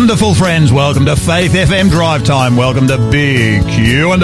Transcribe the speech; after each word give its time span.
Wonderful 0.00 0.34
friends, 0.34 0.72
welcome 0.72 1.04
to 1.04 1.14
Faith 1.14 1.52
FM 1.52 1.90
Drive 1.90 2.24
Time. 2.24 2.56
Welcome 2.56 2.88
to 2.88 2.96
Big 3.10 3.62
Q&A. 3.68 4.16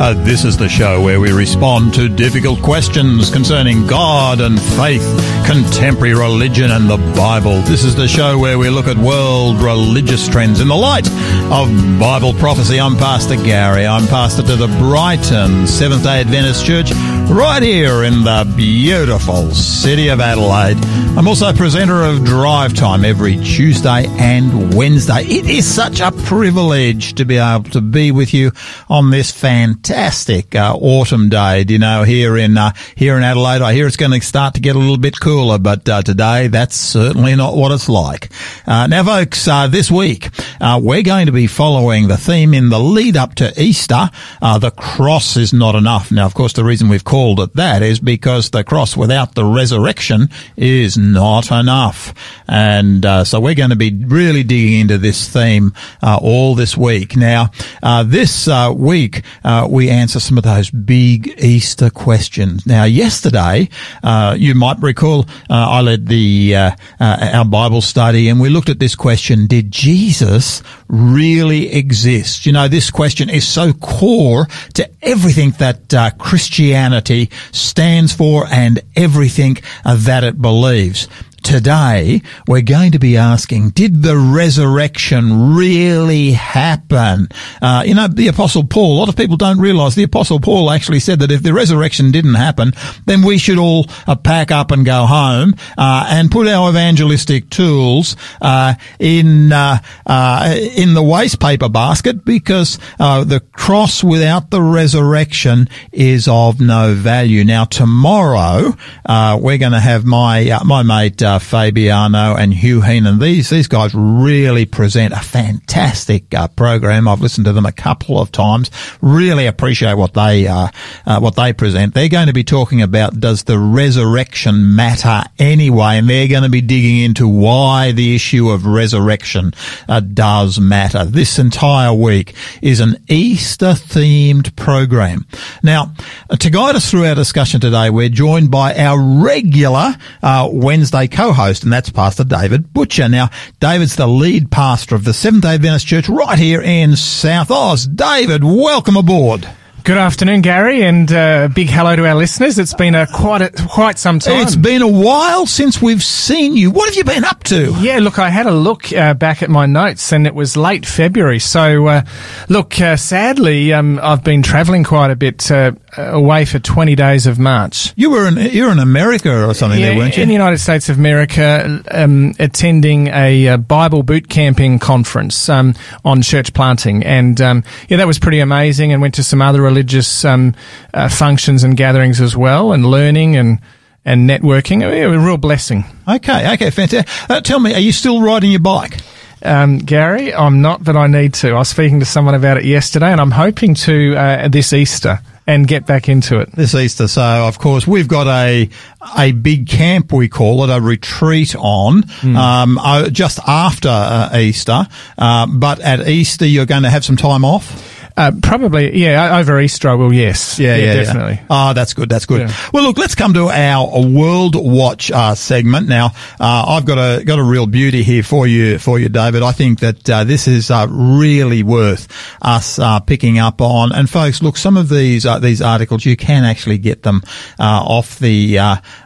Uh, 0.00 0.14
this 0.24 0.44
is 0.44 0.56
the 0.56 0.68
show 0.68 1.00
where 1.00 1.20
we 1.20 1.30
respond 1.30 1.94
to 1.94 2.08
difficult 2.08 2.60
questions 2.62 3.30
concerning 3.30 3.86
God 3.86 4.40
and 4.40 4.60
faith, 4.60 5.04
contemporary 5.46 6.14
religion 6.14 6.72
and 6.72 6.90
the 6.90 6.96
Bible. 7.16 7.62
This 7.62 7.84
is 7.84 7.94
the 7.94 8.08
show 8.08 8.38
where 8.38 8.58
we 8.58 8.70
look 8.70 8.88
at 8.88 8.96
world 8.96 9.62
religious 9.62 10.26
trends 10.28 10.60
in 10.60 10.66
the 10.66 10.74
light 10.74 11.06
of 11.52 11.68
Bible 12.00 12.34
prophecy. 12.34 12.80
I'm 12.80 12.96
Pastor 12.96 13.36
Garry. 13.36 13.86
I'm 13.86 14.08
pastor 14.08 14.42
to 14.42 14.56
the 14.56 14.66
Brighton 14.78 15.68
Seventh-day 15.68 16.22
Adventist 16.22 16.66
Church 16.66 16.90
right 17.30 17.62
here 17.62 18.04
in 18.04 18.24
the 18.24 18.50
beautiful 18.56 19.50
city 19.50 20.08
of 20.08 20.18
Adelaide. 20.18 20.78
I'm 21.18 21.28
also 21.28 21.52
presenter 21.52 22.02
of 22.02 22.24
Drive 22.24 22.74
Time 22.74 23.04
every 23.04 23.36
Tuesday 23.36 24.06
and 24.06 24.74
Wednesday. 24.74 25.22
It 25.24 25.46
is 25.46 25.66
such 25.66 26.00
a 26.00 26.10
privilege 26.10 27.14
to 27.14 27.26
be 27.26 27.36
able 27.36 27.68
to 27.70 27.82
be 27.82 28.12
with 28.12 28.32
you 28.32 28.52
on 28.88 29.10
this 29.10 29.30
fantastic 29.30 30.54
uh, 30.54 30.74
autumn 30.74 31.28
day. 31.28 31.66
You 31.68 31.78
know, 31.78 32.04
here 32.04 32.36
in 32.38 32.56
uh, 32.56 32.72
here 32.96 33.16
in 33.16 33.22
Adelaide, 33.22 33.60
I 33.60 33.74
hear 33.74 33.86
it's 33.86 33.96
going 33.96 34.18
to 34.18 34.24
start 34.24 34.54
to 34.54 34.60
get 34.60 34.76
a 34.76 34.78
little 34.78 34.96
bit 34.96 35.20
cooler, 35.20 35.58
but 35.58 35.86
uh, 35.88 36.02
today 36.02 36.46
that's 36.46 36.76
certainly 36.76 37.36
not 37.36 37.56
what 37.56 37.72
it's 37.72 37.88
like. 37.88 38.30
Uh, 38.66 38.86
now, 38.86 39.04
folks, 39.04 39.46
uh, 39.46 39.66
this 39.66 39.90
week 39.90 40.30
uh, 40.60 40.80
we're 40.82 41.02
going 41.02 41.26
to 41.26 41.32
be 41.32 41.46
following 41.46 42.08
the 42.08 42.16
theme 42.16 42.54
in 42.54 42.70
the 42.70 42.80
lead 42.80 43.16
up 43.16 43.34
to 43.34 43.52
Easter. 43.60 44.08
the 44.40 44.72
cross 44.76 45.36
is 45.36 45.52
not 45.52 45.74
enough. 45.74 46.10
Now, 46.10 46.24
of 46.24 46.34
course, 46.34 46.54
the 46.54 46.64
reason 46.64 46.88
we've 46.88 47.04
called 47.04 47.17
it 47.40 47.54
that 47.54 47.82
is 47.82 48.00
because 48.00 48.50
the 48.50 48.64
cross 48.64 48.96
without 48.96 49.34
the 49.34 49.44
resurrection 49.44 50.28
is 50.56 50.96
not 50.96 51.50
enough, 51.50 52.14
and 52.46 53.04
so 53.26 53.40
we're 53.40 53.54
going 53.54 53.70
to 53.70 53.76
be 53.76 53.92
really 53.92 54.42
digging 54.42 54.80
into 54.80 54.98
this 54.98 55.28
theme 55.28 55.72
uh, 56.02 56.18
all 56.20 56.54
this 56.54 56.76
week. 56.76 57.16
Now, 57.16 57.50
uh, 57.82 58.02
this 58.02 58.48
uh, 58.48 58.72
week 58.74 59.22
uh, 59.44 59.66
we 59.70 59.90
answer 59.90 60.20
some 60.20 60.38
of 60.38 60.44
those 60.44 60.70
big 60.70 61.34
Easter 61.38 61.90
questions. 61.90 62.66
Now, 62.66 62.84
yesterday 62.84 63.68
uh, 64.02 64.36
you 64.38 64.54
might 64.54 64.80
recall 64.80 65.26
I 65.50 65.80
led 65.80 66.06
the 66.06 66.56
our 67.00 67.44
Bible 67.44 67.80
study 67.80 68.28
and 68.28 68.40
we 68.40 68.48
looked 68.48 68.68
at 68.68 68.78
this 68.78 68.94
question: 68.94 69.46
Did 69.46 69.70
Jesus 69.70 70.62
really 70.88 71.72
exist? 71.72 72.46
You 72.46 72.52
know, 72.52 72.68
this 72.68 72.90
question 72.90 73.28
is 73.28 73.46
so 73.46 73.72
core 73.72 74.46
to 74.74 74.88
everything 75.02 75.50
that 75.58 76.14
Christianity 76.18 77.07
stands 77.52 78.12
for 78.12 78.46
and 78.50 78.80
everything 78.96 79.58
that 79.84 80.24
it 80.24 80.40
believes. 80.40 81.08
Today, 81.48 82.20
we're 82.46 82.60
going 82.60 82.92
to 82.92 82.98
be 82.98 83.16
asking, 83.16 83.70
did 83.70 84.02
the 84.02 84.18
resurrection 84.18 85.56
really 85.56 86.32
happen? 86.32 87.28
Uh, 87.62 87.84
you 87.86 87.94
know, 87.94 88.06
the 88.06 88.28
Apostle 88.28 88.64
Paul, 88.64 88.98
a 88.98 88.98
lot 88.98 89.08
of 89.08 89.16
people 89.16 89.38
don't 89.38 89.58
realize 89.58 89.94
the 89.94 90.02
Apostle 90.02 90.40
Paul 90.40 90.70
actually 90.70 91.00
said 91.00 91.20
that 91.20 91.30
if 91.30 91.42
the 91.42 91.54
resurrection 91.54 92.10
didn't 92.10 92.34
happen, 92.34 92.74
then 93.06 93.22
we 93.22 93.38
should 93.38 93.56
all 93.56 93.86
uh, 94.06 94.14
pack 94.14 94.50
up 94.50 94.70
and 94.70 94.84
go 94.84 95.06
home 95.06 95.54
uh, 95.78 96.06
and 96.10 96.30
put 96.30 96.46
our 96.46 96.68
evangelistic 96.68 97.48
tools 97.48 98.14
uh, 98.42 98.74
in 98.98 99.50
uh, 99.50 99.78
uh, 100.04 100.54
in 100.76 100.92
the 100.92 101.02
waste 101.02 101.40
paper 101.40 101.70
basket 101.70 102.26
because 102.26 102.76
the 102.98 103.42
cross 103.52 104.04
without 104.04 104.50
the 104.50 104.60
resurrection 104.60 105.66
is 105.92 106.28
of 106.28 106.60
no 106.60 106.92
value. 106.92 107.42
Now, 107.42 107.64
tomorrow, 107.64 108.76
we're 109.08 109.56
going 109.56 109.72
to 109.72 109.80
have 109.80 110.04
my 110.04 110.60
my 110.66 110.82
mate 110.82 111.22
uh, 111.38 111.40
Fabiano 111.40 112.34
and 112.36 112.52
Hugh 112.52 112.80
Heenan. 112.80 113.18
These 113.18 113.50
these 113.50 113.68
guys 113.68 113.94
really 113.94 114.66
present 114.66 115.12
a 115.14 115.20
fantastic 115.20 116.34
uh, 116.34 116.48
program. 116.48 117.06
I've 117.06 117.20
listened 117.20 117.46
to 117.46 117.52
them 117.52 117.66
a 117.66 117.72
couple 117.72 118.20
of 118.20 118.32
times. 118.32 118.70
Really 119.00 119.46
appreciate 119.46 119.94
what 119.94 120.14
they 120.14 120.46
uh, 120.46 120.68
uh, 121.06 121.20
what 121.20 121.36
they 121.36 121.52
present. 121.52 121.94
They're 121.94 122.08
going 122.08 122.26
to 122.26 122.32
be 122.32 122.44
talking 122.44 122.82
about 122.82 123.20
does 123.20 123.44
the 123.44 123.58
resurrection 123.58 124.74
matter 124.74 125.22
anyway, 125.38 125.98
and 125.98 126.08
they're 126.08 126.28
going 126.28 126.42
to 126.42 126.48
be 126.48 126.60
digging 126.60 126.98
into 126.98 127.28
why 127.28 127.92
the 127.92 128.14
issue 128.14 128.50
of 128.50 128.66
resurrection 128.66 129.52
uh, 129.88 130.00
does 130.00 130.58
matter. 130.58 131.04
This 131.04 131.38
entire 131.38 131.92
week 131.92 132.34
is 132.62 132.80
an 132.80 132.96
Easter 133.08 133.72
themed 133.72 134.56
program. 134.56 135.26
Now, 135.62 135.92
to 136.38 136.50
guide 136.50 136.74
us 136.74 136.90
through 136.90 137.06
our 137.06 137.14
discussion 137.14 137.60
today, 137.60 137.90
we're 137.90 138.08
joined 138.08 138.50
by 138.50 138.74
our 138.74 139.00
regular 139.22 139.96
uh, 140.22 140.48
Wednesday 140.50 141.06
co-host, 141.28 141.62
and 141.62 141.70
that's 141.70 141.90
Pastor 141.90 142.24
David 142.24 142.72
Butcher. 142.72 143.06
Now, 143.06 143.28
David's 143.60 143.96
the 143.96 144.06
lead 144.06 144.50
pastor 144.50 144.94
of 144.94 145.04
the 145.04 145.12
Seventh-day 145.12 145.56
Adventist 145.56 145.86
Church 145.86 146.08
right 146.08 146.38
here 146.38 146.62
in 146.62 146.96
South 146.96 147.50
Oz. 147.50 147.86
David, 147.86 148.42
welcome 148.42 148.96
aboard. 148.96 149.46
Good 149.84 149.96
afternoon, 149.96 150.42
Garry, 150.42 150.82
and 150.82 151.10
uh, 151.10 151.48
big 151.48 151.70
hello 151.70 151.96
to 151.96 152.06
our 152.06 152.14
listeners. 152.14 152.58
It's 152.58 152.74
been 152.74 152.94
a 152.94 153.06
quite 153.06 153.40
a, 153.40 153.50
quite 153.68 153.98
some 153.98 154.18
time. 154.18 154.42
It's 154.42 154.54
been 154.54 154.82
a 154.82 154.88
while 154.88 155.46
since 155.46 155.80
we've 155.80 156.02
seen 156.02 156.56
you. 156.56 156.70
What 156.70 156.88
have 156.88 156.94
you 156.94 157.04
been 157.04 157.24
up 157.24 157.42
to? 157.44 157.74
Yeah, 157.80 157.98
look, 158.00 158.18
I 158.18 158.28
had 158.28 158.46
a 158.46 158.50
look 158.50 158.92
uh, 158.92 159.14
back 159.14 159.42
at 159.42 159.48
my 159.48 159.64
notes, 159.64 160.12
and 160.12 160.26
it 160.26 160.34
was 160.34 160.58
late 160.58 160.84
February. 160.84 161.38
So, 161.38 161.86
uh, 161.86 162.02
look, 162.50 162.78
uh, 162.80 162.96
sadly, 162.96 163.72
um, 163.72 163.98
I've 164.02 164.22
been 164.22 164.42
travelling 164.42 164.84
quite 164.84 165.10
a 165.10 165.16
bit 165.16 165.50
uh, 165.50 165.72
away 165.96 166.44
for 166.44 166.58
twenty 166.58 166.94
days 166.94 167.26
of 167.26 167.38
March. 167.38 167.94
You 167.96 168.10
were 168.10 168.28
in 168.28 168.36
you're 168.36 168.70
in 168.70 168.80
America 168.80 169.46
or 169.46 169.54
something, 169.54 169.80
yeah, 169.80 169.90
there, 169.90 169.98
weren't 169.98 170.16
you? 170.18 170.22
In 170.22 170.28
the 170.28 170.34
United 170.34 170.58
States 170.58 170.90
of 170.90 170.98
America, 170.98 171.82
um, 171.90 172.34
attending 172.38 173.08
a, 173.08 173.46
a, 173.46 173.58
Bible 173.58 174.02
boot 174.02 174.28
camping 174.28 174.78
conference 174.78 175.48
um, 175.48 175.74
on 176.04 176.20
church 176.20 176.52
planting, 176.52 177.04
and 177.04 177.40
um, 177.40 177.64
yeah, 177.88 177.96
that 177.96 178.06
was 178.06 178.18
pretty 178.18 178.40
amazing. 178.40 178.92
And 178.92 179.00
went 179.00 179.14
to 179.14 179.22
some 179.22 179.40
other 179.40 179.66
religious 179.68 180.24
um, 180.24 180.54
uh, 180.94 181.08
functions 181.08 181.62
and 181.62 181.76
gatherings 181.76 182.20
as 182.20 182.36
well, 182.36 182.72
and 182.72 182.84
learning 182.86 183.36
and 183.36 183.60
and 184.04 184.28
networking. 184.28 184.78
Was 184.84 185.16
a 185.16 185.18
real 185.18 185.36
blessing. 185.36 185.84
Okay, 186.08 186.52
okay, 186.54 186.70
fantastic. 186.70 187.30
Uh, 187.30 187.40
tell 187.40 187.60
me, 187.60 187.74
are 187.74 187.80
you 187.80 187.92
still 187.92 188.22
riding 188.22 188.50
your 188.50 188.60
bike? 188.60 188.98
Um, 189.42 189.78
Garry, 189.78 190.34
I'm 190.34 190.62
not, 190.62 190.82
but 190.82 190.96
I 190.96 191.06
need 191.06 191.34
to. 191.34 191.50
I 191.50 191.58
was 191.58 191.68
speaking 191.68 192.00
to 192.00 192.06
someone 192.06 192.34
about 192.34 192.56
it 192.56 192.64
yesterday, 192.64 193.12
and 193.12 193.20
I'm 193.20 193.30
hoping 193.30 193.74
to 193.74 194.16
uh, 194.16 194.48
this 194.48 194.72
Easter 194.72 195.20
and 195.48 195.66
get 195.66 195.86
back 195.86 196.10
into 196.10 196.40
it 196.40 196.52
this 196.52 196.74
Easter. 196.74 197.08
So, 197.08 197.22
of 197.22 197.58
course, 197.58 197.86
we've 197.86 198.06
got 198.06 198.26
a 198.26 198.68
a 199.16 199.32
big 199.32 199.66
camp 199.66 200.12
we 200.12 200.28
call 200.28 200.64
it, 200.64 200.70
a 200.70 200.80
retreat 200.80 201.56
on 201.56 202.02
mm. 202.02 202.36
um, 202.36 202.78
uh, 202.78 203.08
just 203.08 203.38
after 203.46 203.88
uh, 203.88 204.36
Easter. 204.36 204.86
Uh, 205.16 205.46
but 205.46 205.80
at 205.80 206.06
Easter, 206.06 206.46
you're 206.46 206.66
going 206.66 206.82
to 206.82 206.90
have 206.90 207.04
some 207.04 207.16
time 207.16 207.44
off. 207.44 207.97
Uh, 208.18 208.32
probably, 208.42 208.98
yeah, 208.98 209.38
over 209.38 209.60
Easter 209.60 209.88
I 209.88 209.94
will, 209.94 210.12
yes. 210.12 210.58
Yeah, 210.58 210.74
yeah, 210.74 210.84
yeah 210.84 210.94
definitely. 210.94 211.34
Yeah. 211.34 211.46
Oh, 211.50 211.72
that's 211.72 211.94
good, 211.94 212.08
that's 212.08 212.26
good. 212.26 212.48
Yeah. 212.48 212.54
Well, 212.72 212.82
look, 212.82 212.98
let's 212.98 213.14
come 213.14 213.32
to 213.34 213.48
our 213.48 214.04
World 214.04 214.56
Watch 214.56 215.12
uh, 215.12 215.36
segment. 215.36 215.86
Now, 215.88 216.06
uh, 216.40 216.64
I've 216.66 216.84
got 216.84 216.98
a, 216.98 217.24
got 217.24 217.38
a 217.38 217.44
real 217.44 217.68
beauty 217.68 218.02
here 218.02 218.24
for 218.24 218.48
you, 218.48 218.80
for 218.80 218.98
you, 218.98 219.08
David. 219.08 219.44
I 219.44 219.52
think 219.52 219.78
that 219.78 220.10
uh, 220.10 220.24
this 220.24 220.48
is 220.48 220.68
uh, 220.68 220.88
really 220.90 221.62
worth 221.62 222.08
us 222.42 222.80
uh, 222.80 222.98
picking 222.98 223.38
up 223.38 223.60
on. 223.60 223.92
And 223.92 224.10
folks, 224.10 224.42
look, 224.42 224.56
some 224.56 224.76
of 224.76 224.88
these, 224.88 225.24
these 225.40 225.62
articles, 225.62 226.04
you 226.04 226.16
can 226.16 226.42
actually 226.42 226.78
get 226.78 227.04
them 227.04 227.22
off 227.60 228.18
the, 228.18 228.58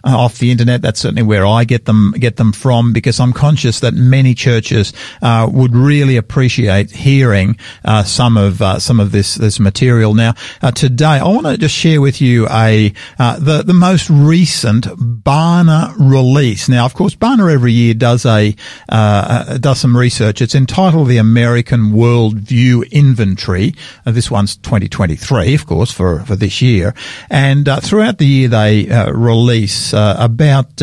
off 0.04 0.38
the 0.38 0.50
internet. 0.50 0.80
That's 0.80 1.00
certainly 1.00 1.22
where 1.22 1.44
I 1.44 1.64
get 1.64 1.84
them, 1.84 2.12
get 2.12 2.36
them 2.36 2.52
from 2.52 2.94
because 2.94 3.20
I'm 3.20 3.34
conscious 3.34 3.80
that 3.80 3.92
many 3.92 4.34
churches 4.34 4.94
would 5.20 5.76
really 5.76 6.16
appreciate 6.16 6.90
hearing 6.92 7.58
some 8.06 8.38
of, 8.38 8.62
some 8.82 9.00
of 9.00 9.01
of 9.02 9.12
this 9.12 9.34
this 9.34 9.60
material. 9.60 10.14
Now, 10.14 10.34
uh, 10.62 10.70
today 10.70 11.18
I 11.18 11.24
want 11.24 11.46
to 11.46 11.58
just 11.58 11.74
share 11.74 12.00
with 12.00 12.22
you 12.22 12.48
a 12.48 12.94
uh, 13.18 13.38
the 13.38 13.62
the 13.62 13.74
most 13.74 14.08
recent 14.08 14.86
Barna 14.86 15.94
release. 15.98 16.68
Now, 16.68 16.86
of 16.86 16.94
course, 16.94 17.14
Barna 17.14 17.52
every 17.52 17.72
year 17.72 17.92
does 17.92 18.24
a 18.24 18.56
uh, 18.88 18.92
uh 18.92 19.58
does 19.58 19.80
some 19.80 19.94
research. 19.96 20.40
It's 20.40 20.54
entitled 20.54 21.08
the 21.08 21.18
American 21.18 21.92
Worldview 21.92 22.90
Inventory. 22.90 23.74
Uh, 24.06 24.12
this 24.12 24.30
one's 24.30 24.56
2023, 24.56 25.54
of 25.54 25.66
course, 25.66 25.92
for 25.92 26.20
for 26.20 26.36
this 26.36 26.62
year. 26.62 26.94
And 27.28 27.68
uh, 27.68 27.80
throughout 27.80 28.18
the 28.18 28.26
year, 28.26 28.48
they 28.48 28.86
release 29.12 29.92
about 29.92 30.76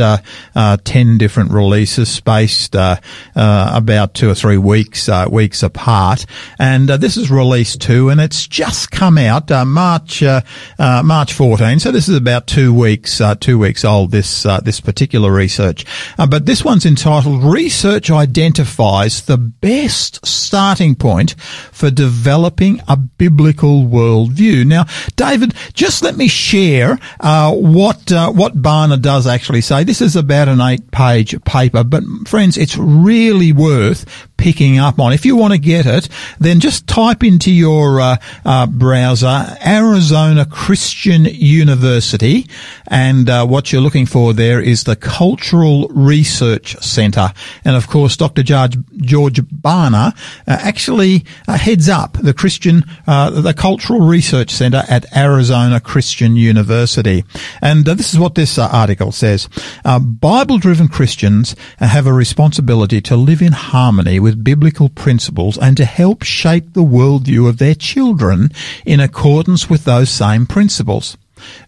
ten 0.83 1.17
different 1.17 1.51
releases, 1.51 2.09
spaced 2.09 2.75
about 2.75 4.13
two 4.13 4.29
or 4.29 4.35
three 4.35 4.57
weeks 4.57 5.09
weeks 5.29 5.63
apart. 5.63 6.25
And 6.59 6.89
this 6.89 7.15
is 7.15 7.31
release 7.31 7.77
two 7.77 8.08
and 8.09 8.19
it's 8.19 8.47
just 8.47 8.91
come 8.91 9.17
out 9.17 9.51
uh, 9.51 9.65
March 9.65 10.21
uh, 10.23 10.41
uh, 10.77 11.01
March 11.03 11.33
14. 11.33 11.79
So 11.79 11.91
this 11.91 12.09
is 12.09 12.15
about 12.15 12.47
two 12.47 12.73
weeks 12.73 13.21
uh, 13.21 13.35
two 13.35 13.57
weeks 13.57 13.85
old. 13.85 14.11
This 14.11 14.45
uh, 14.45 14.59
this 14.59 14.79
particular 14.79 15.31
research, 15.31 15.85
uh, 16.17 16.27
but 16.27 16.45
this 16.45 16.63
one's 16.63 16.85
entitled 16.85 17.43
"Research 17.43 18.11
Identifies 18.11 19.25
the 19.25 19.37
Best 19.37 20.25
Starting 20.25 20.95
Point 20.95 21.35
for 21.71 21.89
Developing 21.89 22.81
a 22.87 22.97
Biblical 22.97 23.83
Worldview." 23.83 24.65
Now, 24.65 24.85
David, 25.15 25.53
just 25.73 26.03
let 26.03 26.17
me 26.17 26.27
share 26.27 26.95
what 27.21 28.11
what 28.11 28.61
Barna 28.61 29.01
does 29.01 29.27
actually 29.27 29.61
say. 29.61 29.83
This 29.83 30.01
is 30.01 30.15
about 30.15 30.47
an 30.47 30.61
eight 30.61 30.91
page 30.91 31.41
paper, 31.43 31.83
but 31.83 32.03
friends, 32.25 32.57
it's 32.57 32.77
really 32.77 33.51
worth 33.51 34.28
picking 34.39 34.79
up 34.79 34.99
on. 34.99 35.11
If 35.11 35.25
you 35.25 35.35
want 35.35 35.53
to 35.53 35.59
get 35.59 35.85
it, 35.85 36.07
then 36.39 36.61
just 36.61 36.87
type 36.87 37.23
into 37.23 37.51
your 37.51 37.99
uh, 37.99 38.17
uh, 38.45 38.67
browser 38.67 39.57
Arizona 39.65 40.45
Christian 40.45 41.25
University, 41.25 42.47
and 42.87 43.29
uh, 43.29 43.45
what 43.45 43.71
you're 43.71 43.81
looking 43.81 44.05
for 44.05 44.33
there 44.33 44.61
is 44.61 44.85
the 44.85 44.95
Cultural 44.95 45.89
Research 45.89 46.77
Center. 46.77 47.33
And 47.65 47.75
of 47.75 47.87
course, 47.87 48.15
Dr. 48.15 48.41
George, 48.41 48.77
George 48.97 49.41
Barna 49.41 50.13
uh, 50.13 50.13
actually 50.47 51.25
uh, 51.47 51.57
heads 51.57 51.89
up 51.89 52.13
the 52.13 52.33
Christian, 52.33 52.85
uh, 53.07 53.29
the 53.41 53.53
Cultural 53.53 53.99
Research 53.99 54.51
Center 54.51 54.83
at 54.89 55.05
Arizona 55.15 55.81
Christian 55.81 56.37
University. 56.37 57.25
And 57.61 57.83
this 57.85 58.13
is 58.13 58.19
what 58.19 58.35
this 58.35 58.57
article 58.57 59.11
says. 59.11 59.49
Bible-driven 59.83 60.87
Christians 60.87 61.55
have 61.79 62.07
a 62.07 62.13
responsibility 62.13 63.01
to 63.01 63.17
live 63.17 63.41
in 63.41 63.51
harmony 63.51 64.19
with 64.19 64.28
biblical 64.35 64.89
principles 64.89 65.57
and 65.57 65.77
to 65.77 65.85
help 65.85 66.23
shape 66.23 66.73
the 66.73 66.83
worldview 66.83 67.47
of 67.47 67.57
their 67.57 67.75
children 67.75 68.51
in 68.85 68.99
accordance 68.99 69.69
with 69.69 69.85
those 69.85 70.09
same 70.09 70.45
principles. 70.45 71.17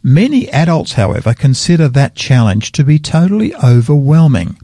Many 0.03 0.49
adults, 0.49 0.93
however, 0.93 1.33
consider 1.33 1.87
that 1.87 2.15
challenge 2.15 2.71
to 2.73 2.83
be 2.83 2.99
totally 2.99 3.55
overwhelming. 3.55 4.57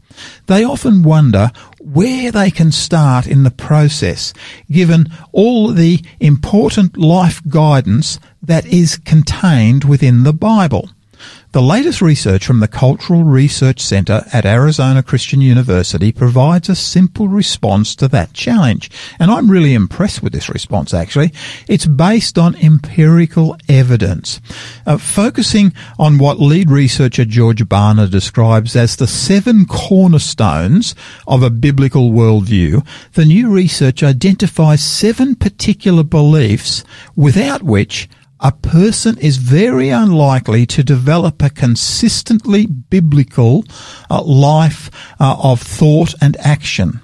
They 0.46 0.64
often 0.64 1.02
wonder 1.02 1.50
where 1.80 2.30
they 2.30 2.50
can 2.50 2.72
start 2.72 3.26
in 3.26 3.42
the 3.42 3.50
process, 3.50 4.34
given 4.70 5.08
all 5.32 5.68
the 5.68 6.04
important 6.20 6.96
life 6.96 7.40
guidance 7.48 8.18
that 8.42 8.66
is 8.66 8.98
contained 8.98 9.84
within 9.84 10.24
the 10.24 10.32
Bible. 10.32 10.90
The 11.52 11.62
latest 11.62 12.02
research 12.02 12.44
from 12.44 12.60
the 12.60 12.68
Cultural 12.68 13.24
Research 13.24 13.80
Center 13.80 14.22
at 14.34 14.44
Arizona 14.44 15.02
Christian 15.02 15.40
University 15.40 16.12
provides 16.12 16.68
a 16.68 16.74
simple 16.74 17.26
response 17.26 17.94
to 17.96 18.08
that 18.08 18.34
challenge. 18.34 18.90
And 19.18 19.30
I'm 19.30 19.50
really 19.50 19.72
impressed 19.72 20.22
with 20.22 20.34
this 20.34 20.50
response, 20.50 20.92
actually. 20.92 21.32
It's 21.66 21.86
based 21.86 22.36
on 22.36 22.54
empirical 22.56 23.56
evidence. 23.66 24.42
Uh, 24.84 24.98
focusing 24.98 25.72
on 25.98 26.18
what 26.18 26.38
lead 26.38 26.70
researcher 26.70 27.24
George 27.24 27.64
Barna 27.64 28.10
describes 28.10 28.76
as 28.76 28.96
the 28.96 29.06
seven 29.06 29.64
cornerstones 29.64 30.94
of 31.26 31.42
a 31.42 31.48
biblical 31.48 32.10
worldview, 32.10 32.86
the 33.14 33.24
new 33.24 33.50
research 33.50 34.02
identifies 34.02 34.84
seven 34.84 35.34
particular 35.34 36.02
beliefs 36.02 36.84
without 37.16 37.62
which 37.62 38.06
a 38.40 38.52
person 38.52 39.18
is 39.18 39.36
very 39.36 39.88
unlikely 39.90 40.66
to 40.66 40.84
develop 40.84 41.42
a 41.42 41.50
consistently 41.50 42.66
biblical 42.66 43.64
uh, 44.10 44.22
life 44.22 44.90
uh, 45.18 45.36
of 45.42 45.60
thought 45.60 46.14
and 46.20 46.36
action. 46.38 47.00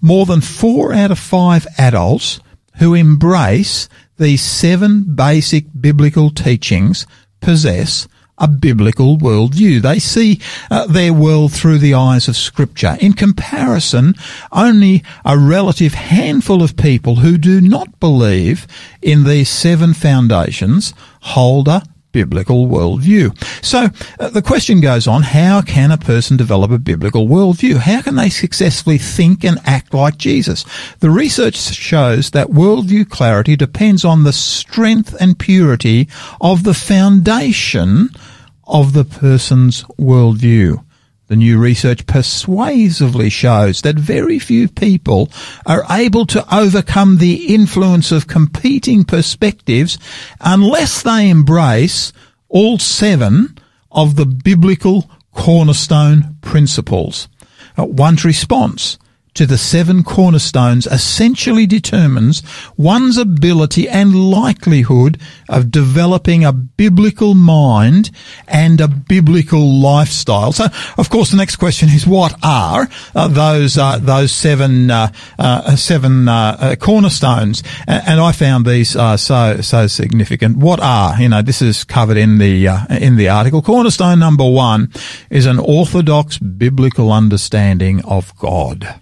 More 0.00 0.26
than 0.26 0.40
four 0.40 0.92
out 0.92 1.10
of 1.10 1.18
five 1.18 1.66
adults 1.78 2.40
who 2.78 2.94
embrace 2.94 3.88
these 4.18 4.42
seven 4.42 5.14
basic 5.14 5.66
biblical 5.78 6.30
teachings 6.30 7.06
possess 7.40 8.06
a 8.38 8.48
biblical 8.48 9.16
worldview. 9.16 9.80
They 9.80 9.98
see 9.98 10.40
uh, 10.70 10.86
their 10.86 11.12
world 11.12 11.52
through 11.52 11.78
the 11.78 11.94
eyes 11.94 12.28
of 12.28 12.36
scripture. 12.36 12.96
In 13.00 13.12
comparison, 13.12 14.14
only 14.52 15.02
a 15.24 15.38
relative 15.38 15.94
handful 15.94 16.62
of 16.62 16.76
people 16.76 17.16
who 17.16 17.38
do 17.38 17.60
not 17.60 17.98
believe 18.00 18.66
in 19.00 19.24
these 19.24 19.48
seven 19.48 19.94
foundations 19.94 20.92
hold 21.20 21.68
a 21.68 21.82
biblical 22.16 22.66
worldview. 22.66 23.36
So 23.62 23.88
uh, 24.18 24.30
the 24.30 24.40
question 24.40 24.80
goes 24.80 25.06
on, 25.06 25.20
how 25.20 25.60
can 25.60 25.90
a 25.90 25.98
person 25.98 26.38
develop 26.38 26.70
a 26.70 26.78
biblical 26.78 27.28
worldview? 27.28 27.76
How 27.76 28.00
can 28.00 28.16
they 28.16 28.30
successfully 28.30 28.96
think 28.96 29.44
and 29.44 29.58
act 29.66 29.92
like 29.92 30.16
Jesus? 30.16 30.64
The 31.00 31.10
research 31.10 31.56
shows 31.56 32.30
that 32.30 32.48
worldview 32.48 33.10
clarity 33.10 33.54
depends 33.54 34.02
on 34.02 34.24
the 34.24 34.32
strength 34.32 35.14
and 35.20 35.38
purity 35.38 36.08
of 36.40 36.62
the 36.64 36.72
foundation 36.72 38.08
of 38.64 38.94
the 38.94 39.04
person's 39.04 39.82
worldview. 40.00 40.85
The 41.28 41.36
new 41.36 41.58
research 41.58 42.06
persuasively 42.06 43.30
shows 43.30 43.82
that 43.82 43.96
very 43.96 44.38
few 44.38 44.68
people 44.68 45.28
are 45.64 45.84
able 45.90 46.24
to 46.26 46.54
overcome 46.54 47.18
the 47.18 47.52
influence 47.52 48.12
of 48.12 48.28
competing 48.28 49.02
perspectives 49.02 49.98
unless 50.40 51.02
they 51.02 51.28
embrace 51.28 52.12
all 52.48 52.78
seven 52.78 53.58
of 53.90 54.14
the 54.14 54.26
biblical 54.26 55.10
cornerstone 55.34 56.36
principles. 56.42 57.28
One's 57.76 58.24
response 58.24 58.96
to 59.36 59.46
the 59.46 59.58
seven 59.58 60.02
cornerstones 60.02 60.86
essentially 60.86 61.66
determines 61.66 62.42
one's 62.76 63.18
ability 63.18 63.86
and 63.88 64.30
likelihood 64.30 65.20
of 65.48 65.70
developing 65.70 66.44
a 66.44 66.52
biblical 66.52 67.34
mind 67.34 68.10
and 68.48 68.80
a 68.80 68.88
biblical 68.88 69.78
lifestyle. 69.78 70.52
So, 70.52 70.66
of 70.96 71.10
course, 71.10 71.30
the 71.30 71.36
next 71.36 71.56
question 71.56 71.90
is, 71.90 72.06
what 72.06 72.34
are 72.42 72.88
uh, 73.14 73.28
those 73.28 73.76
uh, 73.76 73.98
those 73.98 74.32
seven 74.32 74.90
uh, 74.90 75.12
uh 75.38 75.76
seven 75.76 76.28
uh, 76.28 76.56
uh, 76.58 76.76
cornerstones? 76.76 77.62
And 77.86 78.20
I 78.20 78.32
found 78.32 78.64
these 78.64 78.90
so 78.90 79.16
so 79.60 79.86
significant. 79.86 80.56
What 80.56 80.80
are 80.80 81.20
you 81.20 81.28
know? 81.28 81.42
This 81.42 81.60
is 81.60 81.84
covered 81.84 82.16
in 82.16 82.38
the 82.38 82.68
in 82.88 83.16
the 83.16 83.28
article. 83.28 83.60
Cornerstone 83.60 84.18
number 84.18 84.48
one 84.48 84.90
is 85.28 85.44
an 85.44 85.58
orthodox 85.58 86.38
biblical 86.38 87.12
understanding 87.12 88.02
of 88.04 88.34
God 88.38 88.96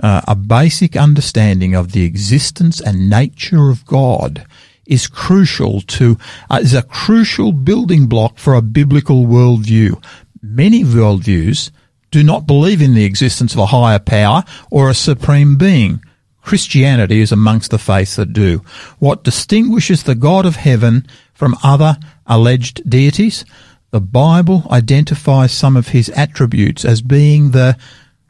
uh, 0.00 0.22
a 0.28 0.34
basic 0.34 0.96
understanding 0.96 1.74
of 1.74 1.92
the 1.92 2.04
existence 2.04 2.80
and 2.80 3.10
nature 3.10 3.70
of 3.70 3.84
God 3.84 4.46
is 4.86 5.06
crucial 5.06 5.80
to 5.82 6.16
uh, 6.50 6.60
is 6.62 6.74
a 6.74 6.82
crucial 6.82 7.52
building 7.52 8.06
block 8.06 8.38
for 8.38 8.54
a 8.54 8.62
biblical 8.62 9.26
worldview. 9.26 10.02
Many 10.40 10.82
worldviews 10.82 11.70
do 12.10 12.22
not 12.22 12.46
believe 12.46 12.80
in 12.80 12.94
the 12.94 13.04
existence 13.04 13.52
of 13.52 13.58
a 13.58 13.66
higher 13.66 13.98
power 13.98 14.44
or 14.70 14.88
a 14.88 14.94
supreme 14.94 15.56
being. 15.56 16.02
Christianity 16.42 17.20
is 17.20 17.30
amongst 17.30 17.70
the 17.70 17.78
faiths 17.78 18.16
that 18.16 18.32
do. 18.32 18.62
What 18.98 19.24
distinguishes 19.24 20.02
the 20.04 20.14
God 20.14 20.46
of 20.46 20.56
heaven 20.56 21.06
from 21.34 21.56
other 21.62 21.98
alleged 22.26 22.88
deities? 22.88 23.44
The 23.90 24.00
Bible 24.00 24.66
identifies 24.70 25.52
some 25.52 25.76
of 25.76 25.88
his 25.88 26.08
attributes 26.10 26.86
as 26.86 27.02
being 27.02 27.50
the 27.50 27.76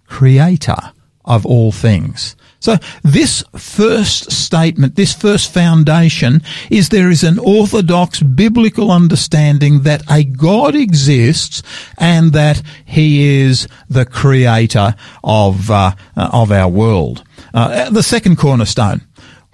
creator 0.06 0.92
of 1.28 1.46
all 1.46 1.70
things. 1.70 2.34
So 2.60 2.76
this 3.04 3.44
first 3.56 4.32
statement, 4.32 4.96
this 4.96 5.14
first 5.14 5.52
foundation 5.52 6.42
is 6.70 6.88
there 6.88 7.10
is 7.10 7.22
an 7.22 7.38
orthodox 7.38 8.20
biblical 8.20 8.90
understanding 8.90 9.82
that 9.82 10.02
a 10.10 10.24
God 10.24 10.74
exists 10.74 11.62
and 11.96 12.32
that 12.32 12.62
he 12.84 13.40
is 13.42 13.68
the 13.88 14.04
creator 14.04 14.96
of, 15.22 15.70
uh, 15.70 15.92
of 16.16 16.50
our 16.50 16.68
world. 16.68 17.22
Uh, 17.54 17.90
the 17.90 18.02
second 18.02 18.36
cornerstone, 18.36 19.02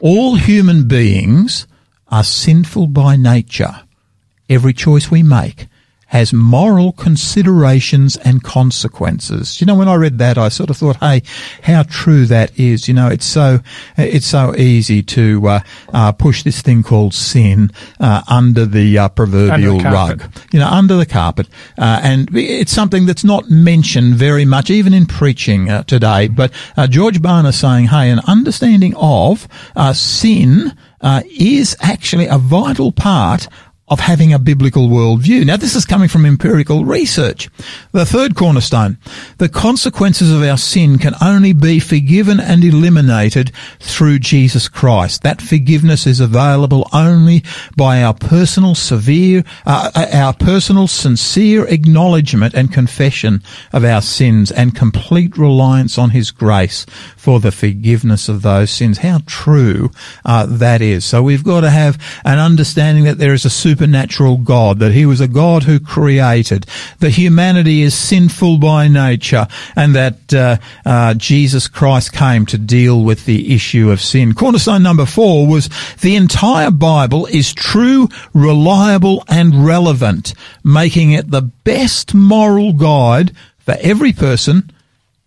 all 0.01 0.37
human 0.37 0.89
beings 0.89 1.67
are 2.09 2.25
sinful 2.25 2.87
by 2.87 3.17
nature. 3.17 3.83
Every 4.49 4.73
choice 4.73 5.11
we 5.11 5.23
make 5.23 5.67
has 6.15 6.33
moral 6.33 6.93
considerations 6.93 8.17
and 8.19 8.41
consequences. 8.45 9.61
You 9.61 9.67
know, 9.67 9.75
when 9.75 9.89
I 9.89 9.97
read 9.97 10.19
that, 10.19 10.39
I 10.39 10.49
sort 10.49 10.71
of 10.71 10.77
thought, 10.77 10.95
hey, 10.99 11.23
how 11.65 11.83
true 11.83 12.25
that 12.27 12.57
is. 12.57 12.87
You 12.87 12.95
know, 12.95 13.09
it's 13.09 13.27
so, 13.27 13.59
it's 13.97 14.27
so 14.27 14.55
easy 14.55 15.03
to, 15.03 15.45
uh, 15.49 15.61
uh, 15.93 16.13
push 16.13 16.45
this 16.45 16.63
thing 16.63 16.85
called 16.85 17.15
sin, 17.15 17.73
uh, 17.99 18.23
under 18.29 18.65
the 18.65 18.97
uh, 18.97 19.09
proverbial 19.09 19.79
the 19.79 19.85
rug. 19.91 20.23
You 20.53 20.61
know, 20.61 20.69
under 20.69 20.95
the 20.95 21.05
carpet. 21.05 21.49
Uh, 21.77 22.01
and 22.05 22.29
it's 22.33 22.71
something 22.71 23.07
that's 23.07 23.25
not 23.25 23.51
mentioned 23.51 24.15
very 24.15 24.45
much, 24.45 24.71
even 24.71 24.95
in 24.95 25.07
preaching 25.07 25.69
uh, 25.69 25.83
today. 25.83 26.29
But, 26.29 26.53
George 26.91 27.21
Barna 27.21 27.53
saying, 27.53 27.87
hey, 27.87 28.09
an 28.11 28.21
understanding 28.29 28.95
of, 28.95 29.49
sin, 29.95 30.79
is 31.03 31.77
actually 31.81 32.29
a 32.29 32.39
vital 32.39 32.93
part 32.93 33.49
of 33.89 34.01
having 34.01 34.33
a 34.33 34.39
biblical 34.39 34.89
worldview. 34.89 35.45
Now, 35.45 35.59
this 35.59 35.77
is 35.77 35.85
coming 35.85 36.09
from 36.09 36.25
empirical 36.25 36.87
research. 36.87 37.51
The 37.93 38.07
third 38.07 38.35
cornerstone, 38.35 38.97
the 39.37 39.51
consequences 39.51 40.33
of 40.33 40.43
our 40.43 40.57
sin 40.57 40.97
can 40.97 41.15
only 41.21 41.53
be 41.53 41.81
forgiven 41.81 42.41
and 42.41 42.65
eliminated 42.65 43.53
through 43.81 44.21
Jesus 44.21 44.69
Christ. 44.69 45.23
That 45.23 45.43
forgiveness 45.43 46.07
is 46.07 46.19
available 46.19 46.89
only 46.95 47.45
by 47.77 48.03
our 48.03 48.15
personal 48.15 48.75
severe, 48.75 49.45
uh, 49.67 49.91
uh 49.95 50.07
our 50.15 50.33
personal 50.33 50.89
sincere 50.89 51.67
acknowledgement 51.67 52.55
and 52.55 52.73
confession 52.73 53.43
of 53.71 53.85
our 53.85 54.01
sins 54.01 54.51
and 54.51 54.75
complete 54.75 55.37
reliance 55.37 55.99
on 55.99 56.11
His 56.11 56.31
grace 56.31 56.87
for 57.19 57.39
the 57.39 57.53
forgiveness 57.53 58.31
of 58.31 58.41
those 58.41 58.71
sins. 58.71 58.99
How 58.99 59.21
true 59.27 59.91
uh, 60.25 60.47
that 60.47 60.81
is. 60.81 61.05
So 61.05 61.23
we've 61.23 61.45
got 61.45 61.61
to 61.61 61.71
have 61.71 62.03
an 62.25 62.39
understanding 62.39 63.05
that 63.05 63.19
there 63.19 63.35
is 63.35 63.45
a 63.45 63.51
supernatural 63.75 64.37
God, 64.37 64.79
that 64.79 64.93
he 64.93 65.05
was 65.05 65.21
a 65.21 65.27
God 65.27 65.65
who 65.65 65.81
created, 65.81 66.65
that 67.01 67.11
humanity 67.11 67.83
is 67.83 67.93
sinful 67.93 68.59
by 68.59 68.87
nature, 68.87 69.49
and 69.75 69.97
that 69.97 70.33
uh, 70.33 70.59
uh, 70.87 71.15
Jesus 71.15 71.67
Christ 71.67 72.13
came 72.13 72.47
to 72.47 72.57
deal 72.57 73.03
with 73.03 73.25
the 73.25 73.53
issue 73.53 73.91
of 73.91 74.01
sin. 74.01 74.33
Cornerstone 74.33 74.85
number 74.85 75.07
four 75.07 75.49
was 75.49 75.69
the 76.03 76.15
entire 76.15 76.71
Bible 76.71 77.27
is 77.27 77.53
true, 77.53 78.09
reliable, 78.33 79.25
and 79.27 79.67
relevant, 79.67 80.35
making 80.63 81.11
it 81.11 81.33
the 81.33 81.43
best 81.43 82.15
moral 82.15 82.75
guide 82.75 83.33
for 83.59 83.75
every 83.81 84.13
person 84.13 84.71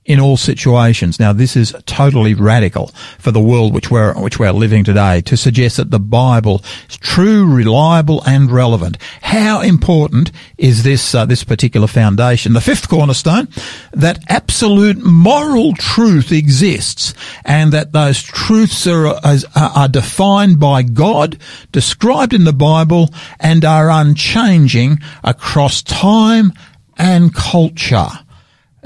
in 0.07 0.21
all 0.21 0.37
situations. 0.37 1.19
Now, 1.19 1.33
this 1.33 1.55
is 1.57 1.75
totally 1.85 2.33
radical 2.33 2.87
for 3.19 3.31
the 3.31 3.41
world 3.41 3.73
which 3.73 3.91
we're 3.91 4.13
which 4.13 4.39
we're 4.39 4.51
living 4.51 4.85
today 4.85 5.21
to 5.21 5.35
suggest 5.35 5.77
that 5.77 5.91
the 5.91 5.99
Bible 5.99 6.63
is 6.89 6.97
true, 6.97 7.45
reliable, 7.45 8.23
and 8.25 8.49
relevant. 8.49 8.97
How 9.21 9.59
important 9.59 10.31
is 10.57 10.83
this 10.83 11.13
uh, 11.13 11.25
this 11.25 11.43
particular 11.43 11.87
foundation? 11.87 12.53
The 12.53 12.61
fifth 12.61 12.87
cornerstone 12.87 13.49
that 13.91 14.19
absolute 14.29 15.03
moral 15.03 15.73
truth 15.73 16.31
exists, 16.31 17.13
and 17.43 17.73
that 17.73 17.91
those 17.91 18.23
truths 18.23 18.87
are 18.87 19.19
are 19.55 19.87
defined 19.89 20.57
by 20.59 20.83
God, 20.83 21.37
described 21.73 22.33
in 22.33 22.45
the 22.45 22.53
Bible, 22.53 23.13
and 23.41 23.65
are 23.65 23.89
unchanging 23.89 24.99
across 25.21 25.83
time 25.83 26.53
and 26.97 27.35
culture. 27.35 28.07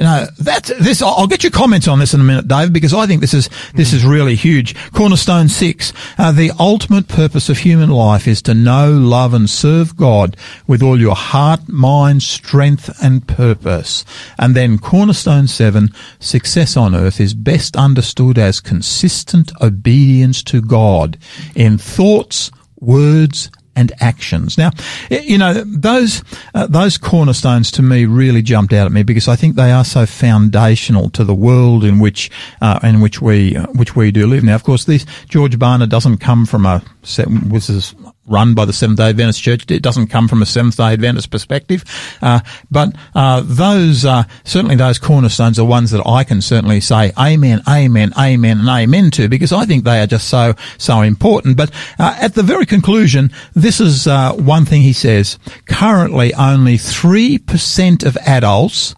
No, 0.02 0.26
that's 0.40 0.70
this. 0.80 1.04
I'll 1.04 1.28
get 1.28 1.44
your 1.44 1.52
comments 1.52 1.88
on 1.88 2.00
this 2.00 2.16
in 2.16 2.22
a 2.22 2.24
minute, 2.24 2.48
Dave, 2.48 2.74
because 2.74 2.92
I 2.92 3.06
think 3.06 3.22
this 3.22 3.36
is 3.36 3.52
this 3.76 3.94
is 3.94 4.04
really 4.04 4.34
huge. 4.34 4.76
Cornerstone 4.94 5.48
six: 5.48 5.94
uh, 6.18 6.32
the 6.32 6.52
ultimate 6.60 7.08
purpose 7.08 7.50
of 7.50 7.60
human 7.60 7.92
life 7.92 8.28
is 8.28 8.42
to 8.44 8.56
know, 8.56 8.92
love, 8.92 9.36
and 9.36 9.48
serve 9.48 9.96
God 9.96 10.36
with 10.66 10.82
all 10.82 11.00
your 11.00 11.14
heart, 11.14 11.70
mind, 11.70 12.24
strength, 12.24 12.90
and 13.00 13.28
purpose. 13.28 14.04
And 14.40 14.56
then 14.56 14.80
Cornerstone 14.80 15.46
seven: 15.48 15.90
success 16.20 16.76
on 16.76 16.96
earth 16.96 17.20
is 17.20 17.36
best 17.36 17.76
understood 17.76 18.40
as 18.40 18.60
consistent 18.60 19.52
obedience 19.62 20.42
to 20.46 20.64
God 20.64 21.20
in 21.54 21.78
thoughts, 21.78 22.50
words, 22.80 23.52
and 23.76 23.92
actions. 24.00 24.58
Now, 24.58 24.72
you 25.10 25.38
know 25.38 25.54
those 25.66 26.24
uh, 26.54 26.68
those 26.68 26.98
cornerstones 26.98 27.72
to 27.72 27.82
me 27.82 28.06
really 28.06 28.42
jumped 28.42 28.74
out 28.74 28.86
at 28.86 28.92
me 28.92 29.04
because 29.04 29.28
I 29.28 29.36
think 29.36 29.56
they 29.56 29.72
are 29.72 29.86
so 29.86 30.06
foundational 30.06 31.10
to 31.12 31.24
the 31.24 31.36
world 31.36 31.84
in 31.84 32.00
which 32.00 32.30
uh, 32.62 32.80
in 32.84 33.02
which 33.02 33.22
we 33.22 33.56
uh, 33.56 33.68
which 33.68 33.96
we 33.96 34.12
do 34.12 34.28
live. 34.28 34.44
Now, 34.44 34.56
of 34.56 34.64
course, 34.64 34.86
this 34.86 35.06
George 35.28 35.58
Barna 35.58 35.88
doesn't 35.88 36.18
come 36.18 36.46
from 36.46 36.66
a 36.66 36.84
this 37.02 37.70
is 37.70 37.96
run 38.32 38.54
by 38.56 38.66
the 38.66 38.74
Seventh 38.74 38.98
Day 38.98 39.10
Adventist 39.10 39.42
Church. 39.42 39.70
It 39.70 39.84
doesn't 39.84 40.08
come 40.08 40.28
from 40.28 40.42
a 40.42 40.46
Seventh 40.46 40.78
Day 40.78 40.94
Adventist 40.94 41.30
perspective, 41.30 41.84
uh, 42.22 42.40
but 42.72 42.96
uh, 43.14 43.42
those 43.46 44.06
uh, 44.06 44.24
certainly 44.44 44.76
those 44.76 44.98
cornerstones 44.98 45.60
are 45.60 45.66
ones 45.66 45.92
that 45.92 46.06
I 46.06 46.24
can 46.24 46.42
certainly 46.42 46.80
say 46.80 47.12
Amen, 47.20 47.62
Amen, 47.68 48.14
Amen, 48.18 48.60
and 48.60 48.70
Amen 48.70 49.12
to 49.12 49.28
because 49.28 49.52
I 49.52 49.66
think 49.66 49.84
they 49.84 50.02
are 50.02 50.08
just 50.08 50.30
so 50.30 50.56
so 50.78 51.02
important. 51.02 51.58
But 51.58 51.72
uh, 52.00 52.16
at 52.20 52.34
the 52.34 52.44
very 52.44 52.66
conclusion, 52.66 53.32
this 53.54 53.80
is 53.80 54.08
uh, 54.08 54.34
one 54.34 54.66
thing 54.66 54.82
he 54.82 54.94
says: 54.94 55.38
currently, 55.68 56.34
only 56.34 56.78
three 56.78 57.38
percent 57.38 58.04
of 58.04 58.18
adults 58.26 58.96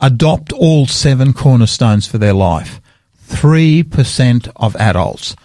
adopt 0.00 0.52
all 0.52 0.86
seven 0.86 1.32
cornerstones 1.32 2.06
for 2.06 2.18
their 2.18 2.34
life. 2.34 2.80
Three 3.16 3.82
percent 3.82 4.48
of 4.56 4.76
adults. 4.76 5.36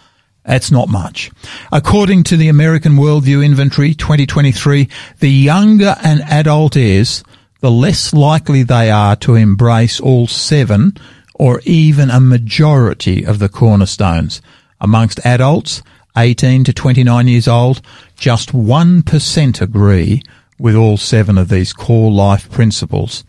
That's 0.43 0.71
not 0.71 0.89
much. 0.89 1.31
According 1.71 2.23
to 2.23 2.37
the 2.37 2.49
American 2.49 2.93
Worldview 2.93 3.45
Inventory 3.45 3.93
2023, 3.93 4.89
the 5.19 5.29
younger 5.29 5.95
an 6.03 6.21
adult 6.21 6.75
is, 6.75 7.23
the 7.59 7.69
less 7.69 8.11
likely 8.11 8.63
they 8.63 8.89
are 8.89 9.15
to 9.17 9.35
embrace 9.35 9.99
all 9.99 10.25
seven 10.25 10.93
or 11.35 11.61
even 11.65 12.09
a 12.09 12.19
majority 12.19 13.23
of 13.23 13.37
the 13.37 13.49
cornerstones. 13.49 14.41
Amongst 14.79 15.23
adults, 15.23 15.83
18 16.17 16.63
to 16.63 16.73
29 16.73 17.27
years 17.27 17.47
old, 17.47 17.81
just 18.15 18.51
1% 18.51 19.61
agree 19.61 20.23
with 20.57 20.75
all 20.75 20.97
seven 20.97 21.37
of 21.37 21.49
these 21.49 21.71
core 21.71 22.11
life 22.11 22.49
principles. 22.49 23.23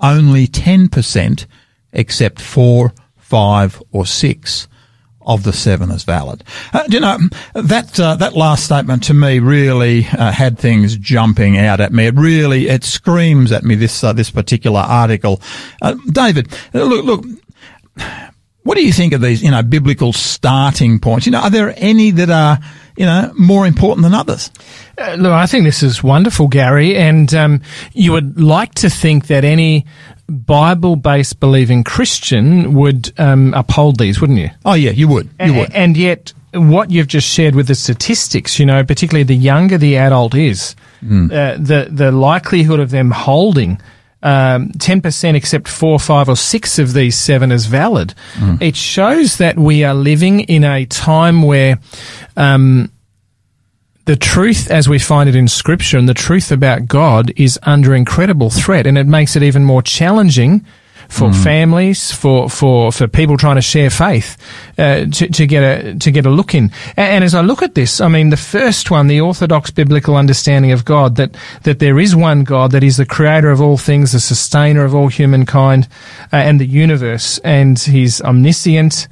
Only 0.00 0.48
10% 0.48 1.46
accept 1.92 2.40
four, 2.40 2.92
five, 3.16 3.80
or 3.92 4.04
six 4.04 4.66
of 5.26 5.42
the 5.42 5.52
seven 5.52 5.90
is 5.90 6.04
valid. 6.04 6.44
Uh, 6.72 6.84
you 6.88 7.00
know 7.00 7.18
that 7.54 7.98
uh, 7.98 8.14
that 8.16 8.34
last 8.34 8.64
statement 8.64 9.02
to 9.04 9.14
me 9.14 9.38
really 9.38 10.06
uh, 10.06 10.30
had 10.30 10.58
things 10.58 10.96
jumping 10.96 11.58
out 11.58 11.80
at 11.80 11.92
me. 11.92 12.06
It 12.06 12.14
really 12.14 12.68
it 12.68 12.84
screams 12.84 13.52
at 13.52 13.64
me 13.64 13.74
this 13.74 14.04
uh, 14.04 14.12
this 14.12 14.30
particular 14.30 14.80
article. 14.80 15.40
Uh, 15.82 15.96
David, 16.10 16.52
uh, 16.74 16.84
look 16.84 17.04
look. 17.04 17.24
What 18.62 18.76
do 18.76 18.84
you 18.84 18.92
think 18.92 19.12
of 19.12 19.20
these, 19.20 19.44
you 19.44 19.52
know, 19.52 19.62
biblical 19.62 20.12
starting 20.12 20.98
points? 20.98 21.24
You 21.24 21.30
know, 21.30 21.38
are 21.38 21.50
there 21.50 21.72
any 21.76 22.10
that 22.10 22.30
are, 22.30 22.58
you 22.96 23.06
know, 23.06 23.32
more 23.38 23.64
important 23.64 24.02
than 24.02 24.12
others? 24.12 24.50
Uh, 24.98 25.14
look, 25.14 25.30
I 25.30 25.46
think 25.46 25.62
this 25.62 25.84
is 25.84 26.02
wonderful, 26.02 26.48
Garry, 26.48 26.96
and 26.96 27.32
um, 27.32 27.60
you 27.92 28.10
would 28.10 28.40
like 28.40 28.74
to 28.74 28.90
think 28.90 29.28
that 29.28 29.44
any 29.44 29.86
Bible 30.28 30.96
based 30.96 31.40
believing 31.40 31.84
Christian 31.84 32.74
would 32.74 33.12
um, 33.18 33.54
uphold 33.54 33.98
these, 33.98 34.20
wouldn't 34.20 34.38
you? 34.38 34.50
Oh, 34.64 34.74
yeah, 34.74 34.90
you 34.90 35.08
would. 35.08 35.28
You 35.40 35.54
would. 35.54 35.72
And 35.72 35.96
yet, 35.96 36.32
what 36.52 36.90
you've 36.90 37.06
just 37.06 37.28
shared 37.28 37.54
with 37.54 37.68
the 37.68 37.74
statistics, 37.74 38.58
you 38.58 38.66
know, 38.66 38.84
particularly 38.84 39.24
the 39.24 39.36
younger 39.36 39.78
the 39.78 39.96
adult 39.96 40.34
is, 40.34 40.74
mm. 41.02 41.30
uh, 41.30 41.56
the, 41.58 41.88
the 41.90 42.10
likelihood 42.10 42.80
of 42.80 42.90
them 42.90 43.10
holding 43.10 43.80
um, 44.22 44.70
10% 44.70 45.34
except 45.34 45.68
four, 45.68 46.00
five, 46.00 46.28
or 46.28 46.36
six 46.36 46.78
of 46.78 46.92
these 46.92 47.16
seven 47.16 47.52
as 47.52 47.66
valid. 47.66 48.14
Mm. 48.34 48.60
It 48.60 48.74
shows 48.74 49.38
that 49.38 49.56
we 49.56 49.84
are 49.84 49.94
living 49.94 50.40
in 50.40 50.64
a 50.64 50.86
time 50.86 51.42
where 51.42 51.78
um, 52.36 52.90
the 54.06 54.16
truth 54.16 54.70
as 54.70 54.88
we 54.88 54.98
find 54.98 55.28
it 55.28 55.36
in 55.36 55.48
scripture 55.48 55.98
and 55.98 56.08
the 56.08 56.14
truth 56.14 56.50
about 56.50 56.86
God 56.86 57.32
is 57.36 57.58
under 57.64 57.94
incredible 57.94 58.50
threat 58.50 58.86
and 58.86 58.96
it 58.96 59.06
makes 59.06 59.36
it 59.36 59.42
even 59.42 59.64
more 59.64 59.82
challenging 59.82 60.64
for 61.08 61.28
mm. 61.28 61.44
families, 61.44 62.10
for, 62.10 62.48
for, 62.50 62.90
for 62.90 63.06
people 63.06 63.36
trying 63.36 63.56
to 63.56 63.62
share 63.62 63.90
faith, 63.90 64.36
uh, 64.78 65.06
to, 65.06 65.28
to 65.28 65.46
get 65.46 65.62
a, 65.62 65.94
to 65.96 66.10
get 66.10 66.26
a 66.26 66.30
look 66.30 66.54
in. 66.54 66.72
And, 66.96 67.16
and, 67.16 67.24
as 67.24 67.34
I 67.34 67.42
look 67.42 67.62
at 67.62 67.74
this, 67.74 68.00
I 68.00 68.08
mean, 68.08 68.30
the 68.30 68.36
first 68.36 68.90
one, 68.90 69.06
the 69.06 69.20
orthodox 69.20 69.70
biblical 69.70 70.16
understanding 70.16 70.72
of 70.72 70.84
God, 70.84 71.16
that, 71.16 71.36
that 71.62 71.78
there 71.78 71.98
is 71.98 72.16
one 72.16 72.42
God, 72.44 72.72
that 72.72 72.82
He's 72.82 72.96
the 72.96 73.06
creator 73.06 73.50
of 73.50 73.60
all 73.60 73.76
things, 73.76 74.12
the 74.12 74.20
sustainer 74.20 74.84
of 74.84 74.94
all 74.94 75.08
humankind, 75.08 75.86
uh, 76.32 76.36
and 76.36 76.60
the 76.60 76.66
universe, 76.66 77.38
and 77.38 77.78
He's 77.78 78.20
omniscient, 78.22 79.06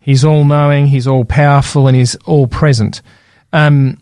He's 0.00 0.24
all 0.24 0.44
knowing, 0.44 0.86
He's 0.86 1.06
all 1.06 1.24
powerful, 1.24 1.88
and 1.88 1.96
He's 1.96 2.14
all 2.26 2.46
present. 2.46 3.02
Um, 3.52 3.98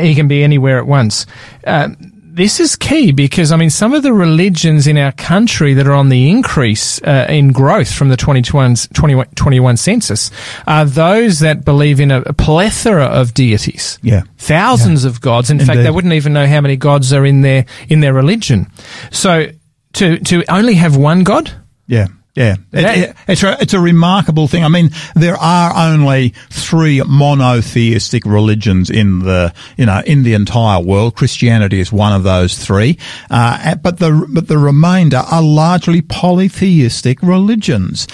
he 0.00 0.14
can 0.14 0.28
be 0.28 0.42
anywhere 0.42 0.78
at 0.78 0.86
once. 0.86 1.26
Uh, 1.66 1.90
this 2.34 2.60
is 2.60 2.76
key 2.76 3.12
because 3.12 3.52
I 3.52 3.56
mean 3.56 3.68
some 3.68 3.92
of 3.92 4.02
the 4.02 4.12
religions 4.12 4.86
in 4.86 4.96
our 4.96 5.12
country 5.12 5.74
that 5.74 5.86
are 5.86 5.92
on 5.92 6.08
the 6.08 6.30
increase 6.30 7.00
uh, 7.02 7.26
in 7.28 7.52
growth 7.52 7.92
from 7.92 8.08
the 8.08 8.16
2021, 8.16 8.74
2021 8.94 9.76
census 9.76 10.30
are 10.66 10.86
those 10.86 11.40
that 11.40 11.64
believe 11.64 12.00
in 12.00 12.10
a, 12.10 12.22
a 12.22 12.32
plethora 12.32 13.04
of 13.04 13.34
deities. 13.34 13.98
Yeah. 14.02 14.22
Thousands 14.38 15.04
yeah. 15.04 15.10
of 15.10 15.20
gods. 15.20 15.50
In 15.50 15.60
Indeed. 15.60 15.66
fact, 15.66 15.82
they 15.82 15.90
wouldn't 15.90 16.14
even 16.14 16.32
know 16.32 16.46
how 16.46 16.62
many 16.62 16.76
gods 16.76 17.12
are 17.12 17.26
in 17.26 17.42
their 17.42 17.66
in 17.88 18.00
their 18.00 18.14
religion. 18.14 18.66
So 19.10 19.48
to 19.94 20.18
to 20.18 20.44
only 20.50 20.74
have 20.74 20.96
one 20.96 21.24
god? 21.24 21.52
Yeah. 21.86 22.06
Yeah, 22.34 22.56
it, 22.72 23.10
it, 23.10 23.16
it's 23.28 23.42
a, 23.42 23.60
it's 23.60 23.74
a 23.74 23.80
remarkable 23.80 24.48
thing. 24.48 24.64
I 24.64 24.68
mean, 24.68 24.88
there 25.14 25.36
are 25.36 25.92
only 25.92 26.30
three 26.48 27.02
monotheistic 27.02 28.24
religions 28.24 28.88
in 28.88 29.18
the 29.18 29.52
you 29.76 29.84
know 29.84 30.00
in 30.06 30.22
the 30.22 30.32
entire 30.32 30.80
world. 30.80 31.14
Christianity 31.14 31.78
is 31.78 31.92
one 31.92 32.14
of 32.14 32.22
those 32.22 32.56
three, 32.56 32.98
uh, 33.30 33.74
but 33.74 33.98
the 33.98 34.26
but 34.30 34.48
the 34.48 34.56
remainder 34.56 35.18
are 35.18 35.42
largely 35.42 36.00
polytheistic 36.00 37.22
religions 37.22 38.08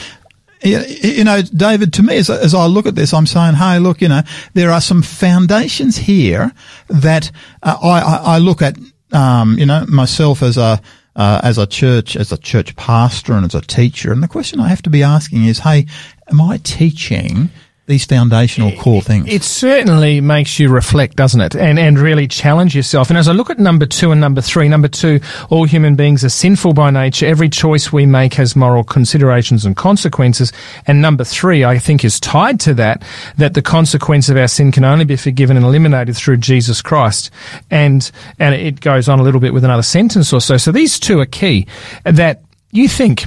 you 0.63 1.25
know, 1.25 1.41
David, 1.43 1.93
to 1.95 2.03
me, 2.03 2.17
as, 2.17 2.31
as, 2.31 2.55
I 2.55 2.67
look 2.67 2.87
at 2.87 2.95
this, 2.95 3.15
I'm 3.15 3.27
saying, 3.27 3.55
hey, 3.55 3.79
look, 3.79 4.01
you 4.01 4.09
know, 4.09 4.23
there 4.55 4.71
are 4.71 4.81
some 4.81 5.03
foundations 5.03 5.97
here 5.97 6.53
that 6.89 7.31
uh, 7.63 7.77
I, 7.81 8.35
I, 8.35 8.39
look 8.39 8.61
at, 8.61 8.77
um, 9.13 9.57
you 9.59 9.67
know, 9.67 9.85
myself 9.87 10.43
as 10.43 10.57
a, 10.57 10.81
uh, 11.19 11.41
as 11.43 11.59
a 11.59 11.67
church, 11.67 12.17
as 12.17 12.33
a 12.33 12.39
church 12.39 12.77
pastor 12.77 13.35
and 13.35 13.45
as 13.45 13.55
a 13.55 13.61
teacher. 13.61 14.13
And 14.13 14.23
the 14.23 14.29
question 14.29 14.61
I 14.61 14.69
have 14.69 14.83
to 14.83 14.91
be 14.91 15.03
asking 15.03 15.45
is, 15.45 15.59
hey, 15.59 15.87
am 16.31 16.41
I 16.41 16.59
teaching 16.59 17.51
these 17.89 18.05
foundational 18.05 18.71
core 18.73 19.01
things. 19.01 19.27
It 19.29 19.43
certainly 19.43 20.21
makes 20.21 20.59
you 20.61 20.69
reflect, 20.69 21.17
doesn't 21.17 21.41
it? 21.41 21.57
And 21.57 21.79
and 21.79 21.99
really 21.99 22.29
challenge 22.29 22.77
yourself. 22.77 23.09
And 23.09 23.19
as 23.19 23.29
I 23.29 23.33
look 23.33 23.49
at 23.49 23.59
number 23.59 23.87
two 23.87 24.13
and 24.13 24.21
number 24.21 24.43
three, 24.43 24.69
number 24.69 24.89
two, 24.89 25.21
all 25.49 25.65
human 25.65 25.97
beings 25.97 26.23
are 26.23 26.29
sinful 26.29 26.75
by 26.75 26.91
nature. 26.91 27.27
Every 27.27 27.49
choice 27.49 27.91
we 27.91 28.05
make 28.05 28.35
has 28.35 28.55
moral 28.55 28.85
considerations 28.85 29.65
and 29.65 29.75
consequences. 29.75 30.53
And 30.87 31.01
number 31.01 31.25
three, 31.25 31.65
I 31.65 31.79
think, 31.79 32.05
is 32.05 32.21
tied 32.21 32.61
to 32.61 32.75
that, 32.75 33.03
that 33.39 33.55
the 33.55 33.63
consequence 33.63 34.29
of 34.29 34.37
our 34.37 34.49
sin 34.49 34.71
can 34.71 34.85
only 34.85 35.07
be 35.07 35.17
forgiven 35.17 35.57
and 35.57 35.65
eliminated 35.65 36.15
through 36.15 36.37
Jesus 36.37 36.83
Christ. 36.83 37.31
And 37.71 38.09
and 38.39 38.55
it 38.55 38.81
goes 38.81 39.09
on 39.09 39.19
a 39.19 39.23
little 39.23 39.41
bit 39.41 39.55
with 39.55 39.65
another 39.65 39.83
sentence 39.83 40.31
or 40.31 40.43
so. 40.43 40.59
So 40.59 40.73
these 40.73 41.01
two 41.01 41.21
are 41.21 41.27
key. 41.27 41.67
That 42.05 42.43
you 42.71 42.87
think, 42.87 43.25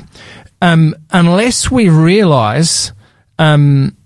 um, 0.62 0.96
unless 1.10 1.72
we 1.72 1.90
realise 1.90 2.92
um, 3.40 3.98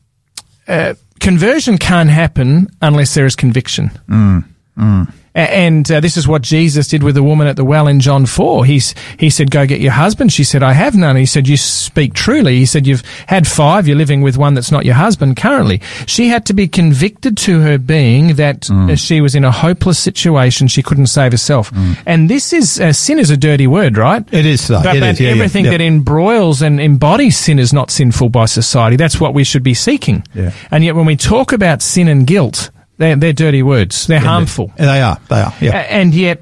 uh, 0.67 0.93
conversion 1.19 1.77
can't 1.77 2.09
happen 2.09 2.67
unless 2.81 3.13
there 3.13 3.25
is 3.25 3.35
conviction. 3.35 3.91
Mm, 4.07 4.45
mm. 4.77 5.13
And 5.35 5.91
uh, 5.91 5.99
this 5.99 6.15
is 6.15 6.27
what 6.27 6.41
Jesus 6.41 6.87
did 6.87 7.03
with 7.03 7.15
the 7.15 7.23
woman 7.23 7.47
at 7.47 7.57
the 7.57 7.65
well 7.65 7.87
in 7.87 7.99
John 7.99 8.25
4. 8.25 8.63
He's, 8.63 8.95
he 9.19 9.29
said, 9.29 9.51
Go 9.51 9.65
get 9.65 9.81
your 9.81 9.91
husband. 9.91 10.31
She 10.31 10.45
said, 10.45 10.63
I 10.63 10.71
have 10.71 10.95
none. 10.95 11.17
He 11.17 11.25
said, 11.25 11.45
You 11.45 11.57
speak 11.57 12.13
truly. 12.13 12.55
He 12.57 12.65
said, 12.65 12.87
You've 12.87 13.03
had 13.27 13.45
five. 13.45 13.85
You're 13.85 13.97
living 13.97 14.21
with 14.21 14.37
one 14.37 14.53
that's 14.53 14.71
not 14.71 14.85
your 14.85 14.95
husband 14.95 15.35
currently. 15.35 15.81
She 16.07 16.29
had 16.29 16.45
to 16.45 16.53
be 16.53 16.69
convicted 16.69 17.35
to 17.37 17.59
her 17.59 17.77
being 17.77 18.35
that 18.35 18.61
mm. 18.61 18.97
she 18.97 19.19
was 19.19 19.35
in 19.35 19.43
a 19.43 19.51
hopeless 19.51 19.99
situation. 19.99 20.67
She 20.67 20.81
couldn't 20.81 21.07
save 21.07 21.33
herself. 21.33 21.69
Mm. 21.71 21.97
And 22.05 22.29
this 22.29 22.53
is, 22.53 22.79
uh, 22.79 22.93
sin 22.93 23.19
is 23.19 23.29
a 23.29 23.37
dirty 23.37 23.67
word, 23.67 23.97
right? 23.97 24.25
It 24.33 24.45
is, 24.45 24.69
But, 24.69 24.95
it 24.95 25.01
but 25.01 25.09
is. 25.09 25.19
Yeah, 25.19 25.31
everything 25.31 25.65
yeah, 25.65 25.71
yeah. 25.71 25.77
that 25.79 25.83
embroils 25.83 26.61
and 26.61 26.79
embodies 26.79 27.37
sin 27.37 27.59
is 27.59 27.73
not 27.73 27.91
sinful 27.91 28.29
by 28.29 28.45
society. 28.45 28.95
That's 28.95 29.19
what 29.19 29.33
we 29.33 29.43
should 29.43 29.63
be 29.63 29.73
seeking. 29.73 30.23
And 30.71 30.83
yet 30.83 30.95
when 30.95 31.05
we 31.05 31.17
talk 31.17 31.51
about 31.51 31.81
sin 31.81 32.07
and 32.07 32.25
guilt, 32.25 32.71
they're, 32.97 33.15
they're 33.15 33.33
dirty 33.33 33.63
words. 33.63 34.07
They're 34.07 34.19
harmful. 34.19 34.71
They 34.77 35.01
are. 35.01 35.17
They 35.29 35.41
are. 35.41 35.53
Yeah. 35.61 35.77
And 35.89 36.13
yet, 36.13 36.41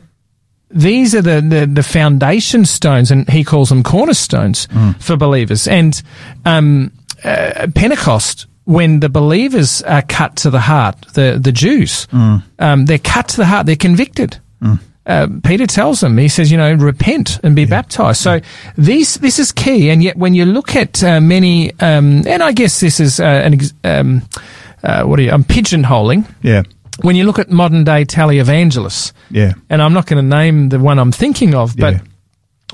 these 0.70 1.14
are 1.16 1.22
the, 1.22 1.40
the, 1.42 1.66
the 1.68 1.84
foundation 1.84 2.66
stones, 2.66 3.12
and 3.12 3.30
he 3.30 3.44
calls 3.44 3.70
them 3.70 3.84
cornerstones 3.84 4.68
Mm. 4.68 5.02
for 5.02 5.16
believers. 5.18 5.68
And 5.68 6.02
um, 6.46 6.92
uh, 7.24 7.68
Pentecost, 7.76 8.48
when 8.66 9.00
the 9.02 9.10
believers 9.10 9.82
are 9.84 10.02
cut 10.02 10.36
to 10.38 10.50
the 10.50 10.60
heart, 10.62 10.96
the, 11.14 11.40
the 11.42 11.52
Jews, 11.52 12.08
Mm. 12.12 12.44
um, 12.60 12.86
they're 12.86 12.98
cut 12.98 13.28
to 13.30 13.38
the 13.38 13.46
heart, 13.46 13.66
they're 13.66 13.76
convicted. 13.76 14.38
Uh, 15.06 15.28
Peter 15.44 15.68
tells 15.68 16.00
them, 16.00 16.18
he 16.18 16.30
says, 16.30 16.50
you 16.50 16.58
know, 16.58 16.74
repent 16.76 17.38
and 17.44 17.58
be 17.58 17.66
baptized. 17.66 18.22
So 18.22 18.40
these, 18.78 19.16
this 19.16 19.38
is 19.38 19.52
key. 19.52 19.90
And 19.90 20.02
yet 20.02 20.16
when 20.16 20.34
you 20.34 20.46
look 20.46 20.78
at 20.78 21.04
uh, 21.04 21.20
many, 21.20 21.72
um, 21.82 22.24
and 22.26 22.42
I 22.42 22.54
guess 22.54 22.80
this 22.80 23.02
is 23.02 23.20
uh, 23.20 23.26
an, 23.26 23.54
ex- 23.56 23.74
um, 23.84 24.22
uh, 24.84 25.04
what 25.04 25.20
are 25.20 25.24
you, 25.24 25.32
I'm 25.32 25.44
pigeonholing 25.44 26.26
yeah. 26.42 26.64
when 27.02 27.16
you 27.16 27.24
look 27.26 27.40
at 27.40 27.50
modern 27.50 27.84
day 27.84 28.06
televangelists, 28.06 29.14
Yeah. 29.32 29.54
and 29.70 29.82
I'm 29.82 29.94
not 29.94 30.06
going 30.06 30.22
to 30.24 30.36
name 30.38 30.70
the 30.70 30.80
one 30.80 31.00
I'm 31.00 31.12
thinking 31.12 31.56
of, 31.56 31.76
but 31.78 31.94
Yeah. 31.94 32.00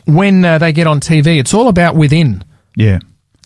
when 0.05 0.43
uh, 0.45 0.57
they 0.57 0.71
get 0.73 0.87
on 0.87 0.99
TV, 0.99 1.39
it's 1.39 1.53
all 1.53 1.67
about 1.67 1.95
within. 1.95 2.43
Yeah. 2.75 2.99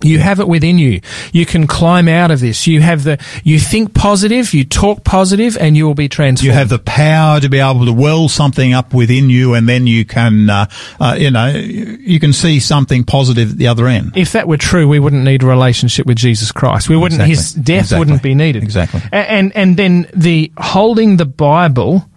You 0.03 0.19
have 0.19 0.39
it 0.39 0.47
within 0.47 0.77
you. 0.77 1.01
You 1.31 1.45
can 1.45 1.67
climb 1.67 2.07
out 2.07 2.31
of 2.31 2.39
this. 2.39 2.67
You 2.67 2.81
have 2.81 3.03
the, 3.03 3.17
you 3.43 3.59
think 3.59 3.93
positive, 3.93 4.53
you 4.53 4.63
talk 4.63 5.03
positive, 5.03 5.57
and 5.57 5.75
you 5.77 5.85
will 5.85 5.93
be 5.95 6.09
transformed. 6.09 6.45
You 6.47 6.51
have 6.53 6.69
the 6.69 6.79
power 6.79 7.39
to 7.39 7.49
be 7.49 7.59
able 7.59 7.85
to 7.85 7.93
well 7.93 8.29
something 8.29 8.73
up 8.73 8.93
within 8.93 9.29
you, 9.29 9.53
and 9.53 9.67
then 9.67 9.87
you 9.87 10.05
can, 10.05 10.49
uh, 10.49 10.65
uh, 10.99 11.15
you 11.17 11.31
know, 11.31 11.47
you 11.47 12.19
can 12.19 12.33
see 12.33 12.59
something 12.59 13.03
positive 13.03 13.51
at 13.51 13.57
the 13.57 13.67
other 13.67 13.87
end. 13.87 14.11
if 14.15 14.31
that 14.33 14.47
were 14.47 14.57
true, 14.57 14.87
we 14.87 14.99
wouldn't 14.99 15.23
need 15.23 15.43
a 15.43 15.47
relationship 15.47 16.05
with 16.05 16.17
Jesus 16.17 16.51
Christ. 16.51 16.89
We 16.89 16.97
wouldn't. 16.97 17.21
His 17.21 17.53
death 17.53 17.83
Exactly. 17.83 17.99
wouldn't 17.99 18.23
be 18.23 18.35
needed. 18.35 18.63
Exactly. 18.63 19.01
And 19.11 19.55
and 19.55 19.77
then 19.77 20.07
the 20.13 20.51
holding 20.57 21.17
the 21.17 21.25
Bible 21.25 22.09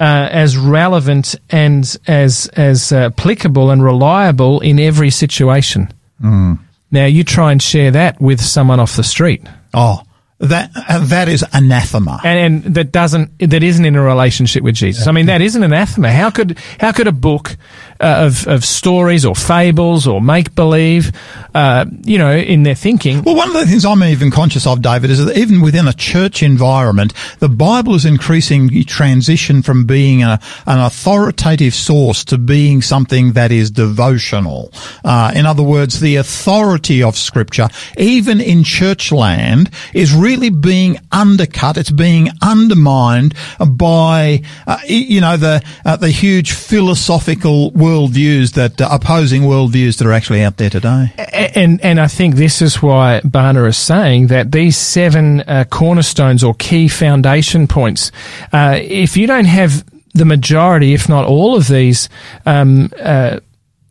uh, 0.00 0.28
as 0.30 0.56
relevant 0.56 1.34
and 1.50 1.96
as 2.06 2.46
as 2.56 2.92
uh, 2.92 3.06
applicable 3.06 3.70
and 3.70 3.82
reliable 3.82 4.60
in 4.60 4.78
every 4.78 5.10
situation. 5.10 5.92
Mm. 6.22 6.58
Now 6.90 7.04
you 7.06 7.24
try 7.24 7.52
and 7.52 7.62
share 7.62 7.90
that 7.92 8.20
with 8.20 8.40
someone 8.40 8.80
off 8.80 8.96
the 8.96 9.04
street, 9.04 9.46
Oh, 9.74 10.02
that 10.40 10.70
uh, 10.76 11.04
that 11.06 11.28
is 11.28 11.44
anathema. 11.52 12.20
and, 12.24 12.64
and 12.64 12.74
that 12.74 12.92
doesn't 12.92 13.36
that 13.40 13.62
isn't 13.62 13.84
in 13.84 13.96
a 13.96 14.02
relationship 14.02 14.62
with 14.62 14.76
Jesus. 14.76 15.06
I 15.06 15.12
mean, 15.12 15.26
that 15.26 15.40
is 15.40 15.56
an 15.56 15.64
anathema. 15.64 16.12
How 16.12 16.30
could 16.30 16.58
how 16.78 16.92
could 16.92 17.08
a 17.08 17.12
book 17.12 17.56
uh, 18.00 18.26
of 18.26 18.46
of 18.46 18.64
stories 18.64 19.24
or 19.24 19.34
fables 19.34 20.06
or 20.06 20.20
make 20.20 20.54
believe, 20.54 21.10
uh, 21.54 21.86
you 22.02 22.18
know, 22.18 22.32
in 22.32 22.62
their 22.62 22.76
thinking, 22.76 23.22
Well, 23.22 23.34
one 23.34 23.48
of 23.48 23.54
the 23.54 23.66
things 23.66 23.84
I'm 23.84 24.02
even 24.04 24.30
conscious 24.30 24.66
of, 24.66 24.80
David, 24.80 25.10
is 25.10 25.24
that 25.24 25.36
even 25.36 25.60
within 25.60 25.88
a 25.88 25.92
church 25.92 26.42
environment, 26.42 27.12
the 27.40 27.48
Bible 27.48 27.96
is 27.96 28.04
increasingly 28.04 28.84
transition 28.84 29.62
from 29.62 29.86
being 29.86 30.22
a, 30.22 30.38
an 30.66 30.78
authoritative 30.78 31.74
source 31.74 32.24
to 32.26 32.38
being 32.38 32.80
something 32.80 33.32
that 33.32 33.50
is 33.50 33.72
devotional. 33.72 34.72
Uh, 35.04 35.32
in 35.34 35.46
other 35.46 35.64
words, 35.64 35.98
the 35.98 36.14
authority 36.14 37.02
of 37.02 37.16
Scripture, 37.16 37.68
even 37.96 38.40
in 38.40 38.62
church 38.62 39.10
land, 39.10 39.70
is 39.92 40.14
really 40.14 40.27
being 40.36 40.98
undercut. 41.10 41.76
It's 41.76 41.90
being 41.90 42.28
undermined 42.42 43.34
by, 43.58 44.42
uh, 44.66 44.78
you 44.86 45.20
know, 45.20 45.36
the 45.36 45.62
uh, 45.84 45.96
the 45.96 46.10
huge 46.10 46.52
philosophical 46.52 47.72
worldviews 47.72 48.52
that 48.52 48.80
uh, 48.80 48.88
opposing 48.90 49.42
worldviews 49.42 49.98
that 49.98 50.06
are 50.06 50.12
actually 50.12 50.42
out 50.42 50.56
there 50.56 50.70
today. 50.70 51.12
and 51.54 51.80
and 51.82 52.00
I 52.00 52.06
think 52.06 52.36
this 52.36 52.60
is 52.62 52.82
why 52.82 53.20
Barna 53.24 53.66
is 53.68 53.76
saying 53.76 54.28
that 54.28 54.52
these 54.52 54.76
seven 54.76 55.40
uh, 55.40 55.64
cornerstones 55.70 56.44
or 56.44 56.54
key 56.54 56.88
foundation 56.88 57.66
points, 57.66 58.12
uh, 58.52 58.78
if 58.80 59.16
you 59.16 59.26
don't 59.26 59.46
have 59.46 59.84
the 60.14 60.24
majority, 60.24 60.94
if 60.94 61.08
not 61.08 61.24
all 61.24 61.56
of 61.56 61.68
these, 61.68 62.08
um, 62.44 62.90
uh, 63.00 63.38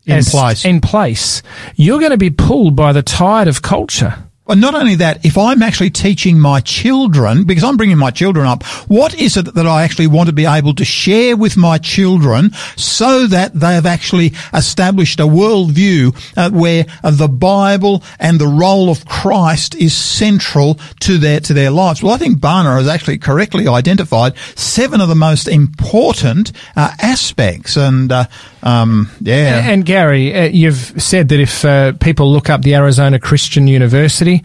In 0.06 0.24
place. 0.24 0.66
in 0.66 0.82
place, 0.82 1.42
you're 1.76 2.00
going 2.00 2.12
to 2.12 2.18
be 2.18 2.30
pulled 2.30 2.76
by 2.76 2.94
the 2.94 3.02
tide 3.04 3.48
of 3.48 3.62
culture. 3.62 4.16
Well, 4.48 4.58
not 4.58 4.76
only 4.76 4.96
that, 4.96 5.26
if 5.26 5.38
I'm 5.38 5.62
actually 5.62 5.90
teaching 5.90 6.40
my 6.40 6.62
children, 6.62 7.44
because 7.44 7.66
I'm 7.66 7.76
bringing 7.76 7.98
my 7.98 8.12
children 8.12 8.48
up, 8.48 8.64
what 8.88 9.14
is 9.14 9.36
it 9.36 9.54
that 9.54 9.68
I 9.68 9.84
actually 9.84 10.08
want 10.08 10.28
to 10.28 10.34
be 10.34 10.46
able 10.46 10.74
to 10.76 10.86
share 10.86 11.36
with 11.36 11.58
my 11.58 11.78
children 11.78 12.54
so 12.78 13.28
that 13.28 13.54
they 13.54 13.74
have 13.74 13.86
actually 13.86 14.32
established 14.54 15.20
a 15.20 15.24
worldview 15.24 16.16
uh, 16.38 16.50
where 16.52 16.86
uh, 17.04 17.12
the 17.12 17.28
Bible 17.28 18.04
and 18.20 18.40
the 18.40 18.48
role 18.48 18.90
of 18.90 19.06
Christ 19.06 19.76
is 19.76 19.94
central 19.96 20.76
to 21.02 21.18
their 21.18 21.42
to 21.42 21.54
their 21.54 21.70
lives? 21.70 22.02
Well, 22.02 22.14
I 22.14 22.18
think 22.18 22.40
Barna 22.40 22.78
has 22.78 22.88
actually 22.88 23.18
correctly 23.18 23.68
identified 23.68 24.38
seven 24.56 25.02
of 25.02 25.10
the 25.10 25.16
most 25.16 25.50
important 25.50 26.54
uh, 26.78 26.94
aspects, 27.02 27.76
and 27.76 28.12
uh, 28.14 28.26
um, 28.64 29.10
yeah, 29.20 29.70
And 29.70 29.86
Garry, 29.86 30.34
uh, 30.34 30.44
you've 30.46 31.02
said 31.02 31.28
that 31.30 31.40
if 31.40 31.66
uh, 31.66 31.94
people 31.94 32.32
look 32.32 32.50
up 32.50 32.62
the 32.62 32.76
Arizona 32.76 33.20
Christian 33.20 33.68
University 33.68 34.37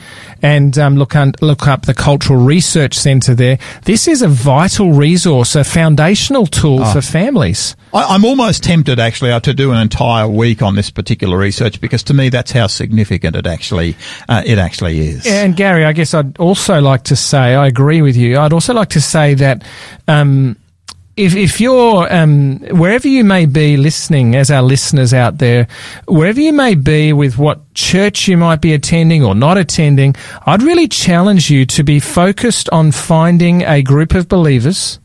and 0.43 0.77
um, 0.79 0.97
look 0.97 1.15
un- 1.17 1.35
look 1.41 1.67
up 1.67 1.87
the 1.87 1.95
Cultural 1.95 2.39
Research 2.39 2.95
Center 2.95 3.35
there, 3.35 3.59
this 3.85 4.09
is 4.09 4.23
a 4.23 4.29
vital 4.29 4.93
resource, 4.93 5.55
a 5.57 5.65
foundational 5.65 6.47
tool 6.47 6.81
Ah. 6.83 6.93
for 6.93 7.01
families. 7.03 7.77
I, 7.95 8.15
I'm 8.15 8.25
almost 8.25 8.63
tempted 8.63 8.99
actually 8.99 9.33
uh, 9.33 9.41
to 9.41 9.53
do 9.55 9.71
an 9.73 9.79
entire 9.79 10.27
week 10.29 10.63
on 10.63 10.75
this 10.77 10.91
particular 10.91 11.37
research 11.37 11.81
because 11.81 12.03
to 12.05 12.15
me 12.15 12.29
that's 12.31 12.51
how 12.53 12.67
significant 12.67 13.37
it 13.37 13.47
actually 13.47 13.97
uh, 14.29 14.43
it 14.47 14.59
actually 14.59 14.99
is. 15.01 15.27
And 15.27 15.57
Garry, 15.57 15.85
I 15.85 15.93
guess 15.93 16.15
I'd 16.15 16.39
also 16.39 16.81
like 16.81 17.05
to 17.05 17.17
say, 17.17 17.55
I 17.55 17.67
agree 17.67 18.01
with 18.03 18.17
you. 18.17 18.39
I'd 18.39 18.53
also 18.53 18.73
like 18.75 18.89
to 18.91 19.01
say 19.01 19.35
that 19.35 19.63
um, 20.09 20.57
if, 21.17 21.37
if 21.37 21.61
you're 21.61 22.13
um, 22.13 22.59
wherever 22.71 23.07
you 23.07 23.23
may 23.25 23.45
be 23.47 23.77
listening, 23.77 24.35
as 24.35 24.51
our 24.51 24.63
listeners 24.63 25.13
out 25.13 25.39
there, 25.39 25.67
wherever 26.09 26.41
you 26.41 26.53
may 26.53 26.75
be 26.75 27.13
with 27.13 27.37
what 27.37 27.75
church 27.75 28.29
you 28.29 28.37
might 28.37 28.61
be 28.63 28.73
attending 28.73 29.23
or 29.25 29.35
not 29.35 29.59
attending, 29.59 30.15
I'd 30.47 30.63
really 30.63 30.89
challenge 30.89 31.51
you 31.51 31.67
to 31.67 31.83
be 31.85 32.01
focused 32.01 32.69
on 32.71 32.93
finding 32.93 33.63
a 33.63 33.83
group 33.83 34.15
of 34.15 34.27
believers 34.29 34.99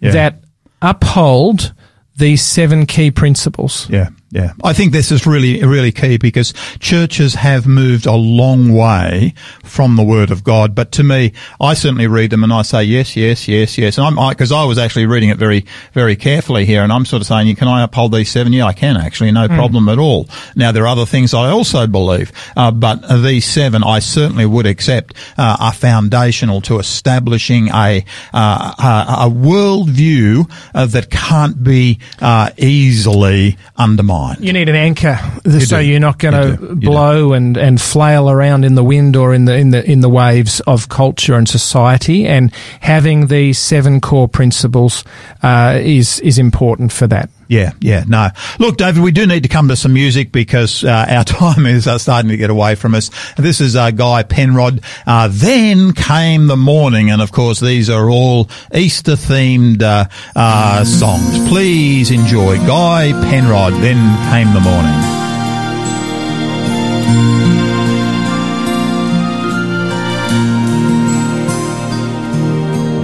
Yeah. 0.00 0.12
that 0.12 0.44
uphold 0.80 1.74
these 2.16 2.42
seven 2.44 2.86
key 2.86 3.10
principles. 3.10 3.88
Yeah, 3.90 4.08
yeah. 4.32 4.54
I 4.64 4.72
think 4.72 4.92
this 4.92 5.12
is 5.12 5.26
really, 5.26 5.62
really 5.62 5.92
key 5.92 6.16
because 6.16 6.54
churches 6.80 7.34
have 7.34 7.66
moved 7.66 8.06
a 8.06 8.14
long 8.14 8.72
way 8.74 9.34
from 9.62 9.96
the 9.96 10.02
Word 10.02 10.30
of 10.30 10.42
God. 10.42 10.74
But 10.74 10.90
to 10.92 11.04
me, 11.04 11.34
I 11.60 11.74
certainly 11.74 12.06
read 12.06 12.30
them 12.30 12.42
and 12.42 12.50
I 12.50 12.62
say 12.62 12.82
yes, 12.82 13.14
yes, 13.14 13.46
yes, 13.46 13.76
yes. 13.76 13.98
And 13.98 14.06
I'm, 14.06 14.30
because 14.30 14.50
I, 14.50 14.64
was 14.64 14.78
actually 14.78 15.04
reading 15.04 15.28
it 15.28 15.36
very, 15.36 15.66
very 15.92 16.16
carefully 16.16 16.64
here 16.64 16.82
and 16.82 16.90
I'm 16.90 17.04
sort 17.04 17.20
of 17.20 17.26
saying, 17.26 17.54
can 17.56 17.68
I 17.68 17.82
uphold 17.82 18.12
these 18.12 18.30
seven? 18.30 18.54
Yeah, 18.54 18.64
I 18.64 18.72
can 18.72 18.96
actually, 18.96 19.32
no 19.32 19.48
problem 19.48 19.90
at 19.90 19.98
all. 19.98 20.26
Now, 20.56 20.72
there 20.72 20.84
are 20.84 20.88
other 20.88 21.04
things 21.04 21.34
I 21.34 21.50
also 21.50 21.86
believe, 21.86 22.32
uh, 22.56 22.70
but 22.70 23.02
these 23.22 23.44
seven 23.44 23.84
I 23.84 23.98
certainly 23.98 24.46
would 24.46 24.64
accept, 24.64 25.14
uh, 25.36 25.58
are 25.60 25.74
foundational 25.74 26.62
to 26.62 26.78
establishing 26.78 27.68
a, 27.68 28.02
uh, 28.32 28.74
a, 28.78 29.26
a 29.26 29.30
worldview 29.30 30.50
uh, 30.74 30.86
that 30.86 31.10
can't 31.10 31.62
be, 31.62 31.98
uh, 32.22 32.48
easily 32.56 33.58
undermined. 33.76 34.21
Mind. 34.22 34.38
You 34.44 34.52
need 34.52 34.68
an 34.68 34.76
anchor, 34.76 35.18
so 35.66 35.78
do. 35.80 35.86
you're 35.86 36.00
not 36.00 36.18
going 36.18 36.34
to 36.34 36.48
You 36.62 36.74
do. 36.76 36.86
blow 36.90 37.32
and, 37.32 37.56
and 37.56 37.80
flail 37.80 38.28
around 38.30 38.64
in 38.64 38.74
the 38.74 38.84
wind 38.84 39.16
or 39.16 39.34
in 39.34 39.44
the 39.46 39.54
in 39.56 39.70
the 39.70 39.82
in 39.84 40.00
the 40.00 40.08
waves 40.08 40.60
of 40.66 40.88
culture 40.88 41.34
and 41.38 41.48
society. 41.48 42.26
And 42.26 42.52
having 42.80 43.26
these 43.28 43.58
seven 43.58 44.00
core 44.00 44.28
principles 44.28 45.04
uh, 45.42 45.78
is 45.82 46.20
is 46.20 46.38
important 46.38 46.92
for 46.92 47.06
that. 47.08 47.28
Yeah, 47.48 47.72
yeah, 47.80 48.04
no. 48.06 48.28
Look, 48.58 48.76
David, 48.78 49.02
we 49.02 49.12
do 49.12 49.26
need 49.26 49.42
to 49.42 49.48
come 49.48 49.68
to 49.68 49.76
some 49.76 49.92
music 49.92 50.32
because 50.32 50.84
uh, 50.84 51.06
our 51.08 51.24
time 51.24 51.66
is 51.66 51.86
uh, 51.86 51.98
starting 51.98 52.30
to 52.30 52.36
get 52.36 52.50
away 52.50 52.74
from 52.74 52.94
us. 52.94 53.10
This 53.36 53.60
is 53.60 53.76
uh, 53.76 53.90
Guy 53.90 54.22
Penrod. 54.22 54.80
Uh, 55.06 55.28
then 55.30 55.92
came 55.92 56.46
the 56.46 56.56
morning, 56.56 57.10
and 57.10 57.20
of 57.20 57.32
course, 57.32 57.60
these 57.60 57.90
are 57.90 58.08
all 58.08 58.48
Easter 58.74 59.12
themed 59.12 59.82
uh, 59.82 60.06
uh, 60.34 60.84
songs. 60.84 61.48
Please 61.48 62.10
enjoy 62.10 62.56
Guy 62.66 63.12
Penrod. 63.30 63.74
Then 63.74 63.96
came 64.32 64.52
the 64.54 64.60
morning. 64.60 65.22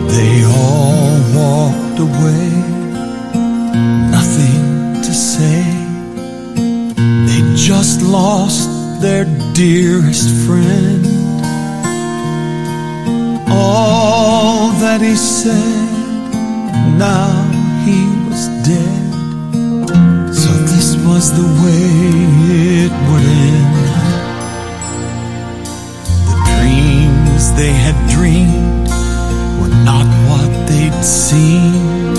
They 0.09 0.45
all 0.45 1.21
walked 1.39 1.99
away, 2.01 2.58
dearest 9.59 10.31
friend. 10.47 11.05
All 13.51 14.71
that 14.83 15.01
he 15.01 15.17
said, 15.17 15.91
now 16.97 17.27
he 17.85 17.99
was 18.29 18.47
dead. 18.63 19.11
So 20.33 20.51
this 20.71 20.95
was 21.05 21.33
the 21.33 21.49
way 21.63 21.87
it 22.85 22.93
would 23.09 23.27
end. 23.51 23.75
The 26.29 26.37
dreams 26.55 27.43
they 27.59 27.73
had 27.85 27.99
dreamed 28.15 28.89
were 29.59 29.75
not 29.85 30.07
what 30.29 30.69
they'd 30.69 31.03
seen. 31.03 32.15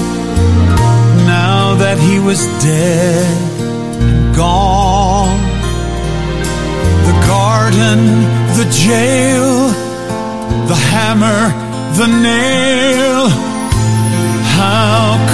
Now 1.26 1.76
that 1.76 1.98
he 2.00 2.20
was 2.20 2.46
dead 2.62 3.49
the 7.98 8.68
jail, 8.72 9.70
the 10.68 10.76
hammer, 10.76 11.42
the 11.98 12.08
nail. 12.08 13.28
How 14.56 15.29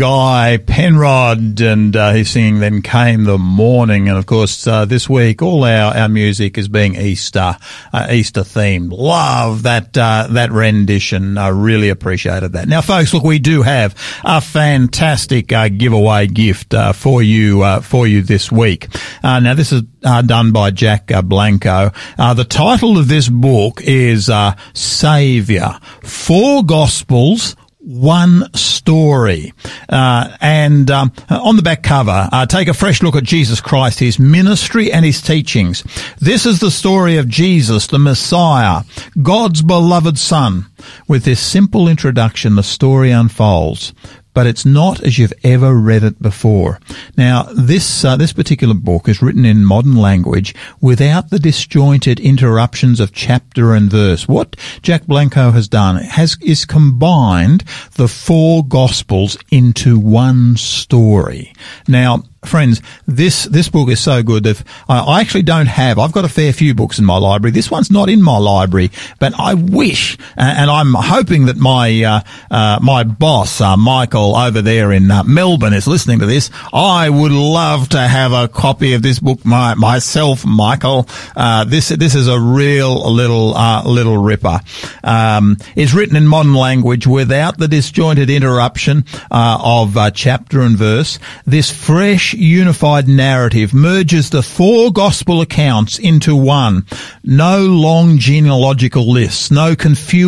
Guy 0.00 0.56
Penrod, 0.56 1.60
and 1.60 1.94
uh, 1.94 2.12
he's 2.12 2.30
singing 2.30 2.60
"Then 2.60 2.80
Came 2.80 3.24
the 3.24 3.36
Morning." 3.36 4.08
And 4.08 4.16
of 4.16 4.24
course, 4.24 4.66
uh, 4.66 4.86
this 4.86 5.10
week 5.10 5.42
all 5.42 5.62
our, 5.62 5.94
our 5.94 6.08
music 6.08 6.56
is 6.56 6.68
being 6.68 6.94
Easter 6.94 7.54
uh, 7.92 8.06
Easter 8.10 8.40
themed. 8.40 8.92
Love 8.92 9.64
that 9.64 9.98
uh, 9.98 10.26
that 10.30 10.52
rendition. 10.52 11.36
I 11.36 11.48
really 11.48 11.90
appreciated 11.90 12.52
that. 12.52 12.66
Now, 12.66 12.80
folks, 12.80 13.12
look, 13.12 13.24
we 13.24 13.38
do 13.38 13.60
have 13.60 13.94
a 14.24 14.40
fantastic 14.40 15.52
uh, 15.52 15.68
giveaway 15.68 16.28
gift 16.28 16.72
uh, 16.72 16.94
for 16.94 17.22
you 17.22 17.62
for 17.82 18.06
you 18.06 18.22
this 18.22 18.50
week. 18.50 18.88
now, 19.22 19.52
this 19.52 19.70
is 19.70 19.82
done 20.00 20.52
by 20.52 20.70
Jack 20.70 21.08
Blanco. 21.24 21.92
the 22.16 22.46
title 22.48 22.96
of 22.96 23.08
this 23.08 23.28
book 23.28 23.82
is 23.82 24.30
"Savior: 24.72 25.78
Four 26.02 26.64
Gospels." 26.64 27.54
One 27.80 28.52
story. 28.54 29.52
Uh, 29.88 30.36
and 30.40 30.90
um, 30.90 31.12
on 31.28 31.56
the 31.56 31.62
back 31.62 31.82
cover, 31.82 32.28
uh, 32.30 32.46
take 32.46 32.68
a 32.68 32.74
fresh 32.74 33.02
look 33.02 33.16
at 33.16 33.24
Jesus 33.24 33.60
Christ, 33.60 33.98
his 33.98 34.18
ministry 34.18 34.92
and 34.92 35.04
his 35.04 35.20
teachings. 35.20 35.82
This 36.18 36.46
is 36.46 36.60
the 36.60 36.70
story 36.70 37.16
of 37.16 37.28
Jesus, 37.28 37.86
the 37.86 37.98
Messiah, 37.98 38.82
God's 39.22 39.62
beloved 39.62 40.18
Son. 40.18 40.66
With 41.08 41.24
this 41.24 41.40
simple 41.40 41.88
introduction, 41.88 42.56
the 42.56 42.62
story 42.62 43.10
unfolds 43.10 43.92
but 44.32 44.46
it's 44.46 44.64
not 44.64 45.02
as 45.02 45.18
you've 45.18 45.32
ever 45.42 45.74
read 45.74 46.02
it 46.02 46.20
before. 46.22 46.78
Now, 47.16 47.44
this 47.54 48.04
uh, 48.04 48.16
this 48.16 48.32
particular 48.32 48.74
book 48.74 49.08
is 49.08 49.22
written 49.22 49.44
in 49.44 49.64
modern 49.64 49.96
language 49.96 50.54
without 50.80 51.30
the 51.30 51.38
disjointed 51.38 52.20
interruptions 52.20 53.00
of 53.00 53.12
chapter 53.12 53.74
and 53.74 53.90
verse. 53.90 54.28
What 54.28 54.56
Jack 54.82 55.06
Blanco 55.06 55.50
has 55.50 55.68
done 55.68 55.96
has 55.96 56.36
is 56.40 56.64
combined 56.64 57.64
the 57.94 58.08
four 58.08 58.64
gospels 58.64 59.36
into 59.50 59.98
one 59.98 60.56
story. 60.56 61.52
Now, 61.88 62.22
friends, 62.44 62.80
this 63.06 63.44
this 63.44 63.68
book 63.68 63.88
is 63.88 64.00
so 64.00 64.22
good 64.22 64.44
that 64.44 64.62
I, 64.88 65.20
actually 65.20 65.42
don't 65.42 65.66
have. 65.66 65.98
I've 65.98 66.12
got 66.12 66.24
a 66.24 66.28
fair 66.28 66.52
few 66.52 66.74
books 66.74 66.98
in 66.98 67.04
my 67.04 67.18
library. 67.18 67.52
This 67.52 67.70
one's 67.70 67.90
not 67.90 68.08
in 68.08 68.22
my 68.22 68.38
library, 68.38 68.90
but 69.18 69.38
I 69.38 69.54
wish, 69.54 70.16
and 70.36 70.69
I'm 70.70 70.94
hoping 70.94 71.46
that 71.46 71.56
my 71.56 72.02
uh, 72.02 72.20
uh, 72.50 72.78
my 72.80 73.04
boss 73.04 73.60
uh, 73.60 73.76
Michael 73.76 74.36
over 74.36 74.62
there 74.62 74.92
in 74.92 75.10
uh, 75.10 75.24
Melbourne 75.24 75.72
is 75.72 75.86
listening 75.86 76.20
to 76.20 76.26
this. 76.26 76.50
I 76.72 77.10
would 77.10 77.32
love 77.32 77.88
to 77.90 77.98
have 77.98 78.32
a 78.32 78.48
copy 78.48 78.94
of 78.94 79.02
this 79.02 79.18
book 79.18 79.44
my, 79.44 79.74
myself, 79.74 80.44
Michael. 80.46 81.08
Uh, 81.34 81.64
this 81.64 81.88
this 81.88 82.14
is 82.14 82.28
a 82.28 82.38
real 82.38 83.12
little 83.12 83.54
uh, 83.54 83.82
little 83.84 84.16
ripper. 84.16 84.60
Um, 85.02 85.56
it's 85.74 85.92
written 85.94 86.16
in 86.16 86.26
modern 86.26 86.54
language 86.54 87.06
without 87.06 87.58
the 87.58 87.68
disjointed 87.68 88.30
interruption 88.30 89.04
of 89.30 89.96
chapter 90.14 90.60
and 90.62 90.76
verse. 90.76 91.18
This 91.46 91.70
fresh 91.70 92.34
unified 92.34 93.08
narrative 93.08 93.74
merges 93.74 94.30
the 94.30 94.42
four 94.42 94.92
gospel 94.92 95.40
accounts 95.40 95.98
into 95.98 96.36
one. 96.36 96.86
No 97.24 97.66
long 97.66 98.18
genealogical 98.18 99.10
lists, 99.10 99.50
no 99.50 99.74
confusing, 99.74 100.20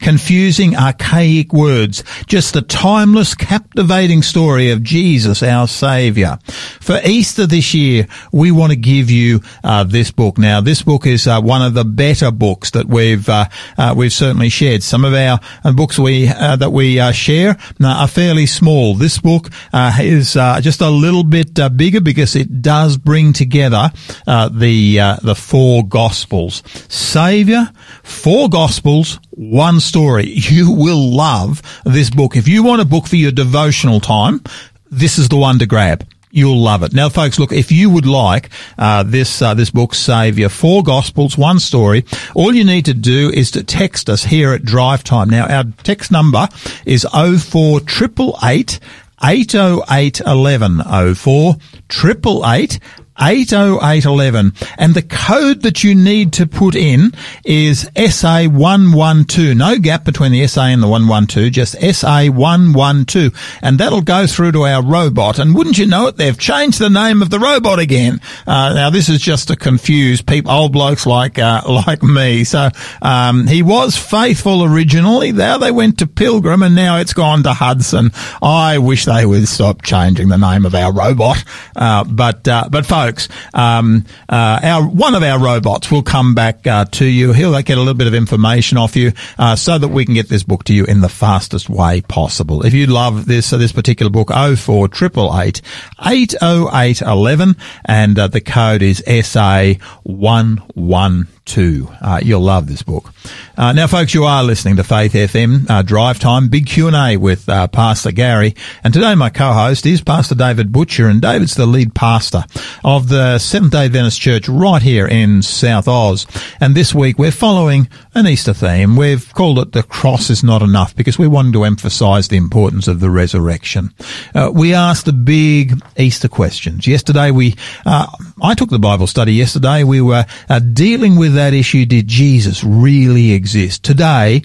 confusing 0.00 0.76
archaic 0.76 1.52
words, 1.52 2.04
just 2.26 2.54
the 2.54 2.62
timeless, 2.62 3.34
captivating 3.34 4.22
story 4.22 4.70
of 4.70 4.82
Jesus, 4.82 5.42
our 5.42 5.66
Saviour. 5.66 6.38
For 6.80 7.00
Easter 7.04 7.46
this 7.46 7.74
year, 7.74 8.06
we 8.32 8.50
want 8.50 8.70
to 8.70 8.76
give 8.76 9.10
you 9.10 9.40
uh, 9.62 9.84
this 9.84 10.10
book. 10.10 10.38
Now, 10.38 10.60
this 10.60 10.82
book 10.82 11.06
is 11.06 11.26
uh, 11.26 11.40
one 11.40 11.62
of 11.62 11.74
the 11.74 11.84
better 11.84 12.30
books 12.30 12.70
that 12.72 12.86
we've 12.86 13.28
uh, 13.28 13.46
uh 13.76 13.94
we've 13.96 14.12
certainly 14.12 14.48
shared. 14.48 14.82
Some 14.82 15.04
of 15.04 15.14
our 15.14 15.40
uh, 15.64 15.72
books 15.72 15.98
we 15.98 16.28
uh, 16.28 16.56
that 16.56 16.70
we 16.70 17.00
share 17.12 17.56
are 17.84 18.08
fairly 18.08 18.46
small. 18.46 18.94
This 18.94 19.18
book 19.18 19.50
is 19.72 20.32
just 20.34 20.80
a 20.80 20.90
little 20.90 21.24
bit 21.24 21.58
bigger 21.76 22.00
because 22.00 22.36
it 22.36 22.62
does 22.62 22.96
bring 22.96 23.32
together 23.32 23.90
the 24.26 25.18
the 25.22 25.34
four 25.34 25.86
gospels. 25.86 26.62
Savior, 26.88 27.70
four 28.04 28.48
gospels, 28.48 29.18
one 29.30 29.80
story. 29.80 30.26
You 30.30 30.70
will 30.70 31.10
love 31.10 31.62
this 31.84 32.10
book. 32.10 32.36
If 32.36 32.46
you 32.46 32.62
want 32.62 32.82
a 32.82 32.84
book 32.84 33.06
for 33.06 33.16
your 33.16 33.32
devotional 33.32 33.98
time, 34.00 34.42
this 34.90 35.18
is 35.18 35.28
the 35.28 35.36
one 35.36 35.58
to 35.58 35.66
grab. 35.66 36.06
You'll 36.30 36.60
love 36.60 36.82
it. 36.82 36.92
Now, 36.92 37.08
folks, 37.08 37.38
look, 37.38 37.52
if 37.52 37.70
you 37.70 37.90
would 37.90 38.06
like 38.06 38.50
uh, 38.76 39.04
this 39.04 39.40
uh, 39.40 39.54
this 39.54 39.70
book, 39.70 39.94
Savior, 39.94 40.48
four 40.48 40.82
Gospels, 40.82 41.38
one 41.38 41.60
story, 41.60 42.04
all 42.34 42.52
you 42.52 42.64
need 42.64 42.86
to 42.86 42.94
do 42.94 43.30
is 43.30 43.52
to 43.52 43.62
text 43.62 44.10
us 44.10 44.24
here 44.24 44.52
at 44.52 44.64
Drive 44.64 45.04
Time. 45.04 45.30
Now, 45.30 45.46
our 45.46 45.62
text 45.84 46.10
number 46.10 46.48
is 46.84 47.04
04888 47.04 48.80
80811 49.22 51.14
04 51.14 51.56
888 51.88 52.80
80811 53.20 54.52
and 54.76 54.94
the 54.94 55.02
code 55.02 55.62
that 55.62 55.84
you 55.84 55.94
need 55.94 56.32
to 56.34 56.46
put 56.46 56.74
in 56.74 57.12
is 57.44 57.84
SA112. 57.94 59.56
No 59.56 59.78
gap 59.78 60.04
between 60.04 60.32
the 60.32 60.46
SA 60.46 60.62
and 60.64 60.82
the 60.82 60.88
112, 60.88 61.52
just 61.52 61.74
SA112 61.76 63.34
and 63.62 63.78
that'll 63.78 64.02
go 64.02 64.26
through 64.26 64.52
to 64.52 64.62
our 64.62 64.82
robot 64.82 65.38
and 65.38 65.54
wouldn't 65.54 65.78
you 65.78 65.86
know 65.86 66.08
it, 66.08 66.16
they've 66.16 66.38
changed 66.38 66.78
the 66.78 66.90
name 66.90 67.22
of 67.22 67.30
the 67.30 67.38
robot 67.38 67.78
again. 67.78 68.20
Uh, 68.46 68.74
now 68.74 68.90
this 68.90 69.08
is 69.08 69.20
just 69.20 69.48
to 69.48 69.56
confuse 69.56 70.20
people, 70.20 70.50
old 70.50 70.72
blokes 70.72 71.06
like, 71.06 71.38
uh, 71.38 71.62
like 71.86 72.02
me. 72.02 72.44
So, 72.44 72.68
um, 73.00 73.46
he 73.46 73.62
was 73.62 73.96
faithful 73.96 74.64
originally. 74.64 75.32
Now 75.32 75.58
they 75.58 75.70
went 75.70 75.98
to 75.98 76.06
Pilgrim 76.06 76.62
and 76.62 76.74
now 76.74 76.98
it's 76.98 77.12
gone 77.14 77.42
to 77.44 77.52
Hudson. 77.52 78.10
I 78.42 78.78
wish 78.78 79.04
they 79.04 79.24
would 79.24 79.46
stop 79.46 79.82
changing 79.82 80.28
the 80.28 80.38
name 80.38 80.66
of 80.66 80.74
our 80.74 80.92
robot. 80.92 81.44
Uh, 81.76 82.04
but, 82.04 82.46
uh, 82.48 82.68
but 82.70 82.86
folks, 82.86 83.03
folks. 83.04 83.28
Um, 83.52 84.04
uh, 84.28 84.60
our 84.62 84.86
one 84.86 85.14
of 85.14 85.22
our 85.22 85.38
robots 85.38 85.90
will 85.90 86.02
come 86.02 86.34
back 86.34 86.66
uh, 86.66 86.86
to 86.92 87.04
you. 87.04 87.32
He'll 87.32 87.60
get 87.62 87.76
a 87.76 87.80
little 87.80 87.94
bit 87.94 88.06
of 88.06 88.14
information 88.14 88.78
off 88.78 88.96
you 88.96 89.12
uh, 89.38 89.56
so 89.56 89.78
that 89.78 89.88
we 89.88 90.04
can 90.04 90.14
get 90.14 90.28
this 90.28 90.42
book 90.42 90.64
to 90.64 90.74
you 90.74 90.84
in 90.84 91.00
the 91.00 91.08
fastest 91.08 91.68
way 91.68 92.00
possible. 92.00 92.64
If 92.64 92.72
you 92.72 92.86
love 92.86 93.26
this 93.26 93.52
uh, 93.52 93.58
this 93.58 93.72
particular 93.72 94.10
book, 94.10 94.30
oh 94.32 94.56
four 94.56 94.88
triple 94.88 95.38
eight 95.38 95.60
eight 96.06 96.34
oh 96.40 96.70
eight 96.74 97.02
eleven, 97.02 97.56
and 97.84 98.18
uh, 98.18 98.28
the 98.28 98.40
code 98.40 98.82
is 98.82 99.02
SA 99.26 99.74
one 100.02 100.58
one 100.74 101.28
two. 101.44 101.88
Uh, 102.00 102.20
you'll 102.22 102.40
love 102.40 102.66
this 102.66 102.82
book. 102.82 103.12
Uh, 103.56 103.72
now, 103.72 103.86
folks, 103.86 104.14
you 104.14 104.24
are 104.24 104.42
listening 104.42 104.76
to 104.76 104.84
Faith 104.84 105.12
FM 105.12 105.68
uh, 105.70 105.82
Drive 105.82 106.18
Time, 106.18 106.48
big 106.48 106.66
Q 106.66 106.88
and 106.88 106.96
A 106.96 107.16
with 107.16 107.48
uh, 107.48 107.68
Pastor 107.68 108.12
Garry, 108.12 108.54
and 108.82 108.92
today 108.92 109.14
my 109.14 109.30
co-host 109.30 109.86
is 109.86 110.00
Pastor 110.00 110.34
David 110.34 110.72
Butcher, 110.72 111.08
and 111.08 111.20
David's 111.20 111.54
the 111.54 111.66
lead 111.66 111.94
pastor 111.94 112.44
of 112.82 113.08
the 113.08 113.38
Seventh 113.38 113.72
Day 113.72 113.86
Adventist 113.86 114.20
Church 114.20 114.48
right 114.48 114.82
here 114.82 115.06
in 115.06 115.42
South 115.42 115.86
Oz. 115.86 116.26
And 116.60 116.74
this 116.74 116.94
week 116.94 117.18
we're 117.18 117.30
following 117.30 117.88
an 118.14 118.26
Easter 118.26 118.54
theme. 118.54 118.96
We've 118.96 119.32
called 119.34 119.58
it 119.58 119.72
"The 119.72 119.82
Cross 119.82 120.30
is 120.30 120.42
Not 120.42 120.62
Enough" 120.62 120.96
because 120.96 121.18
we 121.18 121.28
wanted 121.28 121.52
to 121.52 121.64
emphasise 121.64 122.28
the 122.28 122.36
importance 122.36 122.88
of 122.88 123.00
the 123.00 123.10
resurrection. 123.10 123.92
Uh, 124.34 124.50
we 124.52 124.74
asked 124.74 125.06
the 125.06 125.12
big 125.12 125.80
Easter 125.96 126.28
questions. 126.28 126.86
Yesterday, 126.86 127.30
we 127.30 127.54
uh, 127.84 128.06
I 128.42 128.54
took 128.54 128.70
the 128.70 128.78
Bible 128.78 129.06
study 129.06 129.34
yesterday. 129.34 129.84
We 129.84 130.00
were 130.00 130.26
dealing 130.72 131.16
with 131.16 131.33
that 131.34 131.54
issue, 131.54 131.84
did 131.84 132.08
Jesus 132.08 132.64
really 132.64 133.32
exist? 133.32 133.84
Today, 133.84 134.42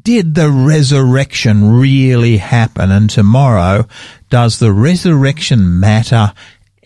did 0.00 0.34
the 0.34 0.50
resurrection 0.50 1.78
really 1.78 2.38
happen? 2.38 2.90
And 2.90 3.10
tomorrow, 3.10 3.86
does 4.30 4.58
the 4.58 4.72
resurrection 4.72 5.80
matter 5.80 6.32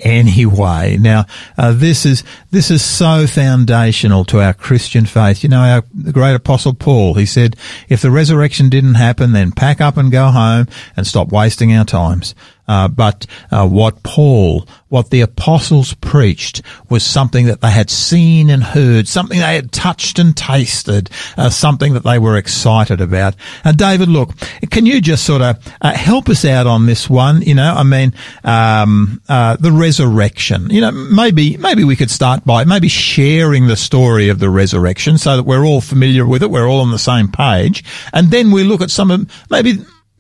anyway. 0.03 0.97
Now, 0.99 1.27
uh, 1.57 1.73
this 1.73 2.05
is 2.05 2.25
this 2.51 2.71
is 2.71 2.85
so 2.85 3.27
foundational 3.27 4.25
to 4.27 4.41
our 4.41 4.53
Christian 4.53 5.07
faith. 5.07 5.43
You 5.43 5.49
know, 5.49 5.61
our 5.61 5.85
the 5.95 6.13
great 6.13 6.35
apostle 6.35 6.75
Paul, 6.75 7.15
he 7.15 7.27
said, 7.27 7.57
if 7.89 8.03
the 8.03 8.11
resurrection 8.11 8.69
didn't 8.69 8.95
happen, 8.95 9.33
then 9.33 9.53
pack 9.53 9.81
up 9.81 9.97
and 9.97 10.11
go 10.11 10.29
home 10.29 10.67
and 10.97 11.07
stop 11.07 11.33
wasting 11.33 11.75
our 11.75 11.85
times. 11.85 12.35
Uh, 12.69 12.89
but 12.89 13.27
uh, 13.51 13.67
what 13.67 14.03
Paul, 14.03 14.67
what 14.89 15.11
the 15.11 15.21
apostles 15.21 15.95
preached 15.95 16.63
was 16.89 17.05
something 17.05 17.47
that 17.47 17.61
they 17.61 17.71
had 17.71 17.91
seen 17.91 18.51
and 18.51 18.63
heard, 18.63 19.09
something 19.09 19.39
they 19.39 19.57
had 19.57 19.73
touched 19.73 20.19
and 20.19 20.37
tasted, 20.37 21.11
uh, 21.37 21.51
something 21.51 21.95
that 21.95 22.05
they 22.05 22.19
were 22.19 22.37
excited 22.37 23.01
about. 23.01 23.35
And 23.65 23.77
David, 23.77 24.09
look, 24.09 24.37
can 24.71 24.87
you 24.87 25.01
just 25.01 25.25
sort 25.25 25.43
of 25.43 25.59
uh, 25.81 25.93
help 25.93 26.29
us 26.29 26.45
out 26.45 26.67
on 26.67 26.87
this 26.87 27.11
one? 27.11 27.43
You 27.43 27.55
know, 27.55 27.75
I 27.75 27.83
mean, 27.83 28.15
um, 28.45 29.21
uh, 29.29 29.57
the 29.57 29.73
resurrection. 29.73 30.71
You 30.71 30.83
know, 30.83 30.93
maybe 30.93 31.57
maybe 31.57 31.85
we 31.85 31.97
could 31.97 32.11
start 32.11 32.45
by 32.45 32.65
maybe 32.65 32.89
sharing 32.89 33.67
the 33.67 33.77
story 33.77 34.29
of 34.29 34.39
the 34.39 34.51
resurrection 34.51 35.19
so 35.19 35.37
that 35.37 35.43
we're 35.45 35.65
all 35.65 35.81
familiar 35.81 36.27
with 36.27 36.43
it, 36.43 36.51
we're 36.51 36.69
all 36.69 36.81
on 36.81 36.91
the 36.91 36.99
same 36.99 37.29
page, 37.29 37.85
and 38.13 38.31
then 38.31 38.51
we 38.51 38.63
look 38.63 38.81
at 38.81 38.91
some 38.91 39.11
of 39.11 39.31
maybe 39.51 39.71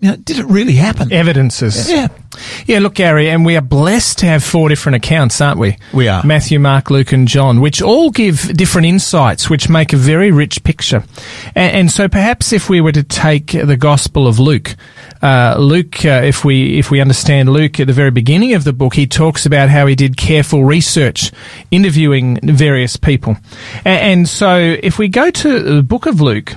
you 0.03 0.11
know, 0.11 0.17
did 0.17 0.39
it 0.39 0.47
really 0.47 0.75
happen? 0.75 1.13
Evidences. 1.13 1.89
Yeah. 1.89 2.09
Yeah, 2.67 2.79
look, 2.79 2.95
Garry, 2.95 3.29
and 3.29 3.45
we 3.45 3.57
are 3.57 3.63
blessed 3.63 4.19
to 4.19 4.27
have 4.27 4.43
four 4.43 4.69
different 4.69 4.97
accounts, 4.97 5.41
aren't 5.41 5.59
we? 5.59 5.77
We 5.93 6.09
are. 6.09 6.25
Matthew, 6.25 6.59
Mark, 6.59 6.91
Luke, 6.91 7.13
and 7.13 7.29
John, 7.29 7.61
which 7.61 7.83
all 7.83 8.11
give 8.11 8.57
different 8.57 8.87
insights, 8.87 9.51
which 9.51 9.69
make 9.69 9.93
a 9.93 9.97
very 9.97 10.31
rich 10.31 10.65
picture. 10.65 11.05
And, 11.55 11.77
and 11.77 11.91
so 11.91 12.09
perhaps 12.09 12.53
if 12.53 12.71
we 12.71 12.81
were 12.81 12.93
to 12.93 13.03
take 13.03 13.53
the 13.53 13.77
Gospel 13.77 14.27
of 14.27 14.39
Luke, 14.39 14.77
uh, 15.21 15.57
Luke, 15.59 16.05
uh, 16.05 16.23
if 16.25 16.45
we 16.45 16.79
if 16.79 16.91
we 16.91 17.01
understand 17.01 17.49
Luke 17.49 17.79
at 17.79 17.87
the 17.87 17.93
very 17.93 18.11
beginning 18.11 18.55
of 18.55 18.65
the 18.65 18.73
book, 18.73 18.95
he 18.95 19.07
talks 19.07 19.47
about 19.47 19.69
how 19.69 19.87
he 19.87 19.95
did 19.95 20.17
careful 20.17 20.65
research, 20.65 21.31
interviewing 21.71 22.39
various 22.43 22.97
people, 22.97 23.37
and, 23.85 24.01
and 24.01 24.29
so 24.29 24.57
if 24.59 24.99
we 24.99 25.09
go 25.09 25.31
to 25.31 25.61
the 25.61 25.83
book 25.83 26.07
of 26.07 26.21
Luke, 26.21 26.55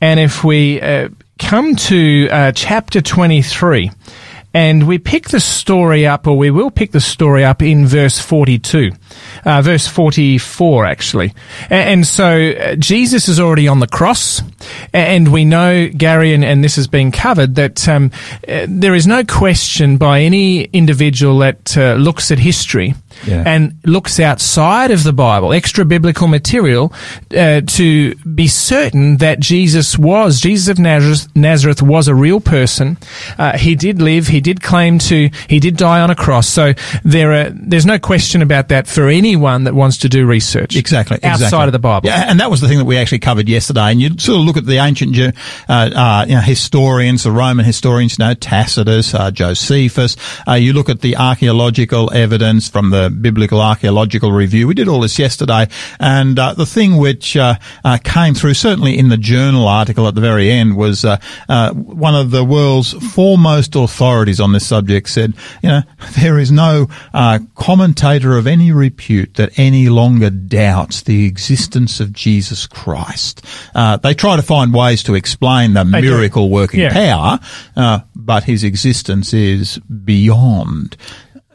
and 0.00 0.18
if 0.18 0.42
we 0.42 0.80
uh, 0.80 1.08
come 1.38 1.76
to 1.76 2.28
uh, 2.30 2.52
chapter 2.52 3.00
twenty 3.00 3.42
three. 3.42 3.90
And 4.52 4.88
we 4.88 4.98
pick 4.98 5.28
the 5.28 5.38
story 5.38 6.06
up, 6.06 6.26
or 6.26 6.36
we 6.36 6.50
will 6.50 6.70
pick 6.70 6.90
the 6.90 7.00
story 7.00 7.44
up 7.44 7.62
in 7.62 7.86
verse 7.86 8.18
42, 8.18 8.90
uh, 9.44 9.62
verse 9.62 9.86
44, 9.86 10.86
actually. 10.86 11.32
And, 11.68 12.04
so 12.04 12.50
uh, 12.50 12.74
Jesus 12.74 13.28
is 13.28 13.38
already 13.38 13.68
on 13.68 13.78
the 13.78 13.86
cross, 13.86 14.42
and 14.92 15.32
we 15.32 15.44
know, 15.44 15.88
Gary, 15.88 16.34
and, 16.34 16.44
and 16.44 16.64
this 16.64 16.76
has 16.76 16.88
been 16.88 17.12
covered, 17.12 17.54
that 17.54 17.88
um, 17.88 18.10
uh, 18.48 18.66
there 18.68 18.94
is 18.94 19.06
no 19.06 19.22
question 19.24 19.98
by 19.98 20.22
any 20.22 20.62
individual 20.64 21.38
that 21.38 21.76
uh, 21.76 21.94
looks 21.94 22.32
at 22.32 22.40
history 22.40 22.94
Yeah. 23.26 23.44
and 23.46 23.78
looks 23.84 24.18
outside 24.18 24.90
of 24.90 25.04
the 25.04 25.12
Bible, 25.12 25.52
extra 25.52 25.84
biblical 25.84 26.26
material, 26.26 26.92
uh, 27.36 27.60
to 27.60 28.14
be 28.16 28.48
certain 28.48 29.18
that 29.18 29.40
Jesus 29.40 29.98
was, 29.98 30.40
Jesus 30.40 30.68
of 30.68 30.78
Nazareth, 30.78 31.28
Nazareth 31.36 31.82
was 31.82 32.08
a 32.08 32.14
real 32.14 32.40
person. 32.40 32.96
Uh, 33.38 33.58
he 33.58 33.74
did 33.74 34.00
live, 34.00 34.26
he 34.26 34.40
did 34.40 34.62
claim 34.62 34.98
to, 34.98 35.30
he 35.48 35.60
did 35.60 35.76
die 35.76 36.00
on 36.00 36.10
a 36.10 36.14
cross. 36.14 36.48
So 36.48 36.74
there 37.04 37.32
are, 37.32 37.50
there's 37.50 37.86
no 37.86 37.98
question 37.98 38.42
about 38.42 38.68
that 38.68 38.86
for 38.86 39.08
anyone 39.08 39.64
that 39.64 39.74
wants 39.74 39.98
to 39.98 40.08
do 40.08 40.26
research. 40.26 40.76
Exactly. 40.76 41.18
Outside 41.22 41.44
exactly. 41.44 41.66
of 41.66 41.72
the 41.72 41.78
Bible. 41.78 42.08
Yeah, 42.08 42.24
and 42.28 42.40
that 42.40 42.50
was 42.50 42.60
the 42.60 42.68
thing 42.68 42.78
that 42.78 42.84
we 42.84 42.96
actually 42.96 43.18
covered 43.20 43.48
yesterday. 43.48 43.90
And 43.90 44.00
you 44.00 44.10
sort 44.18 44.40
of 44.40 44.46
look 44.46 44.56
at 44.56 44.66
the 44.66 44.78
ancient 44.78 45.10
uh, 45.18 45.32
uh, 45.68 46.24
you 46.28 46.34
know, 46.34 46.40
historians, 46.40 47.24
the 47.24 47.32
Roman 47.32 47.64
historians, 47.64 48.18
you 48.18 48.24
know, 48.24 48.34
Tacitus, 48.34 49.14
uh, 49.14 49.30
Josephus. 49.30 50.16
Uh, 50.46 50.54
you 50.54 50.72
look 50.72 50.88
at 50.88 51.00
the 51.00 51.16
archaeological 51.16 52.12
evidence 52.12 52.68
from 52.68 52.90
the 52.90 53.09
Biblical 53.10 53.60
Archaeological 53.60 54.32
Review. 54.32 54.66
We 54.66 54.74
did 54.74 54.88
all 54.88 55.00
this 55.00 55.18
yesterday. 55.18 55.66
And 55.98 56.38
uh, 56.38 56.54
the 56.54 56.66
thing 56.66 56.96
which 56.96 57.36
uh, 57.36 57.54
uh, 57.84 57.98
came 58.02 58.34
through, 58.34 58.54
certainly 58.54 58.98
in 58.98 59.08
the 59.08 59.16
journal 59.16 59.66
article 59.68 60.06
at 60.08 60.14
the 60.14 60.20
very 60.20 60.50
end, 60.50 60.76
was 60.76 61.04
uh, 61.04 61.18
uh, 61.48 61.72
one 61.72 62.14
of 62.14 62.30
the 62.30 62.44
world's 62.44 62.92
foremost 63.14 63.74
authorities 63.74 64.40
on 64.40 64.52
this 64.52 64.66
subject 64.66 65.08
said, 65.08 65.34
you 65.62 65.68
know, 65.68 65.82
there 66.20 66.38
is 66.38 66.50
no 66.50 66.88
uh, 67.14 67.38
commentator 67.54 68.36
of 68.36 68.46
any 68.46 68.72
repute 68.72 69.34
that 69.34 69.58
any 69.58 69.88
longer 69.88 70.30
doubts 70.30 71.02
the 71.02 71.26
existence 71.26 72.00
of 72.00 72.12
Jesus 72.12 72.66
Christ. 72.66 73.44
Uh, 73.74 73.96
they 73.96 74.14
try 74.14 74.36
to 74.36 74.42
find 74.42 74.72
ways 74.74 75.02
to 75.04 75.14
explain 75.14 75.74
the 75.74 75.84
do. 75.84 75.90
miracle 75.90 76.50
working 76.50 76.80
Yeah. 76.80 76.92
power, 76.92 77.40
uh, 77.76 78.00
but 78.14 78.44
his 78.44 78.64
existence 78.64 79.32
is 79.34 79.78
beyond 80.04 80.96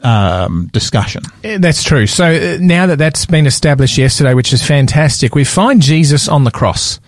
um, 0.06 0.70
discussion. 0.72 1.24
Uh, 1.44 1.58
That's 1.60 1.84
true. 1.84 2.08
So 2.08 2.26
uh, 2.26 2.58
now 2.62 2.86
that 2.88 2.98
that's 2.98 3.26
been 3.26 3.46
established 3.48 3.98
yesterday, 3.98 4.34
which 4.34 4.54
is 4.54 4.66
fantastic, 4.66 5.36
we 5.36 5.44
find 5.44 5.82
Jesus 5.82 6.28
on 6.28 6.44
the 6.44 6.52
cross. 6.52 7.00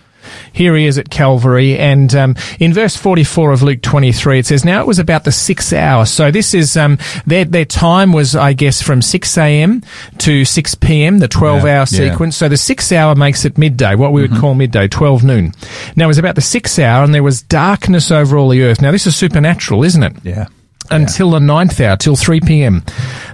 Here 0.51 0.75
he 0.75 0.86
is 0.86 0.97
at 0.97 1.10
Calvary, 1.10 1.77
and 1.77 2.13
um, 2.13 2.36
in 2.60 2.73
verse 2.73 2.97
44 2.97 3.53
of 3.53 3.63
Luke 3.63 3.81
23, 3.81 4.39
it 4.39 4.45
says, 4.45 4.65
Now 4.65 4.81
it 4.81 4.88
was 4.88 4.99
about 4.99 5.23
the 5.23 5.31
sixth 5.31 5.71
hour. 5.71 6.05
So 6.05 6.31
this 6.31 6.53
is, 6.53 6.75
um, 6.75 6.97
their, 7.25 7.45
their 7.45 7.63
time 7.63 8.12
was, 8.12 8.36
I 8.36 8.51
guess, 8.51 8.81
from 8.81 9.01
6 9.01 9.38
a.m. 9.38 9.83
to 10.17 10.43
6 10.43 10.75
p.m., 10.75 11.19
the 11.19 11.29
12 11.29 11.63
Yeah, 11.63 11.69
hour 11.69 11.69
yeah. 11.79 11.86
sequence. 11.86 12.36
So 12.36 12.49
the 12.49 12.57
sixth 12.57 12.91
hour 12.91 13.15
makes 13.15 13.45
it 13.45 13.57
midday, 13.57 13.95
what 13.95 14.12
we 14.12 14.21
would 14.21 14.36
call 14.38 14.53
midday, 14.53 14.89
12 14.89 15.23
noon. 15.23 15.53
Now 15.95 16.05
it 16.05 16.07
was 16.10 16.17
about 16.17 16.36
the 16.36 16.41
sixth 16.41 16.77
hour, 16.77 17.05
and 17.05 17.13
there 17.15 17.23
was 17.23 17.41
darkness 17.43 18.12
over 18.12 18.38
all 18.38 18.49
the 18.49 18.63
earth. 18.63 18.81
Now 18.81 18.91
this 18.91 19.07
is 19.07 19.15
supernatural, 19.15 19.86
isn't 19.86 20.03
it? 20.03 20.13
Yeah. 20.23 20.47
Until 20.91 21.32
the 21.32 21.39
ninth 21.39 21.80
hour, 21.80 21.95
till 21.97 22.15
3 22.15 22.41
p.m. 22.41 22.84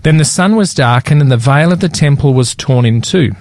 Then 0.03 0.17
the 0.17 0.25
sun 0.25 0.55
was 0.55 0.73
darkened 0.73 1.21
and 1.21 1.31
the 1.31 1.37
veil 1.37 1.71
of 1.71 1.79
the 1.79 1.89
temple 1.89 2.33
was 2.33 2.55
torn 2.55 2.85
in 2.85 3.01
two. 3.01 3.31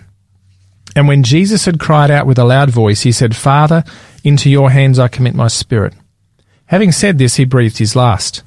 And 0.94 1.08
when 1.08 1.22
Jesus 1.22 1.64
had 1.64 1.80
cried 1.80 2.10
out 2.10 2.26
with 2.26 2.38
a 2.38 2.44
loud 2.44 2.70
voice, 2.70 3.02
he 3.02 3.12
said, 3.12 3.34
Father, 3.34 3.84
into 4.24 4.50
your 4.50 4.70
hands 4.70 4.98
I 4.98 5.08
commit 5.08 5.34
my 5.34 5.48
spirit. 5.48 5.94
Having 6.66 6.92
said 6.92 7.18
this, 7.18 7.36
he 7.36 7.44
breathed 7.44 7.78
his 7.78 7.96
last. 7.96 8.42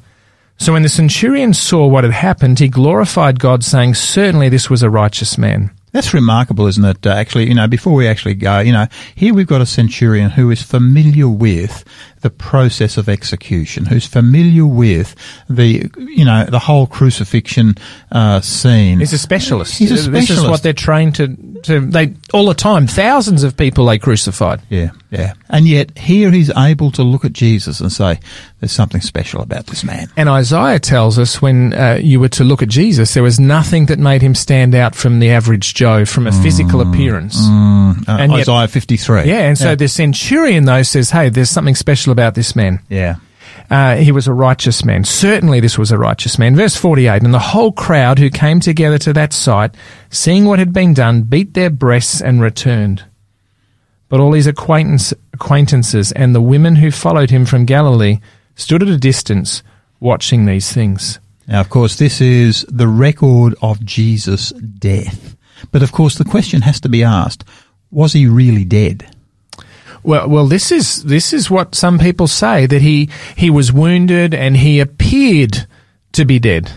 So 0.57 0.73
when 0.73 0.83
the 0.83 0.89
centurion 0.89 1.53
saw 1.53 1.85
what 1.87 2.03
had 2.03 2.13
happened, 2.13 2.59
he 2.59 2.69
glorified 2.69 3.39
God, 3.39 3.63
saying, 3.63 3.95
Certainly 3.95 4.49
this 4.49 4.69
was 4.69 4.83
a 4.83 4.89
righteous 4.89 5.37
man. 5.37 5.71
That's 5.95 6.13
remarkable, 6.13 6.67
isn't 6.67 6.83
it? 6.83 7.07
Uh, 7.07 7.11
actually, 7.11 7.47
you 7.47 7.53
know, 7.55 7.69
before 7.69 7.93
we 7.93 8.05
actually 8.05 8.33
go, 8.33 8.59
you 8.59 8.73
know, 8.73 8.85
here 9.15 9.33
we've 9.33 9.47
got 9.47 9.61
a 9.61 9.65
centurion 9.65 10.29
who 10.29 10.51
is 10.51 10.61
familiar 10.61 11.29
with 11.29 11.85
the 12.19 12.29
process 12.29 12.97
of 12.97 13.07
execution, 13.07 13.85
who's 13.85 14.05
familiar 14.05 14.65
with 14.65 15.15
the, 15.47 15.89
you 15.97 16.25
know, 16.25 16.43
the 16.45 16.59
whole 16.59 16.85
crucifixion 16.85 17.75
uh, 18.11 18.41
scene. 18.41 18.99
He's 18.99 19.13
a 19.13 19.17
specialist. 19.17 19.77
He's 19.77 19.91
a 19.91 19.97
specialist. 19.97 20.29
This 20.29 20.37
is 20.39 20.43
what 20.43 20.63
they're 20.63 20.73
trained 20.73 21.15
to, 21.15 21.27
to, 21.63 21.79
they, 21.79 22.15
all 22.33 22.47
the 22.47 22.55
time, 22.55 22.87
thousands 22.87 23.43
of 23.43 23.55
people 23.55 23.85
they 23.85 23.97
crucified. 23.97 24.61
yeah, 24.69 24.89
yeah. 25.11 25.33
And 25.49 25.67
yet 25.67 25.97
here 25.97 26.31
he's 26.31 26.49
able 26.57 26.91
to 26.91 27.03
look 27.03 27.23
at 27.23 27.31
Jesus 27.31 27.79
and 27.79 27.91
say, 27.91 28.19
"There's 28.59 28.71
something 28.71 28.99
special 28.99 29.41
about 29.41 29.67
this 29.67 29.83
man." 29.83 30.09
And 30.17 30.27
Isaiah 30.27 30.79
tells 30.79 31.17
us 31.19 31.41
when 31.41 31.73
uh, 31.73 31.99
you 32.01 32.19
were 32.19 32.29
to 32.29 32.43
look 32.43 32.61
at 32.61 32.67
Jesus, 32.67 33.13
there 33.13 33.23
was 33.23 33.39
nothing 33.39 33.85
that 33.85 33.99
made 33.99 34.21
him 34.23 34.35
stand 34.35 34.73
out 34.75 34.95
from 34.95 35.19
the 35.19 35.29
average 35.29 35.75
Joe 35.85 36.03
from 36.05 36.25
a 36.25 36.31
physical 36.31 36.81
appearance. 36.81 37.37
Uh, 37.37 37.93
And 38.07 38.31
yet- 38.31 38.49
Isaiah 38.49 38.67
53. 38.67 39.25
Yeah, 39.25 39.41
and 39.49 39.55
so 39.55 39.75
the 39.75 39.87
centurion, 39.87 40.65
though, 40.65 40.81
says, 40.81 41.11
hey, 41.11 41.29
there's 41.29 41.51
something 41.51 41.75
special 41.75 42.11
about 42.11 42.33
this 42.33 42.55
man. 42.55 42.79
yeah. 42.89 43.15
Uh, 43.69 43.95
he 43.95 44.11
was 44.11 44.27
a 44.27 44.33
righteous 44.33 44.83
man. 44.83 45.03
Certainly 45.03 45.59
this 45.59 45.77
was 45.77 45.91
a 45.91 45.97
righteous 45.97 46.37
man. 46.39 46.55
Verse 46.55 46.75
48, 46.75 47.21
and 47.23 47.33
the 47.33 47.39
whole 47.53 47.71
crowd 47.71 48.17
who 48.19 48.29
came 48.31 48.59
together 48.59 48.97
to 48.99 49.13
that 49.13 49.31
sight, 49.33 49.75
seeing 50.09 50.45
what 50.45 50.57
had 50.59 50.71
been 50.73 50.93
done, 50.93 51.21
beat 51.23 51.53
their 51.53 51.69
breasts 51.71 52.19
and 52.21 52.41
returned. 52.41 53.03
But 54.09 54.19
all 54.19 54.33
his 54.33 54.45
acquaintance, 54.47 55.13
acquaintances 55.33 56.11
and 56.11 56.33
the 56.35 56.41
women 56.41 56.75
who 56.77 56.89
followed 56.91 57.29
him 57.31 57.45
from 57.45 57.65
Galilee 57.65 58.19
stood 58.55 58.81
at 58.83 58.89
a 58.89 58.97
distance 58.97 59.61
watching 59.99 60.45
these 60.45 60.71
things. 60.71 61.19
Now, 61.47 61.59
of 61.61 61.69
course, 61.69 61.95
this 61.95 62.21
is 62.21 62.65
the 62.69 62.87
record 62.87 63.55
of 63.61 63.83
Jesus' 63.85 64.51
death. 64.51 65.35
But 65.71 65.83
of 65.83 65.91
course, 65.91 66.15
the 66.15 66.25
question 66.25 66.61
has 66.61 66.79
to 66.81 66.89
be 66.89 67.03
asked: 67.03 67.43
Was 67.91 68.13
he 68.13 68.27
really 68.27 68.65
dead? 68.65 69.07
Well, 70.03 70.29
well, 70.29 70.47
this 70.47 70.71
is 70.71 71.03
this 71.03 71.33
is 71.33 71.49
what 71.49 71.73
some 71.73 71.97
people 71.97 72.27
say 72.27 72.67
that 72.67 72.81
he 72.81 73.09
he 73.35 73.49
was 73.49 73.73
wounded 73.73 74.33
and 74.33 74.55
he 74.55 74.79
appeared 74.79 75.65
to 76.15 76.25
be 76.25 76.39
dead 76.39 76.71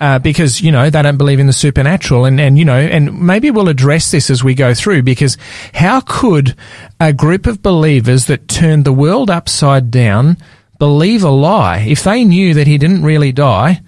uh, 0.00 0.18
because 0.18 0.62
you 0.62 0.72
know 0.72 0.88
they 0.88 1.02
don't 1.02 1.18
believe 1.18 1.38
in 1.38 1.46
the 1.46 1.52
supernatural 1.52 2.24
and 2.24 2.40
and 2.40 2.58
you 2.58 2.64
know 2.64 2.78
and 2.78 3.20
maybe 3.20 3.50
we'll 3.50 3.68
address 3.68 4.10
this 4.10 4.30
as 4.30 4.42
we 4.42 4.54
go 4.54 4.72
through 4.72 5.02
because 5.02 5.36
how 5.74 6.00
could 6.00 6.56
a 6.98 7.12
group 7.12 7.46
of 7.46 7.62
believers 7.62 8.24
that 8.24 8.48
turned 8.48 8.86
the 8.86 8.92
world 8.92 9.30
upside 9.30 9.90
down 9.90 10.38
believe 10.78 11.22
a 11.22 11.28
lie 11.30 11.78
if 11.80 12.04
they 12.04 12.24
knew 12.24 12.54
that 12.54 12.66
he 12.66 12.78
didn't 12.78 13.02
really 13.02 13.32
die 13.32 13.82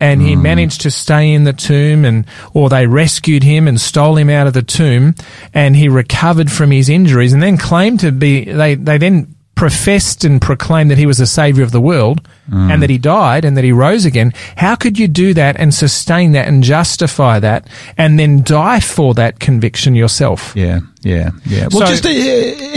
and 0.00 0.22
he 0.22 0.34
mm. 0.34 0.42
managed 0.42 0.80
to 0.80 0.90
stay 0.90 1.30
in 1.30 1.44
the 1.44 1.52
tomb 1.52 2.04
and 2.04 2.26
or 2.54 2.68
they 2.68 2.86
rescued 2.86 3.42
him 3.42 3.68
and 3.68 3.80
stole 3.80 4.16
him 4.16 4.30
out 4.30 4.46
of 4.46 4.54
the 4.54 4.62
tomb 4.62 5.14
and 5.52 5.76
he 5.76 5.88
recovered 5.88 6.50
from 6.50 6.70
his 6.70 6.88
injuries 6.88 7.32
and 7.32 7.42
then 7.42 7.56
claimed 7.56 8.00
to 8.00 8.10
be 8.10 8.44
they 8.44 8.74
they 8.74 8.98
then 8.98 9.34
professed 9.54 10.24
and 10.24 10.40
proclaimed 10.40 10.90
that 10.90 10.98
he 10.98 11.06
was 11.06 11.18
the 11.18 11.26
savior 11.26 11.62
of 11.62 11.70
the 11.70 11.80
world 11.80 12.26
and 12.52 12.82
that 12.82 12.90
he 12.90 12.98
died 12.98 13.44
and 13.44 13.56
that 13.56 13.64
he 13.64 13.72
rose 13.72 14.04
again 14.04 14.32
how 14.56 14.74
could 14.74 14.98
you 14.98 15.06
do 15.08 15.32
that 15.34 15.56
and 15.58 15.72
sustain 15.72 16.32
that 16.32 16.48
and 16.48 16.62
justify 16.62 17.38
that 17.38 17.66
and 17.96 18.18
then 18.18 18.42
die 18.42 18.80
for 18.80 19.14
that 19.14 19.38
conviction 19.40 19.94
yourself 19.94 20.52
Yeah, 20.56 20.80
yeah, 21.02 21.30
yeah. 21.46 21.68
Well, 21.70 21.86
So- 21.86 21.92
just 21.92 22.06
uh, 22.06 22.10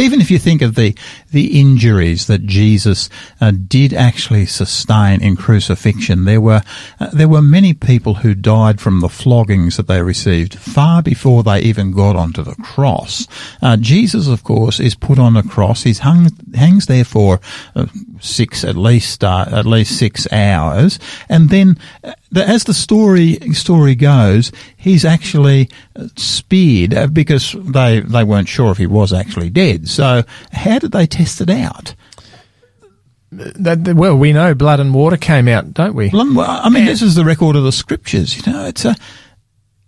even 0.02 0.22
if 0.22 0.30
you 0.32 0.40
think 0.40 0.62
of 0.62 0.76
the 0.76 0.96
the 1.32 1.60
injuries 1.60 2.28
that 2.28 2.46
Jesus 2.46 3.10
uh, 3.42 3.52
did 3.68 3.92
actually 3.94 4.46
sustain 4.46 5.22
in 5.22 5.36
crucifixion, 5.36 6.26
there 6.26 6.40
were 6.40 6.62
uh, 7.00 7.10
there 7.12 7.28
were 7.28 7.42
many 7.42 7.74
people 7.74 8.14
who 8.16 8.36
died 8.36 8.80
from 8.80 9.00
the 9.02 9.10
floggings 9.10 9.78
that 9.78 9.88
they 9.88 10.02
received 10.02 10.54
far 10.60 11.02
before 11.02 11.42
they 11.44 11.60
even 11.62 11.92
got 11.92 12.16
onto 12.16 12.44
the 12.44 12.56
cross. 12.56 13.28
Uh, 13.62 13.78
Jesus, 13.78 14.28
of 14.28 14.44
course, 14.44 14.80
is 14.80 14.94
put 14.96 15.18
on 15.20 15.36
a 15.36 15.44
cross. 15.44 15.84
He's 15.84 16.00
hung 16.00 16.30
hangs 16.54 16.86
there 16.86 17.04
for 17.06 17.40
uh, 17.76 17.88
six 18.24 18.64
at 18.64 18.76
least 18.76 19.24
uh, 19.24 19.46
at 19.52 19.66
least 19.66 19.98
six 19.98 20.32
hours, 20.32 21.00
and 21.30 21.50
then. 21.50 21.78
Uh, 22.04 22.14
the, 22.32 22.44
as 22.50 22.64
the 22.64 22.74
story 22.74 23.38
story 23.54 23.94
goes, 23.94 24.52
he's 24.76 25.06
actually 25.06 25.70
uh, 25.96 26.08
speared 26.16 26.94
uh, 26.96 27.06
because 27.06 27.56
they 27.60 28.00
they 28.00 28.24
weren't 28.24 28.48
sure 28.48 28.72
if 28.72 28.80
he 28.80 28.88
was 28.88 29.14
actually 29.14 29.52
dead. 29.52 29.88
So 29.88 30.24
how 30.52 30.80
did 30.80 30.94
they 30.94 31.06
test 31.06 31.42
it 31.42 31.50
out? 31.52 31.94
That, 33.32 33.96
well, 33.96 34.16
we 34.16 34.34
know 34.34 34.56
blood 34.56 34.80
and 34.80 34.94
water 34.94 35.18
came 35.18 35.48
out, 35.48 35.74
don't 35.74 35.96
we? 35.96 36.10
Well, 36.10 36.40
I 36.40 36.70
mean, 36.70 36.86
this 36.86 37.02
is 37.04 37.14
the 37.16 37.26
record 37.26 37.56
of 37.56 37.64
the 37.64 37.72
scriptures. 37.72 38.36
You 38.36 38.52
know, 38.52 38.66
it's 38.66 38.86
a 38.86 38.96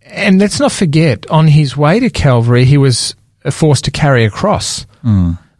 And 0.04 0.40
let's 0.40 0.60
not 0.60 0.72
forget, 0.72 1.26
on 1.32 1.48
his 1.48 1.76
way 1.76 2.00
to 2.00 2.10
Calvary, 2.12 2.66
he 2.66 2.78
was 2.78 3.16
forced 3.52 3.86
to 3.86 3.92
carry 3.92 4.26
a 4.26 4.30
cross, 4.30 4.86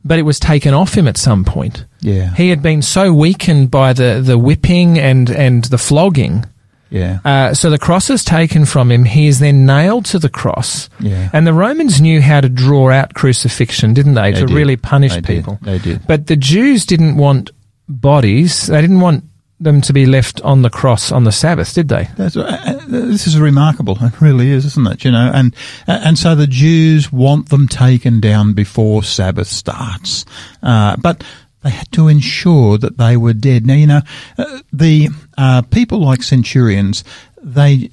but 0.06 0.20
it 0.20 0.22
was 0.22 0.40
taken 0.40 0.74
off 0.74 0.94
him 0.94 1.08
at 1.08 1.18
some 1.18 1.44
point. 1.44 1.86
yeah, 2.00 2.34
He 2.36 2.50
had 2.50 2.62
been 2.62 2.82
so 2.84 3.12
weakened 3.12 3.72
by 3.72 3.92
the, 3.94 4.22
the 4.24 4.38
whipping 4.38 5.00
and, 5.00 5.30
and 5.32 5.64
the 5.66 5.78
flogging. 5.80 6.46
yeah, 6.92 7.20
Uh, 7.26 7.54
so 7.56 7.70
the 7.72 7.80
cross 7.80 8.10
is 8.12 8.24
taken 8.24 8.66
from 8.66 8.92
him. 8.92 9.04
He 9.06 9.26
is 9.28 9.40
then 9.40 9.66
nailed 9.66 10.06
to 10.06 10.20
the 10.20 10.30
cross. 10.30 10.90
Yeah. 11.00 11.30
And 11.34 11.48
the 11.48 11.54
Romans 11.54 12.00
knew 12.00 12.22
how 12.22 12.40
to 12.42 12.48
draw 12.50 12.92
out 12.92 13.16
crucifixion, 13.16 13.94
didn't 13.96 14.14
they? 14.14 14.32
They 14.32 14.42
to 14.42 14.46
did. 14.46 14.56
really 14.56 14.78
punish 14.78 15.14
They 15.16 15.22
did. 15.22 15.28
people. 15.38 15.58
They 15.64 15.80
did. 15.80 16.06
But 16.08 16.28
the 16.28 16.36
Jews 16.38 16.86
didn't 16.86 17.18
want 17.18 17.50
bodies. 17.90 18.68
They 18.68 18.82
didn't 18.82 19.00
want 19.02 19.24
them 19.60 19.82
to 19.82 19.94
be 19.94 20.06
left 20.06 20.42
on 20.42 20.62
the 20.62 20.70
cross 20.70 21.12
on 21.12 21.24
the 21.24 21.32
Sabbath, 21.32 21.74
did 21.74 21.88
they? 21.88 22.10
That's, 22.18 22.36
uh, 22.38 22.75
this 23.02 23.28
is 23.28 23.40
remarkable. 23.40 23.98
It 24.02 24.22
really 24.22 24.50
is, 24.50 24.66
isn't 24.66 24.88
it? 24.88 25.06
You 25.06 25.12
know, 25.12 25.32
and 25.34 25.56
and 25.88 26.18
so 26.18 26.36
the 26.36 26.48
Jews 26.48 27.12
want 27.12 27.50
them 27.50 27.68
taken 27.68 28.20
down 28.20 28.54
before 28.54 29.04
Sabbath 29.04 29.48
starts, 29.48 30.26
uh, 30.64 30.96
but 30.98 31.24
they 31.64 31.72
had 31.72 31.92
to 31.94 32.08
ensure 32.08 32.78
that 32.78 32.98
they 32.98 33.18
were 33.18 33.34
dead. 33.34 33.66
Now, 33.66 33.74
you 33.74 33.88
know, 33.88 34.02
uh, 34.38 34.60
the 34.72 35.10
uh, 35.38 35.64
people 35.64 36.00
like 36.00 36.24
centurions, 36.24 37.04
they 37.42 37.90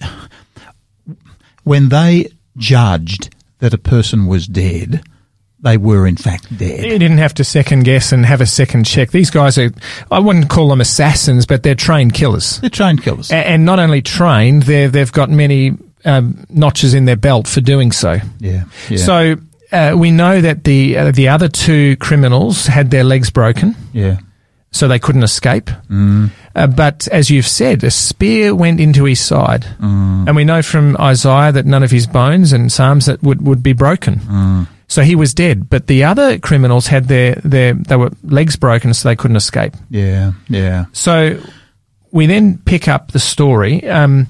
when 1.65 1.89
they 1.89 2.29
judged 2.57 3.35
that 3.61 3.73
a 3.73 3.79
person 3.79 4.27
was 4.27 4.47
dead, 4.47 5.03
they 5.63 5.77
were 5.77 6.07
in 6.07 6.17
fact 6.17 6.57
dead. 6.59 6.85
You 6.85 6.99
didn't 6.99 7.19
have 7.19 7.35
to 7.35 7.45
second 7.45 7.85
guess 7.85 8.13
and 8.13 8.27
have 8.27 8.41
a 8.41 8.47
second 8.47 8.85
check. 8.85 9.11
These 9.13 9.31
guys 9.31 9.57
are, 9.59 9.71
I 10.11 10.19
wouldn't 10.19 10.51
call 10.51 10.69
them 10.69 10.81
assassins, 10.81 11.47
but 11.47 11.63
they're 11.63 11.75
trained 11.77 12.15
killers. 12.15 12.59
They're 12.61 12.69
trained 12.71 13.03
killers. 13.03 13.31
A- 13.31 13.37
And 13.37 13.65
not 13.65 13.79
only 13.79 14.03
trained, 14.03 14.65
they've 14.65 15.13
got 15.13 15.31
many 15.31 15.73
um, 16.05 16.45
notches 16.51 16.95
in 16.95 17.05
their 17.05 17.17
belt 17.17 17.47
for 17.47 17.61
doing 17.61 17.93
so. 17.93 18.19
yeah, 18.41 18.65
yeah, 18.91 18.97
So 18.99 19.37
uh, 19.71 19.95
we 19.97 20.11
know 20.11 20.41
that 20.41 20.65
the 20.65 20.99
uh, 20.99 21.13
the 21.13 21.29
other 21.29 21.49
two 21.49 21.97
criminals 21.97 22.67
had 22.67 22.91
their 22.91 23.05
legs 23.05 23.31
broken, 23.31 23.75
yeah, 23.93 24.19
so 24.73 24.87
they 24.89 24.99
couldn't 24.99 25.23
escape. 25.23 25.71
Mm. 25.89 26.31
Uh, 26.55 26.67
but 26.67 27.09
as 27.09 27.31
you've 27.31 27.47
said, 27.47 27.83
a 27.85 27.91
spear 27.91 28.55
went 28.55 28.81
into 28.81 29.05
his 29.05 29.21
side, 29.21 29.65
Mm. 29.81 30.27
and 30.27 30.37
we 30.37 30.45
know 30.45 30.61
from 30.61 30.97
Isaiah 30.99 31.53
that 31.53 31.65
none 31.67 31.83
of 31.85 31.91
his 31.91 32.07
bones 32.07 32.53
and 32.53 32.71
Psalms 32.71 33.07
that 33.07 33.23
would, 33.23 33.41
would 33.47 33.63
be 33.63 33.73
broken. 33.73 34.17
Mm. 34.17 34.67
So 34.93 35.01
he 35.01 35.15
was 35.17 35.33
dead. 35.33 35.71
But 35.71 35.87
the 35.87 36.05
other 36.05 36.39
criminals 36.39 36.87
had 36.87 37.09
their 37.09 37.37
their 37.37 37.73
they 37.73 37.97
were 37.97 38.11
legs 38.25 38.57
broken, 38.57 38.93
so 38.93 39.09
they 39.09 39.17
couldn't 39.17 39.39
escape. 39.39 39.73
yeah, 39.89 40.33
yeah. 40.51 40.85
So 40.93 41.41
we 42.11 42.27
then 42.27 42.59
pick 42.59 42.89
up 42.89 43.13
the 43.13 43.19
story. 43.19 43.89
Um, 43.89 44.27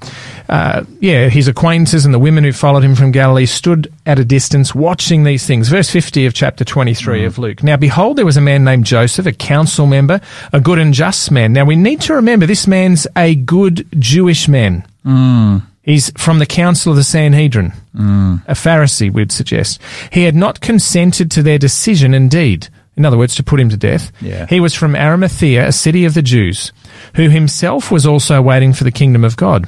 uh, 0.49 0.85
yeah, 1.01 1.29
his 1.29 1.49
acquaintances 1.49 2.05
and 2.05 2.15
the 2.15 2.19
women 2.21 2.45
who 2.45 2.53
followed 2.53 2.85
him 2.85 2.95
from 2.95 3.11
Galilee 3.11 3.45
stood 3.45 3.93
at 4.07 4.21
a 4.21 4.25
distance 4.25 4.73
watching 4.73 5.25
these 5.25 5.45
things. 5.45 5.69
Verse 5.69 5.91
50 5.91 6.27
of 6.27 6.33
chapter 6.33 6.65
23 6.65 7.25
of 7.25 7.39
Luke. 7.39 7.65
Now, 7.65 7.77
behold, 7.77 8.17
there 8.17 8.25
was 8.25 8.37
a 8.37 8.41
man 8.41 8.63
named 8.63 8.87
Joseph, 8.87 9.27
a 9.27 9.33
council 9.33 9.87
member, 9.87 10.21
a 10.53 10.61
good 10.61 10.79
and 10.79 10.95
just 10.95 11.33
man. 11.33 11.53
Now, 11.53 11.65
we 11.65 11.75
need 11.75 12.01
to 12.03 12.15
remember 12.15 12.47
this 12.47 12.69
man's 12.69 13.09
a 13.17 13.35
good 13.35 13.85
Jewish 13.99 14.47
man. 14.47 14.87
He's 15.83 16.11
from 16.17 16.39
the 16.39 16.47
council 16.47 16.93
of 16.93 16.97
the 16.97 17.05
Sanhedrin, 17.05 17.73
mm. 17.95 18.43
a 18.47 18.53
Pharisee, 18.53 19.13
we'd 19.13 19.33
suggest. 19.33 19.81
He 20.13 20.23
had 20.25 20.37
not 20.37 20.61
consented 20.61 21.31
to 21.33 21.43
their 21.43 21.59
decision, 21.59 22.15
indeed. 22.15 22.69
In 22.97 23.05
other 23.05 23.19
words, 23.19 23.35
to 23.37 23.43
put 23.43 23.59
him 23.59 23.69
to 23.71 23.77
death. 23.77 24.13
Yeah. 24.21 24.47
He 24.47 24.61
was 24.61 24.75
from 24.75 24.95
Arimathea, 24.95 25.67
a 25.67 25.73
city 25.73 26.05
of 26.05 26.15
the 26.15 26.23
Jews, 26.23 26.73
who 27.17 27.29
himself 27.31 27.91
was 27.91 28.07
also 28.07 28.41
waiting 28.41 28.73
for 28.73 28.85
the 28.85 28.93
kingdom 28.93 29.25
of 29.25 29.37
God. 29.37 29.67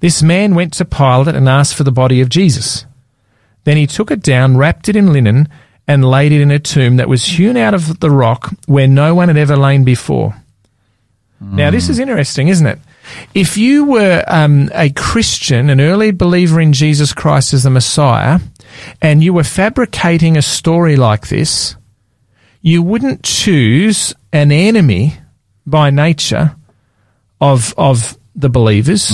This 0.00 0.22
man 0.22 0.54
went 0.54 0.74
to 0.74 0.84
Pilate 0.84 1.34
and 1.34 1.48
asked 1.48 1.76
for 1.76 1.84
the 1.84 1.92
body 1.92 2.20
of 2.20 2.28
Jesus. 2.28 2.84
Then 3.62 3.78
he 3.78 3.86
took 3.86 4.10
it 4.10 4.22
down, 4.22 4.58
wrapped 4.58 4.88
it 4.88 4.96
in 4.96 5.12
linen, 5.12 5.48
and 5.88 6.04
laid 6.04 6.32
it 6.32 6.42
in 6.42 6.50
a 6.50 6.58
tomb 6.58 6.96
that 6.96 7.08
was 7.08 7.24
hewn 7.24 7.56
out 7.56 7.72
of 7.72 8.00
the 8.00 8.10
rock 8.10 8.52
where 8.66 8.88
no 8.88 9.14
one 9.14 9.28
had 9.28 9.36
ever 9.36 9.56
lain 9.56 9.84
before. 9.84 10.34
Now, 11.40 11.70
this 11.70 11.86
mm. 11.86 11.90
is 11.90 11.98
interesting, 11.98 12.48
isn't 12.48 12.66
it? 12.66 12.78
If 13.34 13.56
you 13.56 13.84
were 13.84 14.24
um, 14.26 14.70
a 14.74 14.90
Christian, 14.90 15.70
an 15.70 15.80
early 15.80 16.10
believer 16.10 16.60
in 16.60 16.72
Jesus 16.72 17.12
Christ 17.12 17.52
as 17.52 17.62
the 17.64 17.70
Messiah, 17.70 18.40
and 19.00 19.22
you 19.22 19.32
were 19.32 19.44
fabricating 19.44 20.36
a 20.36 20.42
story 20.42 20.96
like 20.96 21.28
this, 21.28 21.76
you 22.60 22.82
wouldn't 22.82 23.22
choose 23.22 24.14
an 24.32 24.50
enemy 24.50 25.14
by 25.66 25.90
nature 25.90 26.56
of 27.40 27.74
of 27.76 28.16
the 28.34 28.48
believers 28.48 29.12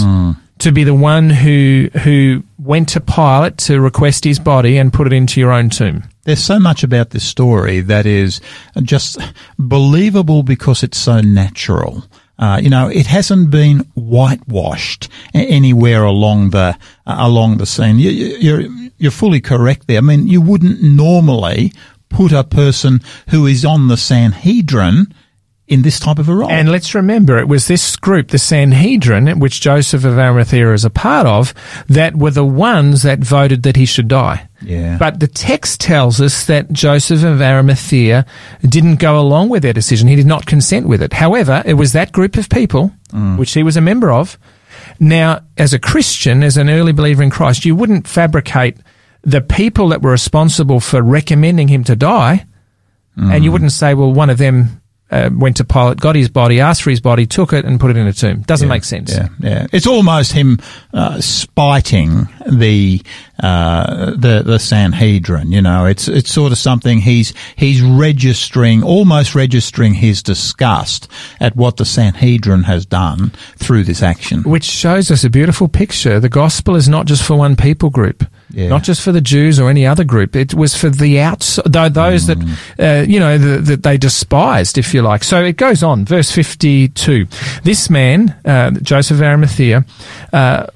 to 0.61 0.73
be 0.73 0.85
the 0.85 0.95
one 0.95 1.31
who 1.31 1.91
who 2.05 2.45
went 2.59 2.91
to 2.91 3.01
Pilate 3.01 3.57
to 3.59 3.81
request 3.81 4.25
his 4.25 4.39
body 4.39 4.77
and 4.77 4.93
put 4.93 5.07
it 5.07 5.13
into 5.13 5.41
your 5.41 5.51
own 5.53 5.71
tomb. 5.71 6.05
There's 6.25 6.43
so 6.45 6.59
much 6.59 6.85
about 6.85 7.11
this 7.11 7.25
story 7.25 7.81
that 7.81 8.07
is 8.07 8.41
just 8.83 9.19
believable 9.59 10.43
because 10.43 10.83
it's 10.83 10.99
so 10.99 11.21
natural. 11.21 12.05
Uh, 12.41 12.59
you 12.63 12.71
know, 12.71 12.89
it 12.89 13.07
hasn't 13.07 13.51
been 13.51 13.81
whitewashed 13.95 15.09
anywhere 15.35 16.03
along 16.05 16.51
the 16.51 16.77
uh, 17.07 17.17
along 17.19 17.59
the 17.59 17.67
scene. 17.67 17.99
You, 17.99 18.11
you- 18.11 18.37
you're 18.41 18.91
you're 18.99 19.11
fully 19.13 19.41
correct 19.41 19.87
there. 19.87 19.99
I 19.99 20.01
mean, 20.03 20.27
you 20.27 20.41
wouldn't 20.41 20.83
normally 20.83 21.73
put 22.09 22.33
a 22.33 22.43
person 22.45 23.01
who 23.29 23.47
is 23.47 23.65
on 23.65 23.89
the 23.89 23.97
Sanhedrin 23.97 25.07
in 25.69 25.83
this 25.83 26.01
type 26.01 26.19
of 26.19 26.29
a 26.29 26.35
role. 26.35 26.51
And 26.51 26.71
let's 26.71 26.95
remember, 26.95 27.39
it 27.39 27.47
was 27.49 27.67
this 27.69 27.95
group, 27.97 28.29
the 28.29 28.39
Sanhedrin, 28.39 29.39
which 29.39 29.61
Joseph 29.61 30.05
of 30.05 30.19
Arimathea 30.19 30.73
is 30.75 30.85
a 30.85 30.91
part 30.91 31.27
of, 31.27 31.55
that 31.89 32.17
were 32.17 32.33
the 32.33 32.45
ones 32.45 33.03
that 33.05 33.21
voted 33.21 33.63
that 33.63 33.77
he 33.77 33.87
should 33.87 34.09
die. 34.09 34.49
Yeah. 34.63 34.99
But 34.99 35.21
the 35.21 35.27
text 35.27 35.81
tells 35.81 36.21
us 36.21 36.47
that 36.47 36.73
Joseph 36.73 37.25
of 37.25 37.41
Arimathea 37.41 38.27
didn't 38.63 38.97
go 38.97 39.19
along 39.19 39.49
with 39.49 39.63
their 39.63 39.73
decision. 39.73 40.09
He 40.09 40.17
did 40.17 40.27
not 40.27 40.47
consent 40.47 40.87
with 40.87 41.03
it. 41.03 41.13
However, 41.13 41.63
it 41.65 41.75
was 41.75 41.93
that 41.93 42.13
group 42.13 42.37
of 42.37 42.49
people, 42.49 42.93
mm. 43.09 43.39
which 43.39 43.53
he 43.53 43.63
was 43.63 43.77
a 43.77 43.81
member 43.81 44.13
of. 44.13 44.39
Now, 44.99 45.43
as 45.57 45.73
a 45.73 45.79
Christian, 45.79 46.43
as 46.43 46.57
an 46.57 46.69
early 46.69 46.93
believer 46.93 47.23
in 47.23 47.31
Christ, 47.31 47.65
you 47.65 47.75
wouldn't 47.75 48.07
fabricate 48.07 48.77
the 49.23 49.41
people 49.41 49.89
that 49.89 50.03
were 50.03 50.11
responsible 50.11 50.81
for 50.81 51.03
recommending 51.03 51.69
him 51.69 51.85
to 51.85 51.97
die, 51.97 52.47
and 53.17 53.45
you 53.45 53.51
mm. 53.51 53.53
wouldn't 53.53 53.73
say, 53.73 53.93
well, 53.93 54.13
one 54.13 54.31
of 54.31 54.39
them 54.39 54.80
uh, 55.11 55.31
went 55.33 55.57
to 55.57 55.65
Pilate, 55.65 55.99
got 55.99 56.15
his 56.15 56.29
body, 56.29 56.61
asked 56.61 56.83
for 56.83 56.91
his 56.91 57.01
body, 57.01 57.27
took 57.27 57.53
it, 57.53 57.65
and 57.65 57.81
put 57.81 57.91
it 57.91 57.97
in 57.97 58.07
a 58.07 58.13
tomb. 58.13 58.43
Doesn't 58.43 58.69
make 58.69 58.85
sense. 58.85 59.13
Yeah, 59.13 59.29
yeah. 59.41 59.67
It's 59.73 59.87
almost 59.87 60.33
him 60.33 60.59
uh, 60.95 61.21
spiting 61.21 62.29
the 62.49 63.03
uh, 63.43 64.11
the 64.11 64.43
the 64.45 64.59
Sanhedrin. 64.59 65.53
You 65.53 65.63
know, 65.63 65.87
it's 65.87 66.09
it's 66.09 66.31
sort 66.31 66.53
of 66.53 66.59
something 66.59 66.99
he's 66.99 67.35
he's 67.57 67.83
registering, 67.83 68.83
almost 68.83 69.35
registering 69.35 69.95
his 69.95 70.23
disgust 70.23 71.09
at 71.41 71.57
what 71.57 71.77
the 71.77 71.85
Sanhedrin 71.85 72.65
has 72.65 72.87
done 72.87 73.33
through 73.57 73.85
this 73.85 74.03
action. 74.03 74.43
Which 74.43 74.65
shows 74.65 75.11
us 75.11 75.25
a 75.25 75.31
beautiful 75.31 75.69
picture. 75.69 76.21
The 76.21 76.29
gospel 76.29 76.77
is 76.77 76.89
not 76.89 77.07
just 77.07 77.25
for 77.25 77.37
one 77.37 77.57
people 77.57 77.91
group, 77.91 78.25
Yeah. 78.53 78.69
not 78.69 78.83
just 78.83 79.03
for 79.03 79.13
the 79.13 79.21
Jews 79.21 79.59
or 79.61 79.71
any 79.71 79.87
other 79.87 80.05
group. 80.05 80.35
It 80.37 80.55
was 80.55 80.77
for 80.77 80.91
the 80.91 81.21
outs, 81.21 81.59
tho- 81.65 81.89
those 81.89 82.27
that, 82.27 82.39
uh, 82.79 83.05
you 83.09 83.21
know, 83.21 83.39
the, 83.39 83.59
that 83.59 83.83
they 83.83 83.97
despised, 83.97 84.77
if 84.79 84.93
you 84.93 85.03
like. 85.03 85.23
So 85.25 85.43
it 85.45 85.57
goes 85.57 85.83
on, 85.83 86.05
verse 86.05 86.31
52. 86.33 87.27
This 87.63 87.89
man, 87.91 88.31
uh, 88.45 88.73
Joseph 88.73 89.19
of 89.19 89.23
Arimathea, 89.23 89.85
uh, 90.33 90.67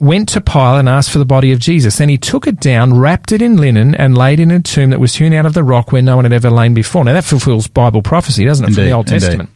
went 0.00 0.28
to 0.28 0.40
Pilate 0.40 0.80
and 0.80 0.88
asked 0.88 1.10
for 1.10 1.18
the 1.18 1.24
body 1.24 1.50
of 1.52 1.58
Jesus. 1.58 1.98
Then 1.98 2.08
he 2.08 2.18
took 2.18 2.46
it 2.46 2.60
down, 2.60 2.98
wrapped 2.98 3.32
it 3.32 3.42
in 3.42 3.56
linen, 3.56 3.94
and 3.96 4.16
laid 4.16 4.38
it 4.38 4.44
in 4.44 4.50
a 4.52 4.60
tomb 4.60 4.90
that 4.90 5.00
was 5.00 5.16
hewn 5.16 5.32
out 5.32 5.46
of 5.46 5.54
the 5.54 5.64
rock 5.64 5.90
where 5.90 6.02
no 6.02 6.14
one 6.16 6.24
had 6.24 6.32
ever 6.32 6.50
lain 6.50 6.74
before. 6.74 7.04
Now 7.04 7.14
that 7.14 7.24
fulfills 7.24 7.66
Bible 7.66 8.02
prophecy, 8.02 8.44
doesn't 8.44 8.64
it, 8.68 8.74
from 8.74 8.84
the 8.84 8.92
Old 8.92 9.08
indeed. 9.10 9.20
Testament? 9.20 9.50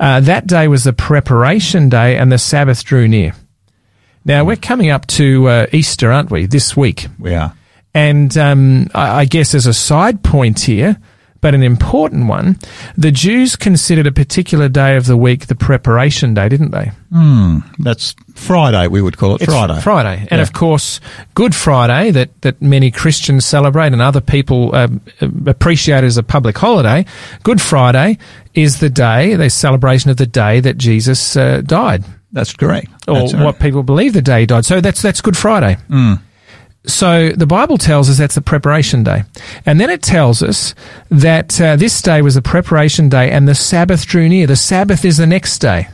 Uh, 0.00 0.20
that 0.20 0.46
day 0.46 0.68
was 0.68 0.84
the 0.84 0.92
preparation 0.94 1.88
day, 1.90 2.16
and 2.16 2.32
the 2.32 2.38
Sabbath 2.38 2.84
drew 2.84 3.06
near. 3.06 3.34
Now 4.26 4.44
we're 4.44 4.56
coming 4.56 4.90
up 4.90 5.06
to 5.08 5.48
uh, 5.48 5.66
Easter, 5.72 6.10
aren't 6.12 6.30
we? 6.32 6.46
This 6.46 6.76
week, 6.76 7.06
We 7.18 7.32
are. 7.34 7.54
and 7.94 8.36
um, 8.36 8.88
I, 8.94 9.20
I 9.20 9.24
guess 9.24 9.54
as 9.54 9.66
a 9.66 9.72
side 9.72 10.24
point 10.24 10.58
here, 10.60 10.98
but 11.40 11.54
an 11.54 11.62
important 11.62 12.26
one, 12.26 12.58
the 12.96 13.12
Jews 13.12 13.54
considered 13.54 14.06
a 14.08 14.10
particular 14.12 14.68
day 14.68 14.96
of 14.96 15.06
the 15.06 15.16
week 15.16 15.46
the 15.46 15.54
preparation 15.54 16.34
day, 16.34 16.48
didn't 16.48 16.72
they? 16.72 16.90
That's 17.78 18.16
Friday. 18.34 18.88
We 18.88 19.00
would 19.00 19.16
call 19.16 19.36
it 19.36 19.42
It's 19.42 19.52
Friday. 19.52 19.80
Friday, 19.80 20.18
and 20.22 20.38
Yeah. 20.38 20.42
of 20.42 20.52
course, 20.52 20.98
Good 21.34 21.54
Friday 21.54 22.10
that 22.10 22.40
that 22.42 22.60
many 22.60 22.90
Christians 22.90 23.44
celebrate 23.46 23.92
and 23.92 24.02
other 24.02 24.20
people 24.20 24.74
um, 24.74 25.00
appreciate 25.46 26.02
as 26.02 26.16
a 26.16 26.22
public 26.24 26.58
holiday. 26.58 27.04
Good 27.44 27.60
Friday 27.60 28.18
is 28.54 28.80
the 28.80 28.90
day, 28.90 29.36
the 29.36 29.50
celebration 29.50 30.10
of 30.10 30.16
the 30.16 30.26
day 30.26 30.58
that 30.60 30.78
Jesus 30.78 31.36
uh, 31.36 31.62
died, 31.64 32.02
That's 32.36 32.52
correct. 32.52 32.88
or 33.08 33.14
That's 33.14 33.32
right. 33.32 33.44
what 33.44 33.58
people 33.58 33.82
believe 33.82 34.12
the 34.12 34.20
day 34.20 34.40
he 34.40 34.46
died. 34.46 34.66
So 34.66 34.82
that's 34.82 35.00
that's 35.00 35.22
Good 35.22 35.38
Friday. 35.38 35.78
Mm. 35.88 36.20
so 36.86 37.30
the 37.30 37.46
Bible 37.46 37.78
tells 37.78 38.10
us 38.10 38.18
that's 38.18 38.34
the 38.34 38.42
preparation 38.42 39.02
day. 39.02 39.24
And 39.64 39.80
then 39.80 39.88
it 39.88 40.02
tells 40.02 40.42
us 40.42 40.74
that 41.10 41.58
uh, 41.58 41.76
this 41.76 42.02
day 42.02 42.20
was 42.20 42.34
the 42.34 42.42
preparation 42.42 43.08
day 43.08 43.30
and 43.30 43.48
the 43.48 43.54
Sabbath 43.54 44.06
drew 44.06 44.28
near. 44.28 44.46
The 44.46 44.54
Sabbath 44.54 45.02
is 45.04 45.16
the 45.16 45.26
next 45.26 45.60
day. 45.60 45.88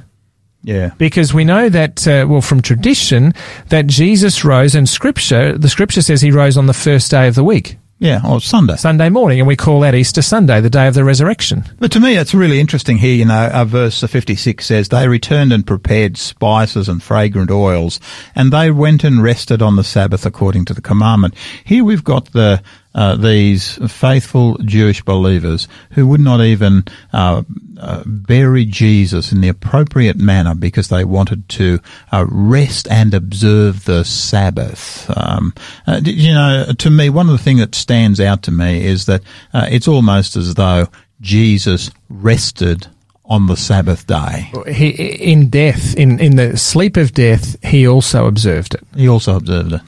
Yeah. 0.64 0.90
Because 0.99 1.32
we 1.32 1.45
know 1.45 1.68
that, 1.68 2.07
uh, 2.09 2.26
well, 2.28 2.40
from 2.40 2.61
tradition, 2.61 3.34
that 3.68 3.86
Jesus 3.86 4.45
rose 4.45 4.74
and 4.74 4.88
Scripture, 4.88 5.57
the 5.57 5.68
Scripture 5.68 6.03
says 6.03 6.20
he 6.22 6.30
rose 6.32 6.57
on 6.57 6.66
the 6.66 6.74
first 6.74 7.11
day 7.11 7.28
of 7.28 7.36
the 7.36 7.45
week. 7.45 7.78
Yeah, 8.03 8.20
or 8.28 8.40
Sunday. 8.40 8.74
Sunday 8.74 9.11
morning, 9.11 9.38
and 9.38 9.46
we 9.46 9.55
call 9.55 9.78
that 9.80 9.94
Easter 9.94 10.22
Sunday, 10.22 10.61
the 10.61 10.68
day 10.68 10.88
of 10.88 10.94
the 10.94 11.05
resurrection. 11.05 11.62
But 11.78 11.92
to 11.92 12.00
me, 12.00 12.16
it's 12.16 12.34
really 12.34 12.59
interesting 12.59 12.98
here. 12.98 13.14
You 13.14 13.26
know, 13.26 13.48
uh, 13.55 13.64
verse 13.64 14.00
56 14.00 14.66
says, 14.66 14.88
They 14.88 15.07
returned 15.07 15.53
and 15.53 15.64
prepared 15.64 16.16
spices 16.16 16.88
and 16.88 17.00
fragrant 17.00 17.53
oils, 17.53 18.00
and 18.34 18.53
they 18.53 18.72
went 18.72 19.05
and 19.05 19.22
rested 19.22 19.62
on 19.62 19.76
the 19.76 19.84
Sabbath 19.84 20.26
according 20.26 20.64
to 20.64 20.74
the 20.74 20.80
commandment. 20.80 21.34
Here 21.62 21.84
we've 21.84 22.03
got 22.03 22.32
the 22.32 22.61
uh, 22.92 23.16
these 23.16 23.78
faithful 23.90 24.59
Jewish 24.59 25.03
believers 25.03 25.68
who 25.92 26.07
would 26.09 26.20
not 26.20 26.40
even 26.40 26.84
uh, 27.12 27.42
uh, 27.83 28.03
bury 28.07 28.64
Jesus 28.64 29.33
in 29.33 29.41
the 29.41 29.49
appropriate 29.49 30.16
manner 30.16 30.55
because 30.55 30.89
they 30.89 31.05
wanted 31.05 31.49
to 31.51 31.80
uh, 32.12 32.24
rest 32.28 32.87
and 32.89 33.12
observe 33.12 33.85
the 33.85 34.05
Sabbath. 34.05 35.11
Um, 35.16 35.53
uh, 35.87 36.01
you 36.05 36.33
know, 36.33 36.72
to 36.78 36.91
me, 36.91 37.11
one 37.11 37.28
of 37.28 37.33
the 37.33 37.43
things 37.43 37.61
that 37.61 37.74
stands 37.74 38.20
out 38.20 38.43
to 38.45 38.53
me 38.53 38.85
is 38.85 39.07
that 39.07 39.22
uh, 39.53 39.66
it's 39.68 39.89
almost 39.89 40.37
as 40.37 40.55
though 40.55 40.87
Jesus 41.20 41.91
rested 42.09 42.87
on 43.24 43.47
the 43.47 43.57
Sabbath 43.57 44.07
day. 44.07 44.51
He, 44.70 44.91
in 44.91 45.49
death, 45.49 45.97
in, 45.97 46.20
in 46.20 46.37
the 46.37 46.57
sleep 46.57 46.97
of 46.97 47.12
death, 47.12 47.57
he 47.64 47.87
also 47.89 48.26
observed 48.26 48.74
it. 48.74 48.85
He 48.95 49.09
also 49.09 49.37
observed 49.37 49.72
it. 49.72 49.80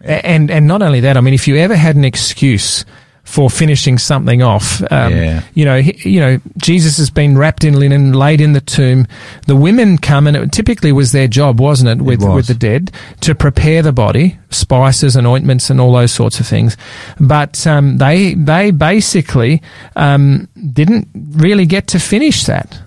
And 0.00 0.50
and 0.50 0.68
not 0.68 0.82
only 0.82 1.00
that, 1.00 1.16
I 1.16 1.20
mean, 1.20 1.34
if 1.34 1.48
you 1.48 1.56
ever 1.56 1.74
had 1.74 1.96
an 1.96 2.04
excuse 2.04 2.84
for 3.26 3.50
finishing 3.50 3.98
something 3.98 4.40
off. 4.40 4.80
Um, 4.90 5.12
Yeah. 5.12 5.42
You 5.52 5.64
know, 5.64 5.80
he, 5.82 6.08
you 6.08 6.20
know, 6.20 6.38
Jesus 6.56 6.96
has 6.96 7.10
been 7.10 7.36
wrapped 7.36 7.64
in 7.64 7.78
linen, 7.78 8.12
laid 8.12 8.40
in 8.40 8.52
the 8.52 8.60
tomb. 8.60 9.06
The 9.46 9.56
women 9.56 9.98
come, 9.98 10.26
and 10.26 10.36
it 10.36 10.52
typically 10.52 10.92
was 10.92 11.12
their 11.12 11.28
job, 11.28 11.60
wasn't 11.60 11.90
it, 11.90 12.02
with 12.02 12.22
was. 12.22 12.34
with 12.34 12.46
the 12.46 12.54
dead, 12.54 12.92
to 13.20 13.34
prepare 13.34 13.82
the 13.82 13.92
body, 13.92 14.38
spices 14.50 15.16
and 15.16 15.26
ointments 15.26 15.68
and 15.70 15.80
all 15.80 15.92
those 15.92 16.12
sorts 16.12 16.40
of 16.40 16.46
things. 16.46 16.76
But 17.20 17.66
um, 17.66 17.98
they 17.98 18.34
they 18.34 18.70
basically 18.70 19.60
um, 19.96 20.48
didn't 20.72 21.08
really 21.32 21.66
get 21.66 21.88
to 21.88 21.98
finish 21.98 22.44
that. 22.44 22.80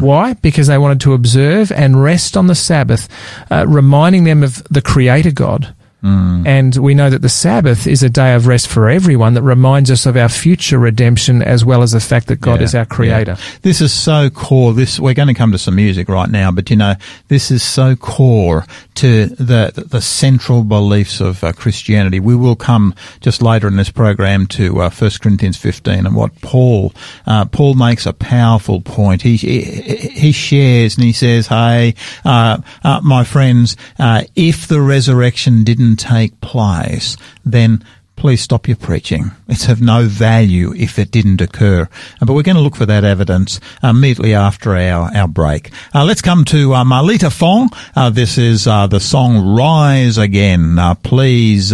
Why? 0.00 0.34
Because 0.34 0.68
they 0.68 0.78
wanted 0.78 1.00
to 1.00 1.12
observe 1.14 1.72
and 1.72 2.02
rest 2.02 2.36
on 2.36 2.46
the 2.46 2.54
Sabbath, 2.54 3.08
uh, 3.50 3.66
reminding 3.66 4.24
them 4.24 4.42
of 4.42 4.62
the 4.70 4.80
Creator 4.82 5.32
God. 5.32 5.74
And 6.04 6.76
we 6.76 6.92
know 6.94 7.08
that 7.08 7.22
the 7.22 7.28
Sabbath 7.30 7.86
is 7.86 8.02
a 8.02 8.10
day 8.10 8.34
of 8.34 8.46
rest 8.46 8.68
for 8.68 8.90
everyone 8.90 9.32
that 9.34 9.42
reminds 9.42 9.90
us 9.90 10.04
of 10.04 10.16
our 10.16 10.28
future 10.28 10.78
redemption 10.78 11.42
as 11.42 11.64
well 11.64 11.82
as 11.82 11.92
the 11.92 12.00
fact 12.00 12.26
that 12.26 12.40
God 12.42 12.60
Yeah, 12.60 12.64
is 12.64 12.74
our 12.74 12.84
creator. 12.84 13.36
yeah. 13.38 13.58
This 13.62 13.80
is 13.80 13.90
so 13.92 14.28
core. 14.28 14.74
This 14.74 15.00
we're 15.00 15.14
going 15.14 15.28
to 15.28 15.34
come 15.34 15.52
to 15.52 15.58
some 15.58 15.76
music 15.76 16.08
right 16.10 16.28
now, 16.28 16.50
but 16.50 16.68
you 16.68 16.76
know 16.76 16.94
this 17.28 17.50
is 17.50 17.62
so 17.62 17.96
core 17.96 18.66
to 18.96 19.26
the 19.26 19.72
the 19.90 20.02
central 20.02 20.62
beliefs 20.62 21.20
of 21.20 21.42
uh, 21.42 21.52
Christianity. 21.52 22.20
We 22.20 22.36
will 22.36 22.56
come 22.56 22.94
just 23.20 23.40
later 23.42 23.66
in 23.66 23.76
this 23.76 23.90
program 23.90 24.46
to 24.48 24.82
uh, 24.82 24.90
1 24.90 25.10
Corinthians 25.22 25.56
15 25.56 26.06
and 26.06 26.14
what 26.14 26.38
Paul 26.42 26.92
uh, 27.26 27.46
Paul 27.46 27.74
makes 27.74 28.04
a 28.04 28.12
powerful 28.12 28.82
point. 28.82 29.22
He 29.22 29.36
he, 29.36 29.62
he 29.62 30.32
shares 30.32 30.96
and 30.96 31.04
he 31.04 31.12
says, 31.12 31.46
"Hey, 31.46 31.94
uh, 32.26 32.58
uh, 32.82 33.00
my 33.02 33.24
friends, 33.24 33.76
uh, 33.98 34.24
if 34.36 34.68
the 34.68 34.82
resurrection 34.82 35.64
didn't 35.64 35.93
take 35.96 36.40
place, 36.40 37.16
then." 37.44 37.84
please 38.16 38.40
stop 38.40 38.68
your 38.68 38.76
preaching. 38.76 39.32
It's 39.48 39.68
of 39.68 39.82
no 39.82 40.06
value 40.06 40.72
if 40.74 40.98
it 40.98 41.10
didn't 41.10 41.40
occur. 41.40 41.82
Uh, 42.22 42.24
But 42.24 42.34
we're 42.34 42.42
going 42.42 42.56
to 42.56 42.62
look 42.62 42.76
for 42.76 42.86
that 42.86 43.04
evidence 43.04 43.60
uh, 43.82 43.88
immediately 43.88 44.34
after 44.34 44.74
our, 44.76 45.10
our 45.14 45.28
break. 45.28 45.72
Uh, 45.94 46.04
let's 46.04 46.22
come 46.22 46.44
to 46.46 46.74
uh, 46.74 46.84
Marlita 46.84 47.32
Fong. 47.32 47.70
Uh, 47.94 48.10
this 48.10 48.38
is 48.38 48.66
uh, 48.66 48.86
the 48.86 49.00
song 49.00 49.54
Rise 49.56 50.16
Again. 50.16 50.78
Please, 51.02 51.72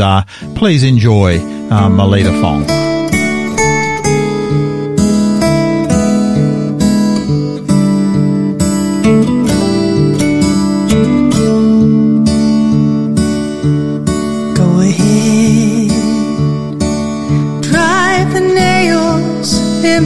please 0.55 0.83
enjoy 0.83 1.39
Marlita 1.39 2.41
Fong. 2.41 2.90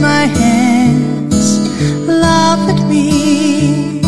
My 0.01 0.25
hands. 0.25 1.59
Laugh 2.07 2.69
at 2.69 2.81
me 2.89 4.01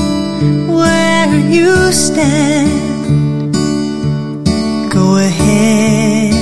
where 0.67 1.35
you 1.49 1.91
stand. 1.91 3.53
Go 4.91 5.17
ahead 5.17 6.33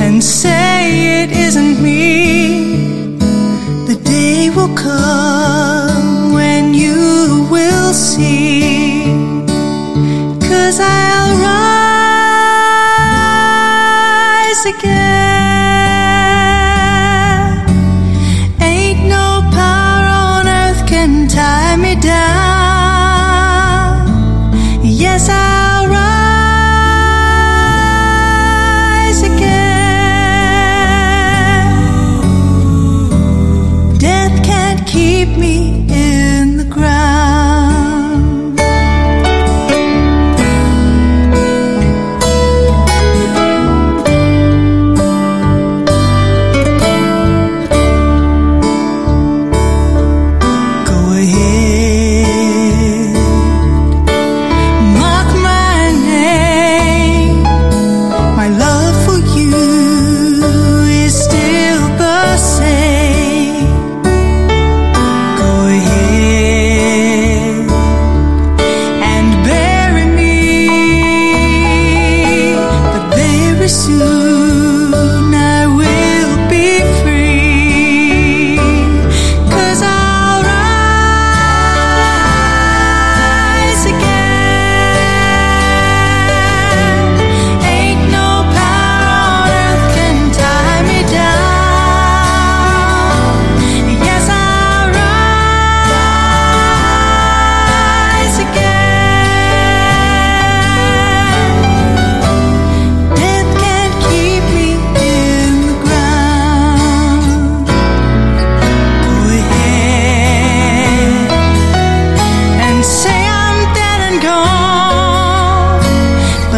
and 0.00 0.22
say 0.22 1.22
it 1.22 1.30
isn't 1.32 1.82
me. 1.82 3.18
The 3.86 3.96
day 4.04 4.50
will 4.50 4.74
come 4.76 5.67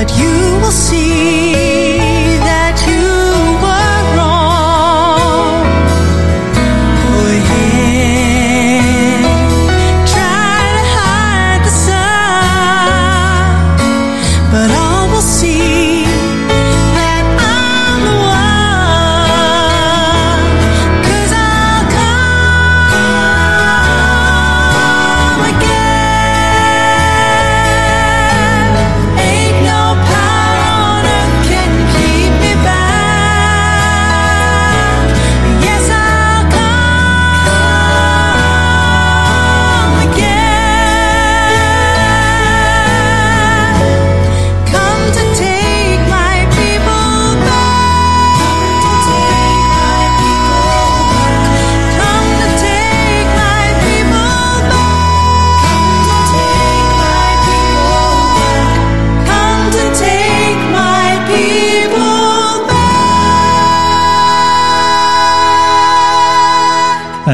but 0.01 0.11
you 0.17 0.33
will 0.63 0.73
see 0.73 1.00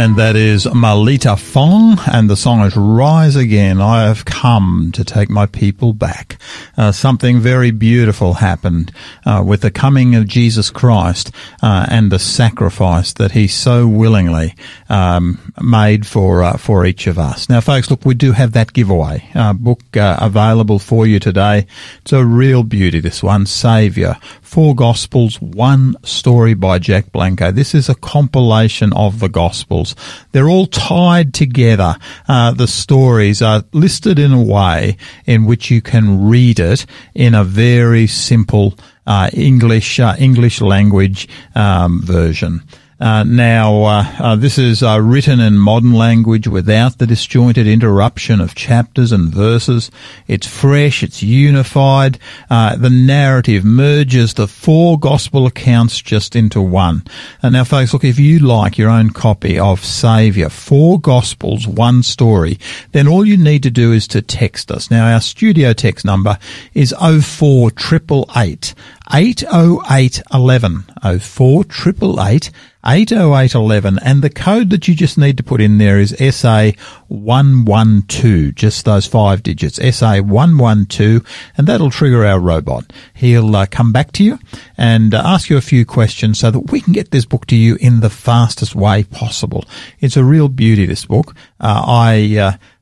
And 0.06 0.14
that 0.14 0.36
is 0.36 0.66
Malita 0.66 1.36
Fong, 1.36 1.98
and 2.06 2.30
the 2.30 2.36
song 2.36 2.60
is 2.60 2.76
Rise 2.76 3.34
Again. 3.34 3.80
I 3.80 4.04
have 4.04 4.24
come 4.24 4.92
to 4.92 5.02
take 5.02 5.28
my 5.28 5.46
people 5.46 5.94
back. 5.94 6.38
Uh, 6.76 6.92
something 6.92 7.40
very 7.40 7.72
beautiful 7.72 8.34
happened 8.34 8.92
uh, 9.24 9.42
with 9.44 9.62
the 9.62 9.72
coming 9.72 10.14
of 10.14 10.28
Jesus 10.28 10.70
Christ 10.70 11.32
uh, 11.60 11.86
and 11.90 12.12
the 12.12 12.20
sacrifice 12.20 13.14
that 13.14 13.32
he 13.32 13.48
so 13.48 13.88
willingly 13.88 14.54
um, 14.88 15.52
made 15.60 16.06
for 16.06 16.44
uh, 16.44 16.56
for 16.56 16.86
each 16.86 17.08
of 17.08 17.18
us. 17.18 17.48
Now, 17.48 17.60
folks, 17.60 17.90
look, 17.90 18.04
we 18.04 18.14
do 18.14 18.30
have 18.30 18.52
that 18.52 18.72
giveaway 18.72 19.28
uh, 19.34 19.54
book 19.54 19.96
uh, 19.96 20.18
available 20.20 20.78
for 20.78 21.04
you 21.04 21.18
today. 21.18 21.66
It's 22.02 22.12
a 22.12 22.24
real 22.24 22.62
beauty, 22.62 23.00
this 23.00 23.24
one, 23.24 23.44
Saviour. 23.44 24.18
Four 24.46 24.76
Gospels, 24.76 25.42
one 25.42 25.96
story 26.04 26.54
by 26.54 26.78
Jack 26.78 27.10
Blanco. 27.10 27.50
This 27.50 27.74
is 27.74 27.88
a 27.88 27.96
compilation 27.96 28.92
of 28.92 29.18
the 29.18 29.28
Gospels. 29.28 29.96
They're 30.30 30.48
all 30.48 30.66
tied 30.66 31.34
together. 31.34 31.96
Uh, 32.28 32.52
the 32.52 32.68
stories 32.68 33.42
are 33.42 33.64
listed 33.72 34.20
in 34.20 34.32
a 34.32 34.40
way 34.40 34.98
in 35.26 35.46
which 35.46 35.68
you 35.70 35.82
can 35.82 36.28
read 36.28 36.60
it 36.60 36.86
in 37.12 37.34
a 37.34 37.42
very 37.42 38.06
simple 38.06 38.78
uh, 39.04 39.30
English 39.32 39.98
uh, 39.98 40.14
English 40.16 40.60
language 40.60 41.28
um, 41.56 42.00
version. 42.00 42.62
Uh, 42.98 43.22
now, 43.24 43.82
uh, 43.82 44.04
uh, 44.18 44.36
this 44.36 44.56
is 44.56 44.82
uh, 44.82 44.98
written 44.98 45.38
in 45.38 45.58
modern 45.58 45.92
language 45.92 46.48
without 46.48 46.96
the 46.96 47.06
disjointed 47.06 47.66
interruption 47.66 48.40
of 48.40 48.54
chapters 48.54 49.12
and 49.12 49.30
verses. 49.32 49.90
It's 50.26 50.46
fresh, 50.46 51.02
it's 51.02 51.22
unified. 51.22 52.18
Uh, 52.48 52.76
the 52.76 52.88
narrative 52.88 53.66
merges 53.66 54.32
the 54.34 54.46
four 54.48 54.98
gospel 54.98 55.46
accounts 55.46 56.00
just 56.00 56.34
into 56.34 56.62
one. 56.62 57.04
And 57.42 57.52
now, 57.52 57.64
folks, 57.64 57.92
look, 57.92 58.04
if 58.04 58.18
you 58.18 58.38
like 58.38 58.78
your 58.78 58.88
own 58.88 59.10
copy 59.10 59.58
of 59.58 59.84
Saviour, 59.84 60.48
four 60.48 60.98
gospels, 60.98 61.66
one 61.66 62.02
story, 62.02 62.58
then 62.92 63.06
all 63.06 63.26
you 63.26 63.36
need 63.36 63.62
to 63.64 63.70
do 63.70 63.92
is 63.92 64.08
to 64.08 64.22
text 64.22 64.70
us. 64.70 64.90
Now, 64.90 65.12
our 65.12 65.20
studio 65.20 65.74
text 65.74 66.06
number 66.06 66.38
is 66.72 66.94
04888 66.98 68.74
80811 69.12 70.84
04888 71.20 72.50
80811 72.86 73.98
and 74.04 74.22
the 74.22 74.30
code 74.30 74.70
that 74.70 74.86
you 74.86 74.94
just 74.94 75.18
need 75.18 75.36
to 75.36 75.42
put 75.42 75.60
in 75.60 75.78
there 75.78 75.98
is 75.98 76.12
SA112 76.12 78.54
just 78.54 78.84
those 78.84 79.06
five 79.06 79.42
digits 79.42 79.80
SA112 79.80 81.26
and 81.56 81.66
that'll 81.66 81.90
trigger 81.90 82.24
our 82.24 82.38
robot. 82.38 82.92
He'll 83.12 83.56
uh, 83.56 83.66
come 83.66 83.90
back 83.92 84.12
to 84.12 84.22
you 84.22 84.38
and 84.78 85.12
uh, 85.14 85.22
ask 85.24 85.50
you 85.50 85.56
a 85.56 85.62
few 85.62 85.84
questions 85.84 86.38
so 86.38 86.52
that 86.52 86.70
we 86.70 86.80
can 86.80 86.92
get 86.92 87.10
this 87.10 87.24
book 87.24 87.46
to 87.46 87.56
you 87.56 87.76
in 87.80 87.98
the 88.00 88.10
fastest 88.10 88.76
way 88.76 89.02
possible. 89.02 89.64
It's 89.98 90.16
a 90.16 90.22
real 90.22 90.48
beauty 90.48 90.86
this 90.86 91.06
book. 91.06 91.34
Uh, 91.60 91.82
I 91.86 92.36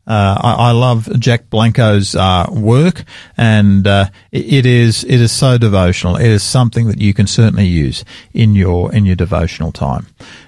uh, 0.07 0.39
I, 0.39 0.53
I, 0.69 0.71
love 0.73 1.09
Jack 1.19 1.49
Blanco's 1.49 2.15
uh, 2.15 2.47
work, 2.51 3.05
and 3.39 3.87
uh, 3.87 4.07
it, 4.33 4.53
it 4.53 4.67
is 4.67 5.03
it 5.05 5.19
is 5.19 5.33
so 5.33 5.57
devotional. 5.57 6.17
It 6.17 6.29
is 6.29 6.43
something 6.43 6.89
that 6.89 7.01
you 7.01 7.15
can 7.15 7.27
certainly 7.27 7.67
use 7.67 8.05
in 8.35 8.55
your 8.55 8.93
in 8.93 9.07
your 9.07 9.17
devotional 9.17 9.73
time. 9.73 10.07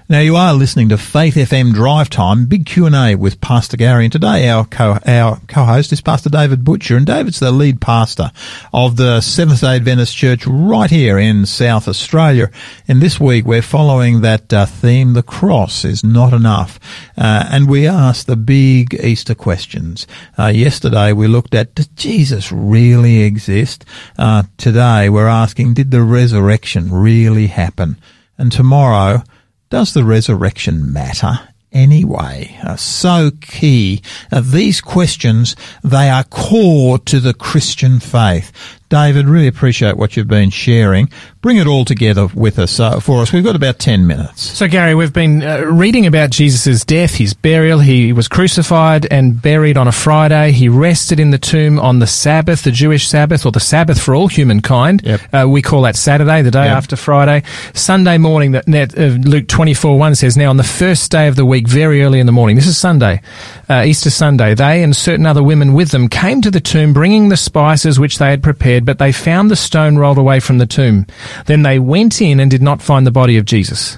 Now 0.09 0.19
you 0.19 0.37
are 0.37 0.53
listening 0.53 0.87
to 0.87 0.97
Faith 0.97 1.35
FM 1.35 1.73
Drive 1.73 2.09
Time, 2.09 2.45
big 2.45 2.65
Q 2.65 2.85
and 2.85 2.95
A 2.95 3.15
with 3.15 3.41
Pastor 3.41 3.75
Garry, 3.75 4.05
and 4.05 4.11
today 4.11 4.47
our 4.47 4.63
co 4.63 4.97
our 5.05 5.41
co-host 5.49 5.91
is 5.91 5.99
Pastor 5.99 6.29
David 6.29 6.63
Butcher, 6.63 6.95
and 6.95 7.05
David's 7.05 7.41
the 7.41 7.51
lead 7.51 7.81
pastor 7.81 8.31
of 8.71 8.95
the 8.95 9.19
Seventh 9.19 9.59
Day 9.59 9.75
Adventist 9.75 10.15
Church 10.15 10.47
right 10.47 10.89
here 10.89 11.19
in 11.19 11.45
South 11.45 11.89
Australia. 11.89 12.49
And 12.87 13.01
this 13.01 13.19
week 13.19 13.43
we're 13.43 13.61
following 13.61 14.21
that 14.21 14.53
uh, 14.53 14.65
theme: 14.65 15.11
the 15.11 15.23
cross 15.23 15.83
is 15.83 16.05
not 16.05 16.31
enough, 16.31 16.79
uh, 17.17 17.49
and 17.51 17.69
we 17.69 17.85
ask 17.85 18.27
the 18.27 18.37
big 18.37 18.93
Easter 18.93 19.35
questions. 19.35 20.07
Uh, 20.39 20.45
yesterday 20.45 21.11
we 21.11 21.27
looked 21.27 21.53
at: 21.53 21.75
Does 21.75 21.87
Jesus 21.87 22.49
really 22.49 23.23
exist? 23.23 23.83
Uh, 24.17 24.43
today 24.55 25.09
we're 25.09 25.27
asking: 25.27 25.73
Did 25.73 25.91
the 25.91 26.01
resurrection 26.01 26.93
really 26.93 27.47
happen? 27.47 27.97
And 28.37 28.53
tomorrow 28.53 29.23
does 29.69 29.93
the 29.93 30.03
resurrection 30.03 30.91
matter 30.91 31.39
anyway? 31.71 32.57
Uh, 32.63 32.75
so 32.75 33.31
key. 33.41 34.01
Uh, 34.31 34.41
these 34.41 34.81
questions, 34.81 35.55
they 35.83 36.09
are 36.09 36.23
core 36.23 36.97
to 36.99 37.19
the 37.19 37.33
Christian 37.33 37.99
faith. 37.99 38.51
David, 38.89 39.27
really 39.27 39.47
appreciate 39.47 39.97
what 39.97 40.15
you've 40.15 40.27
been 40.27 40.49
sharing. 40.49 41.09
Bring 41.47 41.55
it 41.59 41.65
all 41.67 41.85
together 41.85 42.27
with 42.35 42.59
us 42.59 42.77
uh, 42.77 42.99
for 42.99 43.21
us. 43.21 43.31
We've 43.31 43.41
got 43.41 43.55
about 43.55 43.79
10 43.79 44.05
minutes. 44.05 44.41
So, 44.43 44.67
Garry, 44.67 44.95
we've 44.95 45.13
been 45.13 45.41
uh, 45.41 45.61
reading 45.61 46.05
about 46.05 46.29
Jesus' 46.29 46.83
death, 46.83 47.15
his 47.15 47.33
burial. 47.33 47.79
He 47.79 48.11
was 48.11 48.27
crucified 48.27 49.07
and 49.09 49.41
buried 49.41 49.77
on 49.77 49.87
a 49.87 49.93
Friday. 49.93 50.51
He 50.51 50.67
rested 50.67 51.21
in 51.21 51.29
the 51.29 51.37
tomb 51.37 51.79
on 51.79 51.99
the 51.99 52.05
Sabbath, 52.05 52.63
the 52.63 52.71
Jewish 52.71 53.07
Sabbath, 53.07 53.45
or 53.45 53.53
the 53.53 53.61
Sabbath 53.61 53.97
for 53.97 54.13
all 54.13 54.27
humankind. 54.27 55.03
Yep. 55.05 55.21
Uh, 55.33 55.47
we 55.47 55.61
call 55.61 55.83
that 55.83 55.95
Saturday, 55.95 56.41
the 56.41 56.51
day 56.51 56.65
Yep. 56.65 56.75
after 56.75 56.95
Friday. 56.97 57.43
Sunday 57.73 58.17
morning, 58.17 58.51
that 58.51 58.97
uh, 58.97 59.03
Luke 59.03 59.47
24 59.47 59.97
1 59.97 60.15
says, 60.15 60.35
Now 60.35 60.49
on 60.49 60.57
the 60.57 60.65
first 60.65 61.09
day 61.11 61.29
of 61.29 61.37
the 61.37 61.45
week, 61.45 61.65
very 61.65 62.03
early 62.03 62.19
in 62.19 62.25
the 62.25 62.33
morning, 62.33 62.57
this 62.57 62.67
is 62.67 62.77
Sunday, 62.77 63.21
uh, 63.69 63.83
Easter 63.85 64.09
Sunday, 64.09 64.53
they 64.53 64.83
and 64.83 64.93
certain 64.93 65.25
other 65.25 65.41
women 65.41 65.73
with 65.73 65.91
them 65.91 66.09
came 66.09 66.41
to 66.41 66.51
the 66.51 66.59
tomb 66.59 66.91
bringing 66.91 67.29
the 67.29 67.37
spices 67.37 67.97
which 68.01 68.17
they 68.17 68.31
had 68.31 68.43
prepared, 68.43 68.83
but 68.83 68.99
they 68.99 69.13
found 69.13 69.49
the 69.49 69.55
stone 69.55 69.97
rolled 69.97 70.17
away 70.17 70.41
from 70.41 70.57
the 70.57 70.65
tomb. 70.65 71.05
Then 71.45 71.61
they 71.63 71.79
went 71.79 72.21
in 72.21 72.39
and 72.39 72.49
did 72.51 72.61
not 72.61 72.81
find 72.81 73.05
the 73.05 73.11
body 73.11 73.37
of 73.37 73.45
Jesus. 73.45 73.97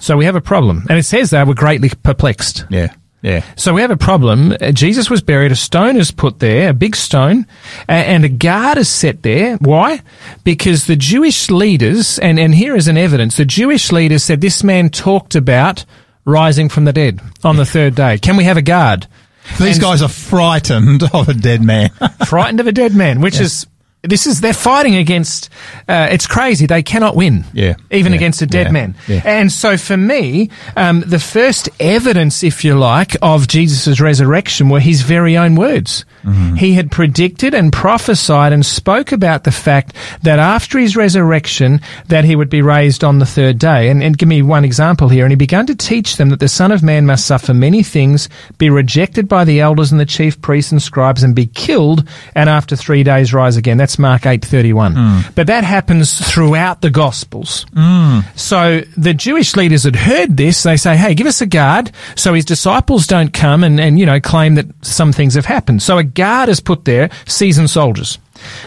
So 0.00 0.16
we 0.16 0.24
have 0.24 0.36
a 0.36 0.40
problem. 0.40 0.86
And 0.88 0.98
it 0.98 1.02
says 1.04 1.30
they 1.30 1.42
were 1.44 1.54
greatly 1.54 1.90
perplexed. 2.02 2.64
Yeah, 2.70 2.92
yeah. 3.22 3.44
So 3.56 3.74
we 3.74 3.80
have 3.82 3.90
a 3.90 3.96
problem. 3.96 4.52
Uh, 4.60 4.72
Jesus 4.72 5.10
was 5.10 5.20
buried. 5.20 5.52
A 5.52 5.56
stone 5.56 5.96
is 5.96 6.10
put 6.10 6.38
there, 6.38 6.70
a 6.70 6.74
big 6.74 6.96
stone, 6.96 7.46
and 7.88 8.24
a 8.24 8.28
guard 8.28 8.78
is 8.78 8.88
set 8.88 9.22
there. 9.22 9.56
Why? 9.56 10.00
Because 10.44 10.86
the 10.86 10.96
Jewish 10.96 11.50
leaders, 11.50 12.18
and, 12.18 12.38
and 12.38 12.54
here 12.54 12.76
is 12.76 12.88
an 12.88 12.96
evidence, 12.96 13.36
the 13.36 13.44
Jewish 13.44 13.92
leaders 13.92 14.22
said 14.24 14.40
this 14.40 14.62
man 14.64 14.88
talked 14.90 15.34
about 15.34 15.84
rising 16.24 16.68
from 16.68 16.84
the 16.84 16.92
dead 16.92 17.20
on 17.44 17.56
the 17.56 17.66
third 17.66 17.94
day. 17.94 18.16
Can 18.18 18.36
we 18.36 18.44
have 18.44 18.56
a 18.56 18.62
guard? 18.62 19.06
These 19.58 19.76
And- 19.76 19.80
guys 19.82 20.02
are 20.02 20.08
frightened 20.08 21.02
of 21.12 21.28
a 21.28 21.34
dead 21.34 21.62
man. 21.62 21.90
Frightened 22.26 22.60
of 22.60 22.66
a 22.68 22.72
dead 22.72 22.94
man, 22.94 23.20
which 23.20 23.40
is, 23.40 23.66
this 24.02 24.26
is, 24.26 24.40
they're 24.40 24.52
fighting 24.54 24.94
against, 24.96 25.50
uh, 25.88 26.08
it's 26.10 26.26
crazy. 26.26 26.66
They 26.66 26.82
cannot 26.82 27.16
win. 27.16 27.44
Yeah. 27.52 27.74
Even 27.90 28.12
Yeah. 28.12 28.16
against 28.18 28.40
a 28.42 28.46
dead 28.46 28.66
Yeah. 28.68 28.72
man. 28.72 28.94
Yeah. 29.06 29.20
And 29.24 29.52
so 29.52 29.76
for 29.76 29.96
me, 29.96 30.48
um, 30.76 31.02
the 31.06 31.18
first 31.18 31.68
evidence, 31.78 32.42
if 32.42 32.64
you 32.64 32.74
like, 32.78 33.16
of 33.20 33.46
Jesus' 33.46 34.00
resurrection 34.00 34.68
were 34.70 34.80
his 34.80 35.02
very 35.02 35.36
own 35.36 35.54
words. 35.54 36.04
Mm-hmm. 36.24 36.56
He 36.56 36.74
had 36.74 36.90
predicted 36.90 37.54
and 37.54 37.72
prophesied 37.72 38.52
and 38.52 38.64
spoke 38.64 39.12
about 39.12 39.44
the 39.44 39.50
fact 39.50 39.94
that 40.22 40.38
after 40.38 40.78
his 40.78 40.96
resurrection, 40.96 41.80
that 42.08 42.24
he 42.24 42.36
would 42.36 42.50
be 42.50 42.62
raised 42.62 43.04
on 43.04 43.18
the 43.18 43.26
third 43.26 43.58
day. 43.58 43.88
And, 43.88 44.02
and 44.02 44.16
give 44.16 44.28
me 44.28 44.42
one 44.42 44.64
example 44.64 45.08
here. 45.08 45.24
And 45.24 45.32
he 45.32 45.36
began 45.36 45.66
to 45.66 45.74
teach 45.74 46.16
them 46.16 46.30
that 46.30 46.40
the 46.40 46.48
Son 46.48 46.72
of 46.72 46.82
Man 46.82 47.06
must 47.06 47.26
suffer 47.26 47.52
many 47.54 47.82
things, 47.82 48.28
be 48.58 48.70
rejected 48.70 49.28
by 49.28 49.44
the 49.44 49.60
elders 49.60 49.92
and 49.92 50.00
the 50.00 50.06
chief 50.06 50.40
priests 50.40 50.72
and 50.72 50.82
scribes, 50.82 51.22
and 51.22 51.34
be 51.34 51.46
killed, 51.46 52.06
and 52.34 52.48
after 52.48 52.76
three 52.76 53.02
days 53.02 53.32
rise 53.34 53.56
again. 53.56 53.76
That's 53.76 53.89
Mark 53.98 54.26
eight 54.26 54.44
thirty 54.44 54.72
one. 54.72 54.94
Mm. 54.94 55.34
But 55.34 55.46
that 55.48 55.64
happens 55.64 56.18
throughout 56.32 56.80
the 56.80 56.90
Gospels. 56.90 57.66
So 58.36 58.82
the 58.96 59.14
Jewish 59.14 59.56
leaders 59.56 59.84
had 59.84 59.96
heard 59.96 60.36
this. 60.36 60.62
They 60.62 60.76
say, 60.76 60.96
hey, 60.96 61.14
give 61.14 61.26
us 61.26 61.40
a 61.40 61.46
guard 61.46 61.92
so 62.16 62.34
his 62.34 62.44
disciples 62.44 63.06
don't 63.06 63.32
come 63.32 63.64
and, 63.64 63.80
and, 63.80 63.98
you 63.98 64.06
know, 64.06 64.20
claim 64.20 64.54
that 64.56 64.66
some 64.84 65.12
things 65.12 65.34
have 65.34 65.46
happened. 65.46 65.82
So 65.82 65.98
a 65.98 66.04
guard 66.04 66.48
is 66.48 66.60
put 66.60 66.84
there, 66.84 67.10
seasoned 67.26 67.70
soldiers. 67.70 68.18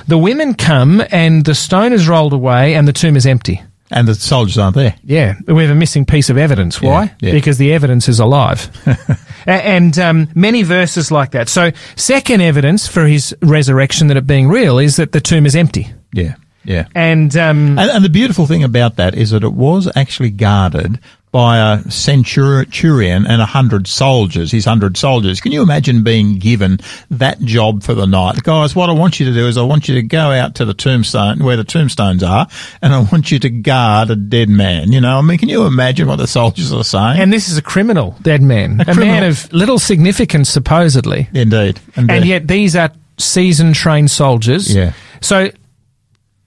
The 0.08 0.18
women 0.18 0.54
come 0.54 1.04
and 1.12 1.46
the 1.46 1.56
stone 1.56 1.94
is 1.94 2.08
rolled 2.08 2.34
away 2.34 2.76
and 2.76 2.88
the 2.88 2.94
tomb 2.94 3.16
is 3.16 3.26
empty. 3.26 3.62
And 3.94 4.08
the 4.08 4.16
soldiers 4.16 4.58
aren't 4.58 4.76
there. 4.76 4.96
Yeah, 5.04 5.36
we 5.48 5.64
have 5.64 5.72
a 5.72 5.76
missing 5.76 6.06
piece 6.06 6.30
of 6.30 6.38
evidence. 6.38 6.82
Why? 6.82 7.04
Yeah, 7.04 7.12
yeah. 7.20 7.32
Because 7.34 7.58
the 7.58 7.74
evidence 7.74 8.10
is 8.10 8.20
alive. 8.20 8.70
And 9.46 10.00
um, 10.00 10.30
many 10.36 10.64
verses 10.64 11.12
like 11.12 11.32
that. 11.32 11.50
So, 11.50 11.72
second 11.98 12.40
evidence 12.42 12.88
for 12.88 13.06
his 13.06 13.36
resurrection 13.42 14.08
that 14.08 14.16
it 14.16 14.26
being 14.26 14.48
real 14.48 14.80
is 14.80 14.96
that 14.96 15.12
the 15.12 15.20
tomb 15.20 15.46
is 15.46 15.54
empty. 15.54 15.94
Yeah, 16.14 16.36
yeah. 16.64 16.86
And 16.96 17.36
um, 17.36 17.78
And, 17.78 17.92
and 17.92 18.06
the 18.06 18.10
beautiful 18.10 18.48
thing 18.48 18.64
about 18.64 18.96
that 18.96 19.16
is 19.16 19.32
that 19.32 19.44
it 19.44 19.52
was 19.52 19.92
actually 19.98 20.30
guarded 20.30 20.98
by 21.34 21.74
a 21.74 21.90
centurion 21.90 23.26
and 23.26 23.42
a 23.42 23.46
hundred 23.46 23.88
soldiers, 23.88 24.52
his 24.52 24.66
hundred 24.66 24.96
soldiers. 24.96 25.42
Can 25.42 25.52
you 25.52 25.64
imagine 25.64 26.04
being 26.04 26.38
given 26.38 26.78
that 27.10 27.40
job 27.42 27.82
for 27.82 27.96
the 27.96 28.06
night? 28.06 28.44
Guys, 28.44 28.76
what 28.76 28.92
I 28.92 28.94
want 28.94 29.20
you 29.20 29.26
to 29.26 29.34
do 29.34 29.48
is 29.48 29.58
I 29.58 29.64
want 29.64 29.90
you 29.90 29.96
to 29.96 30.04
go 30.04 30.30
out 30.30 30.54
to 30.56 30.66
the 30.66 30.76
tombstone, 30.76 31.44
where 31.44 31.58
the 31.58 31.64
tombstones 31.64 32.22
are, 32.22 32.48
and 32.84 32.94
I 32.94 33.02
want 33.12 33.32
you 33.32 33.40
to 33.40 33.50
guard 33.50 34.12
a 34.12 34.16
dead 34.16 34.48
man. 34.48 34.92
You 34.92 35.02
know, 35.02 35.18
I 35.18 35.22
mean, 35.24 35.40
can 35.40 35.50
you 35.50 35.66
imagine 35.66 36.08
what 36.08 36.18
the 36.18 36.28
soldiers 36.28 36.72
are 36.72 36.84
saying? 36.84 37.20
and 37.20 37.34
this 37.34 37.50
is 37.50 37.58
a 37.58 37.64
criminal 37.64 38.16
dead 38.22 38.44
man, 38.44 38.82
a, 38.88 38.94
man 38.94 39.24
of 39.24 39.52
little 39.52 39.80
significance 39.80 40.50
supposedly, 40.50 41.28
Indeed. 41.34 41.80
and 41.96 42.26
yet 42.26 42.48
these 42.48 42.76
are 42.76 42.92
seasoned 43.18 43.74
trained 43.74 44.12
soldiers. 44.12 44.74
Yeah. 44.74 44.94
So 45.20 45.50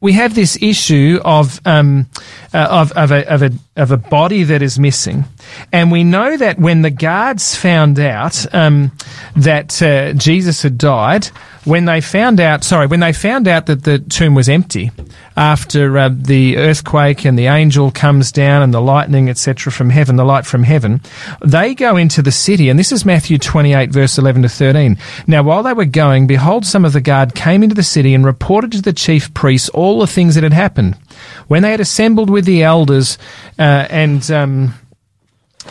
we 0.07 0.13
have 0.13 0.37
this 0.37 0.57
issue 0.63 1.19
of 1.25 1.61
um, 1.67 2.07
uh, 2.55 2.59
of 2.71 2.93
of 2.93 3.11
a, 3.11 3.29
of 3.29 3.43
a 3.43 3.51
of 3.75 3.91
a 3.91 3.97
body 3.97 4.45
that 4.45 4.63
is 4.63 4.79
missing. 4.79 5.25
And 5.73 5.91
we 5.91 6.05
know 6.05 6.37
that 6.37 6.61
when 6.61 6.83
the 6.83 6.93
guards 6.93 7.57
found 7.57 7.99
out 7.99 8.55
um, 8.55 8.93
that 9.35 9.83
uh, 9.83 10.13
Jesus 10.13 10.63
had 10.63 10.79
died, 10.79 11.29
when 11.67 11.85
they 11.85 12.01
found 12.01 12.39
out, 12.39 12.63
sorry, 12.63 12.87
when 12.87 13.01
they 13.01 13.13
found 13.13 13.49
out 13.49 13.67
that 13.67 13.83
the 13.83 13.99
tomb 13.99 14.37
was 14.37 14.49
empty 14.49 14.93
after 15.37 15.99
uh, 15.99 16.09
the 16.13 16.57
earthquake 16.57 17.27
and 17.27 17.37
the 17.37 17.47
angel 17.47 17.91
comes 17.91 18.31
down 18.31 18.63
and 18.63 18.73
the 18.73 18.81
lightning, 18.81 19.29
etc., 19.29 19.73
from 19.73 19.91
heaven, 19.91 20.15
the 20.15 20.25
light 20.25 20.47
from 20.47 20.63
heaven, 20.63 21.01
they 21.45 21.75
go 21.75 21.97
into 21.97 22.23
the 22.23 22.31
city. 22.31 22.69
And 22.69 22.79
this 22.79 22.93
is 22.93 23.05
Matthew 23.05 23.37
28, 23.37 23.91
verse 23.91 24.17
11 24.17 24.43
to 24.43 24.49
13. 24.49 24.97
Now, 25.27 25.43
while 25.43 25.65
they 25.65 25.73
were 25.73 25.85
going, 25.85 26.29
behold, 26.29 26.65
some 26.65 26.85
of 26.85 26.93
the 26.93 27.01
guard 27.01 27.35
came 27.35 27.65
into 27.65 27.75
the 27.75 27.83
city 27.83 28.15
and 28.15 28.25
reported 28.25 28.71
to 28.73 28.83
the 28.83 28.93
chief 28.93 29.35
priests 29.35 29.69
all 29.71 29.99
the 29.99 30.07
things 30.07 30.37
that 30.37 30.45
had 30.45 30.53
happened. 30.53 30.97
When 31.49 31.63
they 31.63 31.73
had 31.73 31.81
assembled 31.81 32.31
with 32.31 32.45
the 32.45 32.63
elders 32.63 33.19
uh, 33.59 33.87
and. 33.91 34.31
Um, 34.31 34.75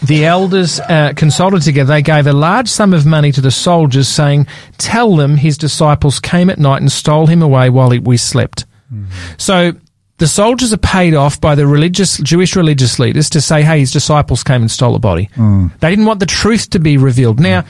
the 0.03 0.25
elders 0.25 0.79
uh, 0.79 1.13
consulted 1.15 1.61
together. 1.61 1.93
They 1.93 2.01
gave 2.01 2.27
a 2.27 2.33
large 2.33 2.67
sum 2.67 2.93
of 2.93 3.05
money 3.05 3.31
to 3.31 3.41
the 3.41 3.51
soldiers, 3.51 4.07
saying, 4.07 4.47
Tell 4.77 5.15
them 5.15 5.37
his 5.37 5.57
disciples 5.57 6.19
came 6.19 6.49
at 6.49 6.59
night 6.59 6.81
and 6.81 6.91
stole 6.91 7.27
him 7.27 7.41
away 7.41 7.69
while 7.69 7.89
we 7.89 8.17
slept. 8.17 8.65
Mm-hmm. 8.91 9.11
So 9.37 9.73
the 10.17 10.27
soldiers 10.27 10.71
are 10.71 10.77
paid 10.77 11.13
off 11.13 11.41
by 11.41 11.55
the 11.55 11.67
religious 11.67 12.17
Jewish 12.19 12.55
religious 12.55 12.99
leaders 12.99 13.29
to 13.31 13.41
say, 13.41 13.63
"Hey, 13.63 13.79
his 13.79 13.91
disciples 13.91 14.43
came 14.43 14.61
and 14.61 14.71
stole 14.71 14.95
a 14.95 14.99
body." 14.99 15.29
Mm. 15.35 15.77
They 15.79 15.89
didn't 15.89 16.05
want 16.05 16.19
the 16.19 16.25
truth 16.25 16.69
to 16.71 16.79
be 16.79 16.97
revealed. 16.97 17.39
Now, 17.39 17.61
mm. 17.61 17.67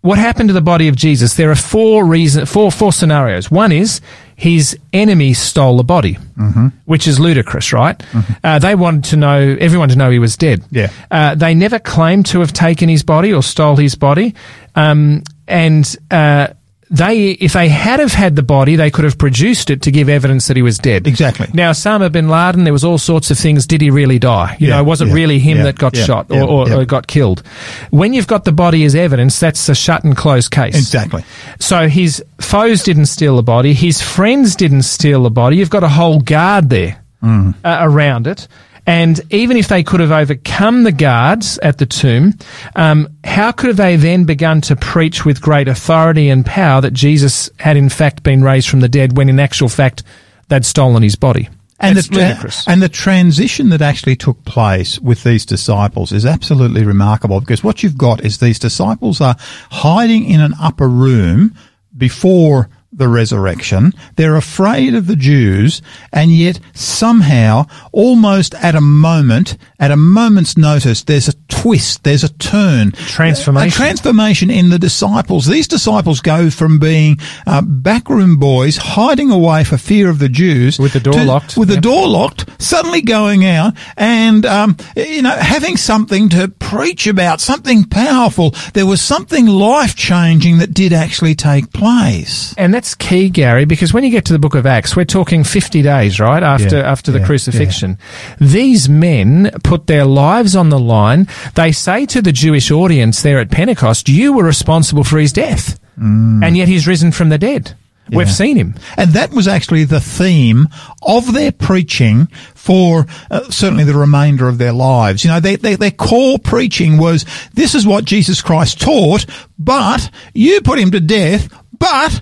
what 0.00 0.18
happened 0.18 0.48
to 0.48 0.54
the 0.54 0.62
body 0.62 0.88
of 0.88 0.96
Jesus? 0.96 1.34
There 1.34 1.50
are 1.50 1.56
four 1.56 2.06
reason, 2.06 2.46
four 2.46 2.72
four 2.72 2.92
scenarios. 2.92 3.50
One 3.50 3.70
is 3.70 4.00
his 4.42 4.76
enemy 4.92 5.32
stole 5.34 5.76
the 5.76 5.84
body, 5.84 6.18
mm-hmm. 6.36 6.66
which 6.84 7.06
is 7.06 7.20
ludicrous, 7.20 7.72
right? 7.72 7.96
Mm-hmm. 7.96 8.32
Uh, 8.42 8.58
they 8.58 8.74
wanted 8.74 9.04
to 9.04 9.16
know 9.16 9.56
everyone 9.60 9.88
to 9.90 9.94
know 9.94 10.10
he 10.10 10.18
was 10.18 10.36
dead. 10.36 10.64
Yeah. 10.72 10.90
Uh, 11.12 11.36
they 11.36 11.54
never 11.54 11.78
claimed 11.78 12.26
to 12.26 12.40
have 12.40 12.52
taken 12.52 12.88
his 12.88 13.04
body 13.04 13.32
or 13.32 13.44
stole 13.44 13.76
his 13.76 13.94
body, 13.94 14.34
um, 14.74 15.22
and 15.46 15.96
uh, 16.10 16.48
they, 16.92 17.30
if 17.30 17.54
they 17.54 17.70
had 17.70 18.00
have 18.00 18.12
had 18.12 18.36
the 18.36 18.42
body, 18.42 18.76
they 18.76 18.90
could 18.90 19.06
have 19.06 19.16
produced 19.16 19.70
it 19.70 19.80
to 19.82 19.90
give 19.90 20.10
evidence 20.10 20.46
that 20.48 20.56
he 20.58 20.62
was 20.62 20.78
dead. 20.78 21.06
Exactly. 21.06 21.48
Now, 21.54 21.70
Osama 21.70 22.12
bin 22.12 22.28
Laden, 22.28 22.64
there 22.64 22.72
was 22.72 22.84
all 22.84 22.98
sorts 22.98 23.30
of 23.30 23.38
things. 23.38 23.66
Did 23.66 23.80
he 23.80 23.90
really 23.90 24.18
die? 24.18 24.56
You 24.60 24.68
yeah, 24.68 24.76
know, 24.76 24.84
was 24.84 25.00
it 25.00 25.08
yeah, 25.08 25.14
really 25.14 25.38
him 25.38 25.56
yeah, 25.56 25.64
that 25.64 25.78
got 25.78 25.96
shot 25.96 26.30
or, 26.30 26.42
or, 26.42 26.70
or, 26.70 26.84
got 26.84 27.06
killed? 27.06 27.42
When 27.90 28.12
you've 28.12 28.26
got 28.26 28.44
the 28.44 28.52
body 28.52 28.84
as 28.84 28.94
evidence, 28.94 29.40
that's 29.40 29.70
a 29.70 29.74
shut 29.74 30.04
and 30.04 30.14
closed 30.14 30.50
case. 30.50 30.76
Exactly. 30.76 31.24
So 31.58 31.88
his 31.88 32.22
foes 32.42 32.82
didn't 32.82 33.06
steal 33.06 33.36
the 33.36 33.42
body. 33.42 33.72
His 33.72 34.02
friends 34.02 34.54
didn't 34.54 34.82
steal 34.82 35.22
the 35.22 35.30
body. 35.30 35.56
You've 35.56 35.70
got 35.70 35.84
a 35.84 35.88
whole 35.88 36.20
guard 36.20 36.68
there 36.68 37.02
mm. 37.22 37.54
uh, 37.64 37.78
around 37.80 38.26
it. 38.26 38.46
And 38.86 39.20
even 39.30 39.56
if 39.56 39.68
they 39.68 39.82
could 39.82 40.00
have 40.00 40.10
overcome 40.10 40.82
the 40.82 40.92
guards 40.92 41.58
at 41.58 41.78
the 41.78 41.86
tomb, 41.86 42.34
um, 42.74 43.08
how 43.22 43.52
could 43.52 43.76
they 43.76 43.96
then 43.96 44.24
begun 44.24 44.60
to 44.62 44.76
preach 44.76 45.24
with 45.24 45.40
great 45.40 45.68
authority 45.68 46.28
and 46.28 46.44
power 46.44 46.80
that 46.80 46.92
Jesus 46.92 47.48
had 47.58 47.76
in 47.76 47.88
fact 47.88 48.22
been 48.22 48.42
raised 48.42 48.68
from 48.68 48.80
the 48.80 48.88
dead 48.88 49.16
when 49.16 49.28
in 49.28 49.38
actual 49.38 49.68
fact 49.68 50.02
they'd 50.48 50.64
stolen 50.64 51.02
his 51.02 51.16
body? 51.16 51.48
And 51.78 51.96
the, 51.96 52.02
tra- 52.02 52.72
and 52.72 52.80
the 52.80 52.88
transition 52.88 53.70
that 53.70 53.82
actually 53.82 54.14
took 54.14 54.44
place 54.44 55.00
with 55.00 55.24
these 55.24 55.44
disciples 55.44 56.12
is 56.12 56.24
absolutely 56.24 56.84
remarkable 56.84 57.40
because 57.40 57.64
what 57.64 57.82
you've 57.82 57.98
got 57.98 58.24
is 58.24 58.38
these 58.38 58.60
disciples 58.60 59.20
are 59.20 59.34
hiding 59.70 60.24
in 60.24 60.40
an 60.40 60.54
upper 60.60 60.88
room 60.88 61.56
before 61.96 62.68
the 62.92 63.08
resurrection. 63.08 63.92
They're 64.16 64.36
afraid 64.36 64.94
of 64.94 65.06
the 65.06 65.16
Jews, 65.16 65.80
and 66.12 66.32
yet 66.32 66.60
somehow, 66.74 67.66
almost 67.90 68.54
at 68.56 68.74
a 68.74 68.80
moment, 68.80 69.56
at 69.80 69.90
a 69.90 69.96
moment's 69.96 70.56
notice, 70.56 71.02
there's 71.02 71.28
a 71.28 71.32
twist, 71.48 72.04
there's 72.04 72.24
a 72.24 72.32
turn. 72.34 72.92
Transformation. 72.92 73.68
A 73.68 73.70
transformation 73.70 74.50
in 74.50 74.68
the 74.68 74.78
disciples. 74.78 75.46
These 75.46 75.68
disciples 75.68 76.20
go 76.20 76.50
from 76.50 76.78
being 76.78 77.18
uh, 77.46 77.62
backroom 77.62 78.36
boys, 78.36 78.76
hiding 78.76 79.30
away 79.30 79.64
for 79.64 79.78
fear 79.78 80.10
of 80.10 80.18
the 80.18 80.28
Jews. 80.28 80.78
With 80.78 80.92
the 80.92 81.00
door 81.00 81.14
to, 81.14 81.24
locked. 81.24 81.56
With 81.56 81.70
yep. 81.70 81.76
the 81.76 81.80
door 81.80 82.08
locked, 82.08 82.60
suddenly 82.60 83.00
going 83.00 83.44
out 83.44 83.74
and, 83.96 84.44
um, 84.44 84.76
you 84.96 85.22
know, 85.22 85.30
having 85.36 85.76
something 85.76 86.28
to 86.30 86.48
preach 86.48 87.06
about, 87.06 87.40
something 87.40 87.84
powerful. 87.84 88.54
There 88.74 88.86
was 88.86 89.00
something 89.00 89.46
life 89.46 89.96
changing 89.96 90.58
that 90.58 90.74
did 90.74 90.92
actually 90.92 91.34
take 91.34 91.72
place. 91.72 92.54
And 92.58 92.74
that's 92.74 92.81
key, 92.94 93.30
Garry, 93.30 93.64
because 93.64 93.92
when 93.92 94.04
you 94.04 94.10
get 94.10 94.24
to 94.26 94.32
the 94.32 94.38
book 94.38 94.54
of 94.54 94.66
Acts, 94.66 94.96
we're 94.96 95.04
talking 95.04 95.44
50 95.44 95.82
days, 95.82 96.20
right? 96.20 96.42
After, 96.42 96.78
yeah, 96.78 96.90
after 96.90 97.10
the 97.12 97.20
yeah, 97.20 97.26
crucifixion. 97.26 97.98
Yeah. 97.98 98.46
These 98.46 98.88
men 98.88 99.50
put 99.64 99.86
their 99.86 100.04
lives 100.04 100.56
on 100.56 100.68
the 100.68 100.78
line. 100.78 101.28
They 101.54 101.72
say 101.72 102.06
to 102.06 102.20
the 102.22 102.32
Jewish 102.32 102.70
audience 102.70 103.22
there 103.22 103.38
at 103.38 103.50
Pentecost, 103.50 104.08
you 104.08 104.32
were 104.32 104.44
responsible 104.44 105.04
for 105.04 105.18
his 105.18 105.32
death. 105.32 105.80
Mm. 105.98 106.44
And 106.44 106.56
yet 106.56 106.68
he's 106.68 106.86
risen 106.86 107.12
from 107.12 107.28
the 107.28 107.38
dead. 107.38 107.74
Yeah. 108.08 108.18
We've 108.18 108.30
seen 108.30 108.56
him. 108.56 108.74
And 108.96 109.12
that 109.12 109.30
was 109.30 109.46
actually 109.46 109.84
the 109.84 110.00
theme 110.00 110.68
of 111.02 111.32
their 111.32 111.52
preaching 111.52 112.26
for 112.54 113.06
uh, 113.30 113.48
certainly 113.50 113.84
the 113.84 113.94
remainder 113.94 114.48
of 114.48 114.58
their 114.58 114.72
lives. 114.72 115.24
You 115.24 115.30
know, 115.30 115.40
their, 115.40 115.56
their, 115.56 115.76
their 115.76 115.90
core 115.92 116.38
preaching 116.38 116.98
was, 116.98 117.24
this 117.54 117.74
is 117.74 117.86
what 117.86 118.04
Jesus 118.04 118.42
Christ 118.42 118.80
taught, 118.80 119.26
but 119.58 120.10
you 120.34 120.60
put 120.62 120.78
him 120.78 120.90
to 120.90 121.00
death, 121.00 121.48
but 121.78 122.20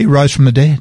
he 0.00 0.06
rose 0.06 0.32
from 0.32 0.46
the 0.46 0.52
dead. 0.52 0.80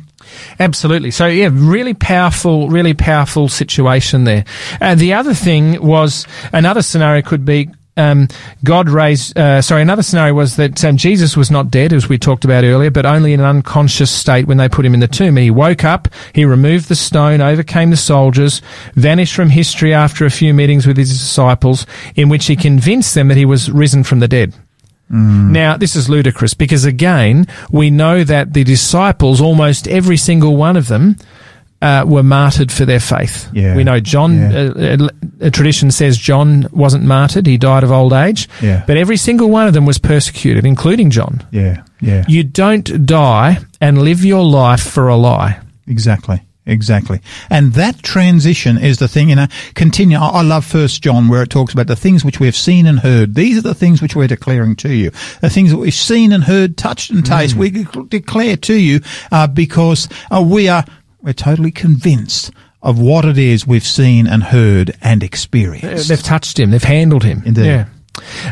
Absolutely. 0.59 1.11
So 1.11 1.25
yeah, 1.25 1.49
really 1.51 1.93
powerful, 1.93 2.69
really 2.69 2.93
powerful 2.93 3.49
situation 3.49 4.23
there. 4.23 4.45
Uh, 4.79 4.95
the 4.95 5.13
other 5.13 5.33
thing 5.33 5.81
was 5.81 6.27
another 6.53 6.81
scenario 6.81 7.21
could 7.21 7.45
be 7.45 7.69
um, 7.97 8.29
God 8.63 8.89
raised. 8.89 9.37
Uh, 9.37 9.61
sorry, 9.61 9.81
another 9.81 10.03
scenario 10.03 10.33
was 10.33 10.55
that 10.55 10.83
um, 10.85 10.95
Jesus 10.95 11.35
was 11.35 11.51
not 11.51 11.69
dead, 11.69 11.91
as 11.91 12.07
we 12.07 12.17
talked 12.17 12.45
about 12.45 12.63
earlier, 12.63 12.89
but 12.89 13.05
only 13.05 13.33
in 13.33 13.41
an 13.41 13.45
unconscious 13.45 14.09
state 14.09 14.47
when 14.47 14.57
they 14.57 14.69
put 14.69 14.85
him 14.85 14.93
in 14.93 15.01
the 15.01 15.07
tomb. 15.07 15.37
And 15.37 15.43
He 15.43 15.51
woke 15.51 15.83
up, 15.83 16.07
he 16.33 16.45
removed 16.45 16.87
the 16.87 16.95
stone, 16.95 17.41
overcame 17.41 17.89
the 17.89 17.97
soldiers, 17.97 18.61
vanished 18.95 19.35
from 19.35 19.49
history 19.49 19.93
after 19.93 20.25
a 20.25 20.31
few 20.31 20.53
meetings 20.53 20.87
with 20.87 20.95
his 20.95 21.09
disciples, 21.09 21.85
in 22.15 22.29
which 22.29 22.45
he 22.45 22.55
convinced 22.55 23.15
them 23.15 23.27
that 23.27 23.37
he 23.37 23.45
was 23.45 23.69
risen 23.69 24.03
from 24.03 24.19
the 24.19 24.27
dead. 24.27 24.53
Mm. 25.11 25.49
Now, 25.51 25.77
this 25.77 25.95
is 25.95 26.09
ludicrous 26.09 26.53
because 26.53 26.85
again, 26.85 27.47
we 27.71 27.89
know 27.89 28.23
that 28.23 28.53
the 28.53 28.63
disciples, 28.63 29.41
almost 29.41 29.87
every 29.87 30.17
single 30.17 30.55
one 30.55 30.77
of 30.77 30.87
them, 30.87 31.15
uh, 31.81 32.03
were 32.05 32.23
martyred 32.23 32.71
for 32.71 32.85
their 32.85 32.99
faith. 32.99 33.49
Yeah. 33.53 33.75
We 33.75 33.83
know 33.83 33.99
John, 33.99 34.37
yeah. 34.37 34.71
uh, 34.77 35.07
uh, 35.41 35.49
tradition 35.49 35.91
says 35.91 36.17
John 36.17 36.67
wasn't 36.71 37.05
martyred, 37.05 37.47
he 37.47 37.57
died 37.57 37.83
of 37.83 37.91
old 37.91 38.13
age. 38.13 38.49
Yeah. 38.61 38.83
But 38.85 38.97
every 38.97 39.17
single 39.17 39.49
one 39.49 39.67
of 39.67 39.73
them 39.73 39.85
was 39.85 39.97
persecuted, 39.97 40.65
including 40.65 41.09
John. 41.09 41.45
Yeah, 41.51 41.83
yeah. 42.01 42.25
You 42.27 42.43
don't 42.43 43.05
die 43.05 43.59
and 43.79 44.01
live 44.01 44.25
your 44.25 44.43
life 44.43 44.81
for 44.81 45.07
a 45.07 45.15
lie. 45.15 45.59
Exactly. 45.87 46.41
Exactly. 46.69 47.19
And 47.49 47.73
that 47.73 48.03
transition 48.03 48.77
is 48.77 48.99
the 48.99 49.07
thing, 49.07 49.29
you 49.29 49.35
know, 49.35 49.47
continue. 49.73 50.17
I 50.17 50.41
love 50.41 50.65
First 50.65 51.01
John 51.01 51.27
where 51.27 51.43
it 51.43 51.49
talks 51.49 51.73
about 51.73 51.87
the 51.87 51.95
things 51.95 52.23
which 52.23 52.39
we 52.39 52.45
have 52.45 52.55
seen 52.55 52.85
and 52.85 52.99
heard. 52.99 53.35
These 53.35 53.57
are 53.57 53.61
the 53.61 53.73
things 53.73 54.01
which 54.01 54.15
we're 54.15 54.27
declaring 54.27 54.75
to 54.77 54.93
you. 54.93 55.11
The 55.41 55.49
things 55.49 55.71
that 55.71 55.77
we've 55.77 55.93
seen 55.93 56.31
and 56.31 56.43
heard, 56.43 56.77
touched 56.77 57.11
and 57.11 57.25
tasted, 57.25 57.57
mm. 57.57 57.95
we 57.95 58.07
declare 58.07 58.55
to 58.57 58.73
you, 58.73 59.01
uh, 59.31 59.47
because 59.47 60.07
uh, 60.31 60.45
we 60.45 60.69
are, 60.69 60.85
we're 61.21 61.33
totally 61.33 61.71
convinced 61.71 62.51
of 62.81 62.99
what 62.99 63.25
it 63.25 63.37
is 63.37 63.67
we've 63.67 63.85
seen 63.85 64.27
and 64.27 64.43
heard 64.43 64.95
and 65.01 65.23
experienced. 65.23 66.07
They've 66.07 66.21
touched 66.21 66.59
him. 66.59 66.71
They've 66.71 66.83
handled 66.83 67.23
him. 67.23 67.41
Indeed. 67.45 67.65
Yeah. 67.65 67.85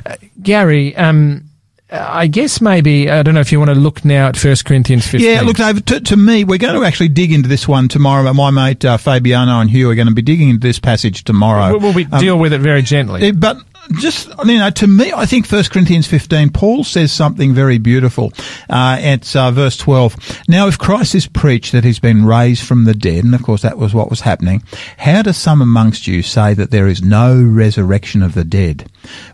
Uh, 0.06 0.16
Garry, 0.42 0.96
um, 0.96 1.47
I 1.90 2.28
guess 2.28 2.60
maybe 2.60 3.10
I 3.10 3.24
don't 3.24 3.34
know 3.34 3.40
if 3.40 3.52
you 3.52 3.60
want 3.60 3.70
to 3.70 3.76
look 3.76 4.04
now 4.04 4.28
at 4.28 4.36
First 4.36 4.66
Corinthians 4.66 5.08
15. 5.08 5.22
Yeah, 5.22 5.42
look, 5.42 5.56
David. 5.56 5.86
To, 5.88 6.00
to, 6.02 6.18
me, 6.18 6.44
we're 6.44 6.58
going 6.58 6.76
to 6.76 6.84
actually 6.84 7.08
dig 7.08 7.32
into 7.32 7.48
this 7.48 7.66
one 7.66 7.88
tomorrow. 7.88 8.34
My 8.34 8.52
mate 8.52 8.84
uh, 8.84 8.98
Fabiano 8.98 9.62
and 9.62 9.70
Hugh 9.70 9.90
are 9.90 9.96
going 9.96 10.10
to 10.10 10.14
be 10.14 10.22
digging 10.22 10.50
into 10.50 10.68
this 10.68 10.80
passage 10.80 11.24
tomorrow. 11.24 11.78
We'll, 11.78 11.94
we'll 11.94 12.14
um, 12.14 12.20
deal 12.20 12.38
with 12.38 12.52
it 12.52 12.60
very 12.60 12.82
gently. 12.82 13.32
But 13.32 13.58
just 14.00 14.30
you 14.46 14.58
know, 14.58 14.70
to 14.70 14.88
me, 14.88 15.14
I 15.14 15.26
think 15.26 15.46
First 15.46 15.72
Corinthians 15.72 16.08
15, 16.08 16.50
Paul 16.50 16.84
says 16.84 17.12
something 17.12 17.54
very 17.54 17.78
beautiful. 17.78 18.34
Uh, 18.70 18.98
it's 19.00 19.36
uh, 19.36 19.52
verse 19.52 19.78
12. 19.78 20.44
Now, 20.48 20.68
if 20.68 20.78
Christ 20.78 21.16
is 21.16 21.28
preached 21.28 21.72
that 21.72 21.84
he's 21.84 22.00
been 22.00 22.26
raised 22.26 22.66
from 22.66 22.86
the 22.86 22.94
dead, 22.94 23.24
and 23.24 23.36
of 23.36 23.44
course 23.44 23.62
that 23.62 23.78
was 23.78 23.94
what 23.94 24.10
was 24.10 24.22
happening, 24.22 24.64
how 24.98 25.22
do 25.22 25.34
some 25.34 25.62
amongst 25.62 26.08
you 26.08 26.22
say 26.22 26.54
that 26.54 26.72
there 26.72 26.88
is 26.88 27.02
no 27.02 27.42
resurrection 27.42 28.22
of 28.22 28.34
the 28.34 28.46
dead? 28.46 28.90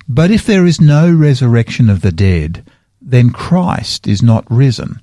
But 0.08 0.32
if 0.32 0.46
there 0.46 0.66
is 0.66 0.80
no 0.80 1.12
resurrection 1.12 1.90
of 1.90 2.02
the 2.02 2.12
dead, 2.12 2.66
then 3.02 3.32
Christ 3.32 4.08
is 4.08 4.22
not 4.22 4.46
risen. 4.50 5.00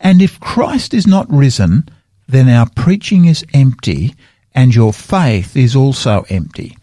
And 0.00 0.20
if 0.20 0.40
Christ 0.40 0.92
is 0.92 1.06
not 1.06 1.30
risen, 1.30 1.88
then 2.26 2.48
our 2.48 2.68
preaching 2.74 3.26
is 3.26 3.44
empty, 3.54 4.14
and 4.54 4.74
your 4.74 4.92
faith 4.92 5.56
is 5.56 5.76
also 5.76 6.24
empty. 6.28 6.76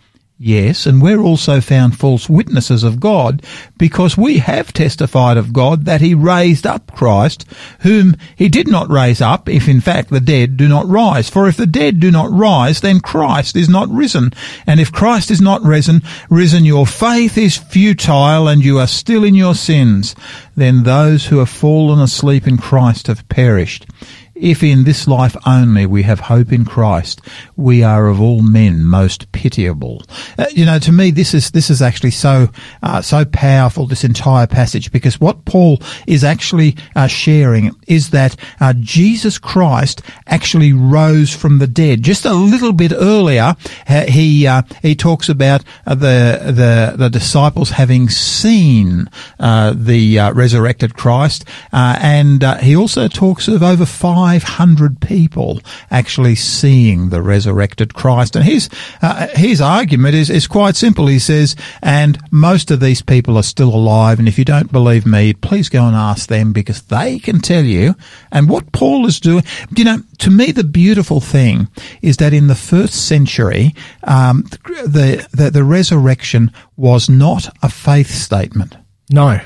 Yes, 0.43 0.87
and 0.87 1.03
we're 1.03 1.21
also 1.21 1.61
found 1.61 1.99
false 1.99 2.27
witnesses 2.27 2.83
of 2.83 2.99
God 2.99 3.43
because 3.77 4.17
we 4.17 4.39
have 4.39 4.73
testified 4.73 5.37
of 5.37 5.53
God 5.53 5.85
that 5.85 6.01
he 6.01 6.15
raised 6.15 6.65
up 6.65 6.91
Christ, 6.95 7.45
whom 7.81 8.15
he 8.35 8.49
did 8.49 8.67
not 8.67 8.89
raise 8.89 9.21
up, 9.21 9.47
if 9.47 9.67
in 9.67 9.81
fact 9.81 10.09
the 10.09 10.19
dead 10.19 10.57
do 10.57 10.67
not 10.67 10.87
rise. 10.87 11.29
For 11.29 11.47
if 11.47 11.57
the 11.57 11.67
dead 11.67 11.99
do 11.99 12.09
not 12.09 12.31
rise, 12.31 12.81
then 12.81 13.01
Christ 13.01 13.55
is 13.55 13.69
not 13.69 13.87
risen. 13.89 14.33
And 14.65 14.79
if 14.79 14.91
Christ 14.91 15.29
is 15.29 15.41
not 15.41 15.61
risen, 15.61 16.01
risen 16.27 16.65
your 16.65 16.87
faith 16.87 17.37
is 17.37 17.57
futile 17.57 18.47
and 18.47 18.65
you 18.65 18.79
are 18.79 18.87
still 18.87 19.23
in 19.23 19.35
your 19.35 19.53
sins. 19.53 20.15
Then 20.55 20.81
those 20.81 21.27
who 21.27 21.37
have 21.37 21.49
fallen 21.49 21.99
asleep 21.99 22.47
in 22.47 22.57
Christ 22.57 23.05
have 23.05 23.29
perished. 23.29 23.85
If 24.41 24.63
in 24.63 24.85
this 24.85 25.07
life 25.07 25.37
only 25.45 25.85
we 25.85 26.01
have 26.01 26.19
hope 26.19 26.51
in 26.51 26.65
Christ, 26.65 27.21
we 27.55 27.83
are 27.83 28.07
of 28.07 28.19
all 28.19 28.41
men 28.41 28.83
most 28.83 29.31
pitiable. 29.33 30.03
Uh, 30.35 30.47
you 30.51 30.65
know, 30.65 30.79
to 30.79 30.91
me, 30.91 31.11
this 31.11 31.35
is 31.35 31.51
this 31.51 31.69
is 31.69 31.79
actually 31.79 32.09
so 32.09 32.49
uh, 32.81 33.03
so 33.03 33.23
powerful. 33.23 33.85
This 33.85 34.03
entire 34.03 34.47
passage, 34.47 34.91
because 34.91 35.21
what 35.21 35.45
Paul 35.45 35.79
is 36.07 36.23
actually 36.23 36.75
uh, 36.95 37.05
sharing 37.05 37.75
is 37.87 38.09
that 38.09 38.35
uh, 38.59 38.73
Jesus 38.79 39.37
Christ 39.37 40.01
actually 40.25 40.73
rose 40.73 41.35
from 41.35 41.59
the 41.59 41.67
dead. 41.67 42.01
Just 42.01 42.25
a 42.25 42.33
little 42.33 42.73
bit 42.73 42.93
earlier, 42.95 43.55
he 44.07 44.47
uh, 44.47 44.63
he 44.81 44.95
talks 44.95 45.29
about 45.29 45.63
uh, 45.85 45.93
the 45.93 46.41
the 46.47 46.95
the 46.97 47.09
disciples 47.11 47.69
having 47.69 48.09
seen 48.09 49.07
the 49.37 50.31
resurrected 50.33 50.95
Christ, 50.95 51.45
and 51.71 52.43
he 52.61 52.75
also 52.75 53.07
talks 53.07 53.47
of 53.47 53.61
over 53.61 53.85
five 53.85 54.30
500 54.39 55.01
people 55.01 55.61
actually 55.89 56.35
seeing 56.35 57.09
the 57.09 57.21
resurrected 57.21 57.93
Christ. 57.93 58.35
And 58.35 58.45
his, 58.45 58.69
uh, 59.01 59.27
his 59.29 59.59
argument 59.59 60.15
is, 60.15 60.29
is 60.29 60.47
quite 60.47 60.75
simple. 60.75 61.07
He 61.07 61.19
says, 61.19 61.55
and 61.81 62.17
most 62.31 62.71
of 62.71 62.79
these 62.79 63.01
people 63.01 63.37
are 63.37 63.43
still 63.43 63.73
alive. 63.73 64.19
And 64.19 64.27
if 64.27 64.39
you 64.39 64.45
don't 64.45 64.71
believe 64.71 65.05
me, 65.05 65.33
please 65.33 65.69
go 65.69 65.85
and 65.85 65.95
ask 65.95 66.29
them 66.29 66.53
because 66.53 66.81
they 66.83 67.19
can 67.19 67.39
tell 67.39 67.65
you. 67.65 67.95
And 68.31 68.49
what 68.49 68.71
Paul 68.71 69.05
is 69.05 69.19
doing, 69.19 69.43
you 69.75 69.83
know, 69.83 69.99
to 70.19 70.29
me, 70.29 70.51
the 70.51 70.63
beautiful 70.63 71.19
thing 71.19 71.67
is 72.01 72.17
that 72.17 72.33
in 72.33 72.47
the 72.47 72.55
first 72.55 73.07
century, 73.07 73.75
um, 74.05 74.43
the, 74.65 75.27
the, 75.31 75.49
the 75.49 75.63
resurrection 75.63 76.51
was 76.77 77.09
not 77.09 77.53
a 77.61 77.69
faith 77.69 78.11
statement. 78.11 78.77
No. 79.09 79.41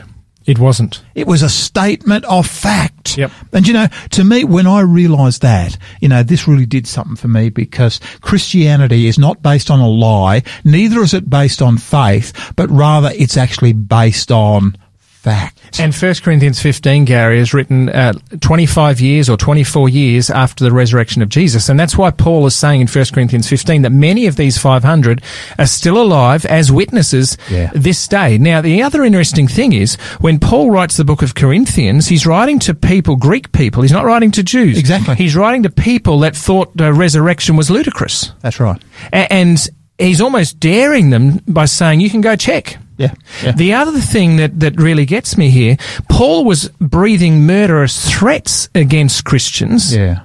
It 0.46 0.60
wasn't. 0.60 1.04
It 1.16 1.26
was 1.26 1.42
a 1.42 1.50
statement 1.50 2.24
of 2.26 2.46
fact. 2.46 3.18
Yep. 3.18 3.32
And 3.52 3.68
you 3.68 3.74
know, 3.74 3.88
to 4.12 4.24
me, 4.24 4.44
when 4.44 4.68
I 4.68 4.82
realized 4.82 5.42
that, 5.42 5.78
you 6.02 6.08
know, 6.08 6.22
this 6.22 6.48
really 6.48 6.66
did 6.66 6.86
something 6.88 7.16
for 7.16 7.28
me 7.28 7.50
because 7.50 8.00
Christianity 8.22 9.08
is 9.08 9.18
not 9.18 9.42
based 9.42 9.72
on 9.72 9.80
a 9.80 9.90
lie, 9.90 10.44
neither 10.64 11.02
is 11.02 11.14
it 11.14 11.30
based 11.30 11.62
on 11.62 11.78
faith, 11.78 12.54
but 12.56 12.70
rather 12.70 13.12
it's 13.16 13.38
actually 13.38 13.74
based 13.74 14.32
on 14.32 14.78
fact. 15.26 15.80
And 15.80 15.94
1 15.94 16.14
Corinthians 16.24 16.62
15, 16.62 17.04
Garry, 17.06 17.40
is 17.40 17.54
written 17.54 17.90
uh, 17.90 18.14
25 18.42 19.02
years 19.02 19.28
or 19.28 19.36
24 19.36 19.90
years 19.90 20.30
after 20.30 20.64
the 20.64 20.72
resurrection 20.72 21.22
of 21.22 21.30
Jesus. 21.30 21.68
And 21.68 21.80
that's 21.80 21.98
why 21.98 22.12
Paul 22.12 22.46
is 22.46 22.56
saying 22.56 22.82
in 22.82 22.88
1 22.88 23.06
Corinthians 23.12 23.50
15 23.50 23.82
that 23.82 23.92
many 23.92 24.28
of 24.28 24.36
these 24.36 24.58
500 24.58 25.24
are 25.58 25.66
still 25.66 26.02
alive 26.02 26.46
as 26.46 26.72
witnesses 26.72 27.38
yeah. 27.50 27.72
this 27.74 28.08
day. 28.08 28.38
Now, 28.38 28.62
the 28.62 28.84
other 28.84 29.04
interesting 29.04 29.48
thing 29.48 29.74
is 29.74 29.96
when 30.20 30.40
Paul 30.40 30.70
writes 30.70 30.96
the 30.96 31.04
book 31.04 31.24
of 31.24 31.34
Corinthians, 31.34 32.08
he's 32.08 32.28
writing 32.28 32.60
to 32.60 32.76
people, 32.76 33.16
Greek 33.16 33.52
people. 33.52 33.82
He's 33.82 33.92
not 33.92 34.06
writing 34.06 34.32
to 34.32 34.44
Jews. 34.44 34.78
Exactly. 34.78 35.16
He's 35.16 35.36
writing 35.36 35.64
to 35.64 35.72
people 35.72 36.20
that 36.20 36.36
thought 36.36 36.80
uh, 36.80 36.94
resurrection 36.94 37.56
was 37.56 37.72
ludicrous. 37.72 38.32
That's 38.42 38.60
right. 38.60 38.82
A- 39.12 39.34
and 39.34 39.68
he's 39.98 40.22
almost 40.22 40.60
daring 40.60 41.10
them 41.10 41.42
by 41.48 41.66
saying, 41.66 42.00
you 42.00 42.12
can 42.12 42.22
go 42.22 42.36
check. 42.36 42.78
Yeah, 42.98 43.14
yeah. 43.44 43.52
The 43.52 43.74
other 43.74 44.00
thing 44.00 44.38
that, 44.38 44.60
that 44.60 44.76
really 44.78 45.06
gets 45.06 45.38
me 45.38 45.50
here, 45.50 45.78
Paul 46.10 46.46
was 46.46 46.70
breathing 46.80 47.46
murderous 47.46 48.10
threats 48.10 48.70
against 48.74 49.26
Christians. 49.26 49.96
Yeah. 49.96 50.22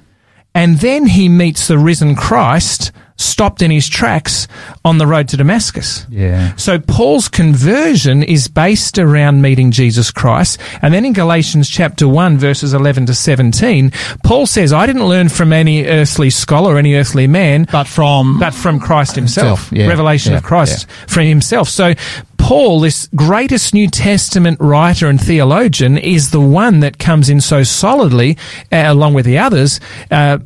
And 0.55 0.79
then 0.79 1.07
he 1.07 1.29
meets 1.29 1.68
the 1.68 1.79
risen 1.79 2.14
Christ 2.14 2.93
stopped 3.21 3.62
in 3.62 3.71
his 3.71 3.89
tracks 3.89 4.49
on 4.85 4.99
the 4.99 5.07
road 5.07 5.29
to 5.29 5.37
Damascus. 5.37 6.07
Yeah. 6.09 6.55
So 6.57 6.79
Paul's 6.79 7.29
conversion 7.29 8.23
is 8.23 8.49
based 8.49 8.99
around 8.99 9.43
meeting 9.43 9.71
Jesus 9.71 10.11
Christ. 10.11 10.59
And 10.83 10.95
then 10.95 11.05
in 11.05 11.12
Galatians 11.12 11.68
chapter 11.68 12.09
1 12.09 12.39
verses 12.39 12.73
11 12.73 13.07
to 13.07 13.14
17, 13.14 13.93
Paul 14.25 14.47
says, 14.47 14.73
I 14.73 14.87
didn't 14.87 15.07
learn 15.07 15.29
from 15.29 15.53
any 15.53 15.87
earthly 15.87 16.31
scholar, 16.31 16.79
any 16.79 16.95
earthly 16.95 17.27
man, 17.27 17.66
but 17.71 17.87
from, 17.87 18.39
but 18.39 18.55
from 18.55 18.81
Christ 18.81 19.16
himself. 19.16 19.61
himself. 19.61 19.73
Yeah. 19.73 19.87
Revelation 19.89 20.33
yeah. 20.33 20.39
of 20.39 20.45
Christ 20.45 20.87
yeah. 20.89 21.07
from 21.07 21.25
himself. 21.25 21.68
So 21.68 21.95
Paul, 22.39 22.81
this 22.81 23.09
greatest 23.14 23.75
New 23.75 23.87
Testament 23.87 24.59
writer 24.61 25.09
and 25.09 25.21
theologian, 25.21 25.99
is 25.99 26.31
the 26.31 26.41
one 26.41 26.81
that 26.81 26.99
comes 26.99 27.29
in 27.29 27.41
so 27.41 27.62
solidly, 27.62 28.39
uh, 28.73 28.85
along 28.87 29.14
with 29.14 29.27
the 29.27 29.39
others, 29.39 29.79
uh, 30.11 30.39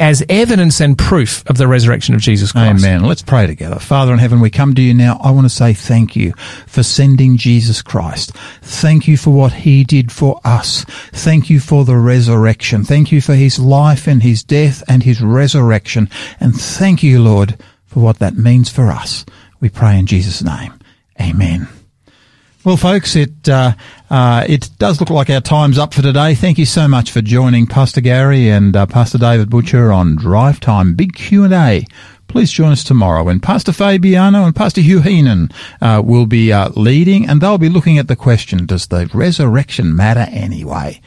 as 0.00 0.24
evidence 0.28 0.80
and 0.80 0.98
proof 0.98 1.48
of 1.48 1.56
the 1.56 1.68
resurrection 1.68 2.14
of 2.14 2.20
Jesus 2.20 2.52
Christ. 2.52 2.84
Amen. 2.84 3.04
Let's 3.04 3.22
pray 3.22 3.46
together. 3.46 3.78
Father 3.78 4.12
in 4.12 4.18
heaven, 4.18 4.40
we 4.40 4.50
come 4.50 4.74
to 4.74 4.82
you 4.82 4.92
now. 4.92 5.18
I 5.22 5.30
want 5.30 5.44
to 5.44 5.54
say 5.54 5.72
thank 5.72 6.16
you 6.16 6.32
for 6.66 6.82
sending 6.82 7.36
Jesus 7.36 7.80
Christ. 7.80 8.32
Thank 8.62 9.06
you 9.06 9.16
for 9.16 9.30
what 9.30 9.52
he 9.52 9.84
did 9.84 10.10
for 10.10 10.40
us. 10.44 10.84
Thank 11.12 11.48
you 11.48 11.60
for 11.60 11.84
the 11.84 11.96
resurrection. 11.96 12.84
Thank 12.84 13.12
you 13.12 13.20
for 13.20 13.34
his 13.34 13.58
life 13.58 14.08
and 14.08 14.22
his 14.22 14.42
death 14.42 14.82
and 14.88 15.02
his 15.02 15.20
resurrection. 15.20 16.10
And 16.40 16.54
thank 16.54 17.02
you, 17.02 17.22
Lord, 17.22 17.56
for 17.84 18.00
what 18.00 18.18
that 18.18 18.36
means 18.36 18.68
for 18.68 18.90
us. 18.90 19.24
We 19.60 19.68
pray 19.68 19.98
in 19.98 20.06
Jesus' 20.06 20.42
name. 20.42 20.74
Amen. 21.20 21.68
Well, 22.64 22.78
folks, 22.78 23.14
it 23.14 23.46
uh, 23.46 23.74
uh, 24.08 24.46
it 24.48 24.70
does 24.78 24.98
look 24.98 25.10
like 25.10 25.28
our 25.28 25.42
time's 25.42 25.76
up 25.76 25.92
for 25.92 26.00
today. 26.00 26.34
Thank 26.34 26.56
you 26.56 26.64
so 26.64 26.88
much 26.88 27.10
for 27.10 27.20
joining 27.20 27.66
Pastor 27.66 28.00
Garry 28.00 28.48
and 28.48 28.74
uh, 28.74 28.86
Pastor 28.86 29.18
David 29.18 29.50
Butcher 29.50 29.92
on 29.92 30.16
Drive 30.16 30.60
Time 30.60 30.94
Big 30.94 31.12
Q 31.12 31.44
and 31.44 31.52
A. 31.52 31.84
Please 32.26 32.50
join 32.50 32.72
us 32.72 32.82
tomorrow 32.82 33.24
when 33.24 33.38
Pastor 33.38 33.70
Fabiano 33.70 34.46
and 34.46 34.56
Pastor 34.56 34.80
Hugh 34.80 35.02
Heenan 35.02 35.50
uh, 35.82 36.00
will 36.02 36.24
be 36.24 36.54
uh, 36.54 36.70
leading, 36.70 37.28
and 37.28 37.42
they'll 37.42 37.58
be 37.58 37.68
looking 37.68 37.98
at 37.98 38.08
the 38.08 38.16
question: 38.16 38.64
Does 38.64 38.86
the 38.86 39.10
resurrection 39.12 39.94
matter 39.94 40.26
anyway? 40.30 41.02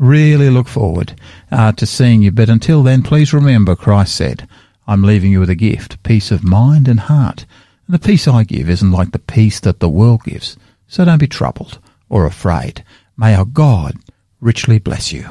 Really 0.00 0.50
look 0.50 0.66
forward 0.66 1.14
uh, 1.52 1.70
to 1.70 1.86
seeing 1.86 2.22
you. 2.22 2.32
But 2.32 2.48
until 2.48 2.82
then, 2.82 3.04
please 3.04 3.32
remember, 3.32 3.76
Christ 3.76 4.16
said, 4.16 4.48
"I'm 4.88 5.04
leaving 5.04 5.30
you 5.30 5.38
with 5.38 5.50
a 5.50 5.54
gift, 5.54 6.02
peace 6.02 6.32
of 6.32 6.42
mind 6.42 6.88
and 6.88 6.98
heart." 6.98 7.46
And 7.86 7.94
the 7.94 8.04
peace 8.04 8.26
I 8.26 8.42
give 8.42 8.68
isn't 8.68 8.90
like 8.90 9.12
the 9.12 9.20
peace 9.20 9.60
that 9.60 9.78
the 9.78 9.88
world 9.88 10.24
gives. 10.24 10.56
So 10.88 11.04
don't 11.04 11.18
be 11.18 11.26
troubled 11.26 11.78
or 12.08 12.26
afraid. 12.26 12.84
May 13.16 13.34
our 13.34 13.44
God 13.44 13.96
richly 14.40 14.78
bless 14.78 15.12
you. 15.12 15.28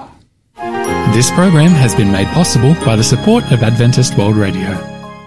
This 1.14 1.30
program 1.32 1.72
has 1.72 1.95
been 1.95 2.12
made 2.12 2.28
possible 2.30 2.74
by 2.86 2.95
the 2.95 3.03
support 3.03 3.43
of 3.51 3.64
Adventist 3.64 4.18
World 4.18 4.36
Radio. 4.36 4.94